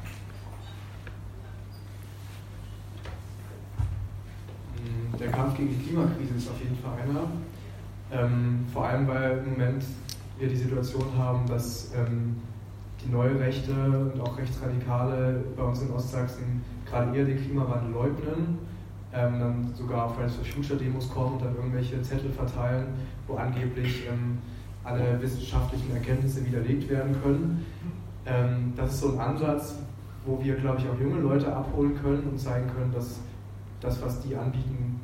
Der 5.20 5.32
Kampf 5.32 5.57
gegen 5.57 5.70
die 5.70 5.86
Klimakrise 5.86 6.36
ist 6.36 6.49
auf 6.49 6.61
jeden 6.61 6.78
Fall 6.78 6.93
einer. 7.01 7.28
Ähm, 8.11 8.66
vor 8.72 8.86
allem, 8.86 9.07
weil 9.07 9.39
im 9.39 9.51
Moment 9.51 9.84
wir 10.38 10.47
die 10.47 10.55
Situation 10.55 11.05
haben, 11.18 11.47
dass 11.47 11.91
ähm, 11.95 12.36
die 13.03 13.11
neue 13.11 13.39
Rechte 13.39 13.72
und 13.72 14.20
auch 14.22 14.38
Rechtsradikale 14.38 15.43
bei 15.55 15.63
uns 15.63 15.82
in 15.82 15.91
Ostsachsen 15.91 16.61
gerade 16.86 17.16
eher 17.16 17.26
den 17.26 17.38
Klimawandel 17.38 17.91
leugnen, 17.91 18.59
ähm, 19.13 19.39
dann 19.39 19.74
sogar 19.76 20.05
auf 20.05 20.16
Fridays 20.16 20.36
for 20.36 20.45
Future 20.45 20.78
Demos 20.78 21.09
kommen 21.09 21.34
und 21.34 21.43
dann 21.43 21.55
irgendwelche 21.55 22.01
Zettel 22.01 22.32
verteilen, 22.32 22.88
wo 23.28 23.36
angeblich 23.36 24.07
ähm, 24.07 24.39
alle 24.84 25.20
wissenschaftlichen 25.22 25.95
Erkenntnisse 25.95 26.45
widerlegt 26.45 26.89
werden 26.89 27.16
können. 27.24 27.66
Ähm, 28.26 28.74
das 28.76 28.95
ist 28.95 29.01
so 29.01 29.13
ein 29.13 29.20
Ansatz, 29.20 29.76
wo 30.26 30.43
wir, 30.43 30.55
glaube 30.55 30.80
ich, 30.80 30.89
auch 30.89 30.99
junge 30.99 31.22
Leute 31.22 31.55
abholen 31.55 31.99
können 32.01 32.24
und 32.24 32.39
zeigen 32.39 32.68
können, 32.68 32.91
dass 32.93 33.20
das, 33.80 34.01
was 34.01 34.22
die 34.22 34.36
anbieten, 34.36 34.95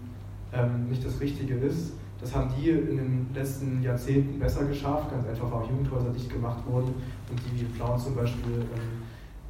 ähm, 0.54 0.90
nicht 0.90 1.06
das 1.06 1.20
Richtige 1.20 1.56
ist. 1.56 1.94
Das 2.20 2.36
haben 2.36 2.52
die 2.56 2.70
in 2.70 2.98
den 2.98 3.28
letzten 3.34 3.82
Jahrzehnten 3.82 4.40
besser 4.40 4.66
geschafft, 4.66 5.10
ganz 5.10 5.28
einfach, 5.28 5.52
weil 5.52 5.64
auch 5.64 5.70
Jugendhäuser 5.70 6.12
dicht 6.12 6.30
gemacht 6.30 6.64
wurden 6.68 6.94
und 7.30 7.40
die 7.46 7.62
wie 7.62 7.66
Plauen 7.66 8.00
zum 8.00 8.16
Beispiel 8.16 8.62
ähm, 8.62 9.02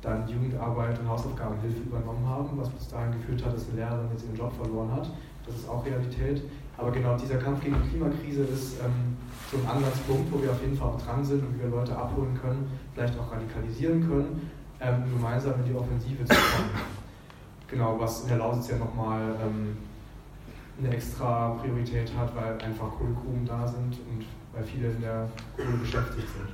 dann 0.01 0.27
Jugendarbeit 0.27 0.97
und 0.99 1.07
Hausaufgabenhilfe 1.09 1.81
übernommen 1.81 2.25
haben, 2.25 2.49
was 2.57 2.69
bis 2.69 2.87
dahin 2.87 3.11
geführt 3.11 3.45
hat, 3.45 3.53
dass 3.53 3.67
eine 3.67 3.77
Lehrerin 3.77 4.07
jetzt 4.11 4.25
ihren 4.25 4.37
Job 4.37 4.53
verloren 4.53 4.91
hat. 4.91 5.09
Das 5.45 5.55
ist 5.55 5.69
auch 5.69 5.85
Realität. 5.85 6.43
Aber 6.77 6.91
genau 6.91 7.15
dieser 7.17 7.37
Kampf 7.37 7.61
gegen 7.61 7.75
die 7.83 7.89
Klimakrise 7.89 8.43
ist 8.43 8.79
ähm, 8.79 9.17
so 9.51 9.57
ein 9.57 9.67
Ansatzpunkt, 9.67 10.31
wo 10.31 10.41
wir 10.41 10.51
auf 10.51 10.61
jeden 10.61 10.75
Fall 10.75 10.89
auch 10.89 11.01
dran 11.01 11.23
sind 11.23 11.43
und 11.43 11.55
wie 11.55 11.63
wir 11.63 11.69
Leute 11.69 11.95
abholen 11.95 12.33
können, 12.41 12.71
vielleicht 12.93 13.19
auch 13.19 13.31
radikalisieren 13.31 14.07
können, 14.07 14.49
ähm, 14.79 15.03
gemeinsam 15.13 15.53
in 15.59 15.65
die 15.65 15.77
Offensive 15.77 16.23
zu 16.25 16.33
kommen. 16.33 16.69
Genau, 17.67 17.99
was 17.99 18.23
in 18.23 18.29
der 18.29 18.37
Lausitz 18.37 18.69
ja 18.71 18.77
nochmal 18.77 19.21
ähm, 19.41 19.77
eine 20.79 20.95
extra 20.95 21.49
Priorität 21.61 22.11
hat, 22.17 22.35
weil 22.35 22.53
einfach 22.61 22.91
Kohlegruben 22.97 23.45
da 23.45 23.67
sind 23.67 23.97
und 24.09 24.25
weil 24.53 24.63
viele 24.63 24.89
in 24.89 25.01
der 25.01 25.29
Kohle 25.55 25.77
beschäftigt 25.77 26.27
sind. 26.29 26.49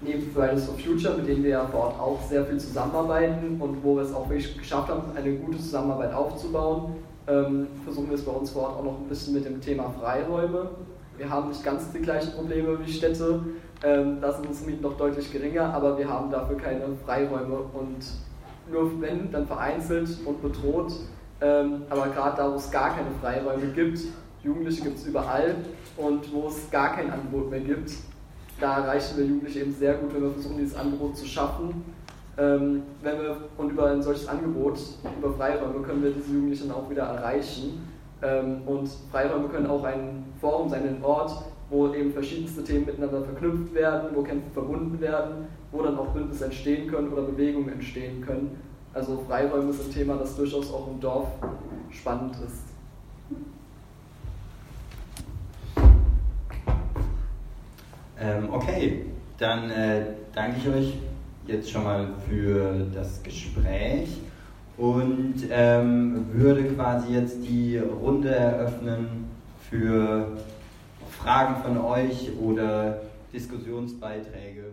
neben 0.00 0.30
Fridays 0.32 0.66
for 0.66 0.78
Future, 0.78 1.16
mit 1.16 1.28
denen 1.28 1.42
wir 1.42 1.50
ja 1.50 1.66
vor 1.66 1.80
Ort 1.80 2.00
auch 2.00 2.20
sehr 2.28 2.44
viel 2.44 2.58
zusammenarbeiten 2.58 3.60
und 3.60 3.82
wo 3.82 3.96
wir 3.96 4.02
es 4.02 4.14
auch 4.14 4.28
wirklich 4.28 4.56
geschafft 4.58 4.88
haben, 4.88 5.02
eine 5.16 5.34
gute 5.36 5.58
Zusammenarbeit 5.58 6.12
aufzubauen, 6.12 6.96
ähm, 7.28 7.66
versuchen 7.84 8.08
wir 8.08 8.16
es 8.16 8.24
bei 8.24 8.32
uns 8.32 8.50
vor 8.50 8.62
Ort 8.62 8.78
auch 8.78 8.84
noch 8.84 8.98
ein 9.00 9.08
bisschen 9.08 9.34
mit 9.34 9.44
dem 9.44 9.60
Thema 9.60 9.92
Freiräume. 10.00 10.70
Wir 11.16 11.30
haben 11.30 11.48
nicht 11.48 11.64
ganz 11.64 11.90
die 11.92 12.00
gleichen 12.00 12.32
Probleme 12.32 12.78
wie 12.84 12.92
Städte, 12.92 13.40
ähm, 13.82 14.18
da 14.20 14.32
sind 14.32 14.46
unsere 14.46 14.70
Mieten 14.70 14.82
noch 14.82 14.96
deutlich 14.96 15.32
geringer, 15.32 15.72
aber 15.74 15.98
wir 15.98 16.08
haben 16.08 16.30
dafür 16.30 16.56
keine 16.56 16.84
Freiräume 17.04 17.56
und 17.56 17.98
nur 18.70 19.00
wenn, 19.00 19.30
dann 19.30 19.46
vereinzelt 19.46 20.08
und 20.24 20.42
bedroht. 20.42 20.92
Ähm, 21.40 21.82
aber 21.90 22.08
gerade 22.08 22.36
da, 22.36 22.50
wo 22.50 22.56
es 22.56 22.70
gar 22.70 22.94
keine 22.94 23.10
Freiräume 23.20 23.66
gibt, 23.74 24.00
Jugendliche 24.42 24.82
gibt 24.82 24.98
es 24.98 25.06
überall 25.06 25.56
und 25.96 26.32
wo 26.32 26.48
es 26.48 26.70
gar 26.70 26.94
kein 26.94 27.10
Angebot 27.10 27.50
mehr 27.50 27.60
gibt, 27.60 27.92
da 28.60 28.78
erreichen 28.78 29.18
wir 29.18 29.26
Jugendliche 29.26 29.60
eben 29.60 29.74
sehr 29.74 29.94
gut, 29.94 30.14
wenn 30.14 30.22
wir 30.22 30.30
versuchen, 30.30 30.56
dieses 30.58 30.76
Angebot 30.76 31.16
zu 31.16 31.26
schaffen. 31.26 31.84
Ähm, 32.38 32.82
wenn 33.02 33.18
wir, 33.18 33.36
und 33.58 33.70
über 33.70 33.90
ein 33.90 34.02
solches 34.02 34.28
Angebot, 34.28 34.78
über 35.18 35.32
Freiräume, 35.34 35.82
können 35.82 36.02
wir 36.02 36.10
diese 36.10 36.32
Jugendlichen 36.32 36.70
auch 36.70 36.88
wieder 36.88 37.04
erreichen. 37.04 37.86
Ähm, 38.22 38.62
und 38.66 38.88
Freiräume 39.10 39.48
können 39.48 39.66
auch 39.66 39.84
ein 39.84 40.24
Forum 40.40 40.68
sein, 40.68 40.82
ein 40.86 41.04
Ort, 41.04 41.32
wo 41.68 41.92
eben 41.92 42.12
verschiedenste 42.12 42.62
Themen 42.62 42.86
miteinander 42.86 43.22
verknüpft 43.22 43.74
werden, 43.74 44.10
wo 44.14 44.22
Kämpfe 44.22 44.50
verbunden 44.52 45.00
werden, 45.00 45.46
wo 45.72 45.82
dann 45.82 45.98
auch 45.98 46.08
Bündnisse 46.08 46.44
entstehen 46.44 46.88
können 46.88 47.12
oder 47.12 47.22
Bewegungen 47.22 47.70
entstehen 47.70 48.20
können. 48.20 48.60
Also 48.94 49.22
Freiräume 49.26 49.70
ist 49.70 49.84
ein 49.84 49.92
Thema, 49.92 50.16
das 50.16 50.36
durchaus 50.36 50.72
auch 50.72 50.88
im 50.88 51.00
Dorf 51.00 51.28
spannend 51.90 52.36
ist. 52.44 52.62
Ähm, 58.18 58.48
okay, 58.50 59.04
dann 59.36 59.70
äh, 59.70 60.02
danke 60.34 60.56
ich 60.58 60.68
euch 60.68 60.98
jetzt 61.46 61.70
schon 61.70 61.84
mal 61.84 62.08
für 62.28 62.86
das 62.94 63.22
Gespräch 63.22 64.08
und 64.78 65.34
ähm, 65.50 66.26
würde 66.32 66.64
quasi 66.64 67.12
jetzt 67.12 67.38
die 67.46 67.78
Runde 67.78 68.30
eröffnen 68.30 69.26
für 69.68 70.28
Fragen 71.26 71.56
von 71.60 71.78
euch 71.78 72.30
oder 72.40 73.00
Diskussionsbeiträge. 73.32 74.66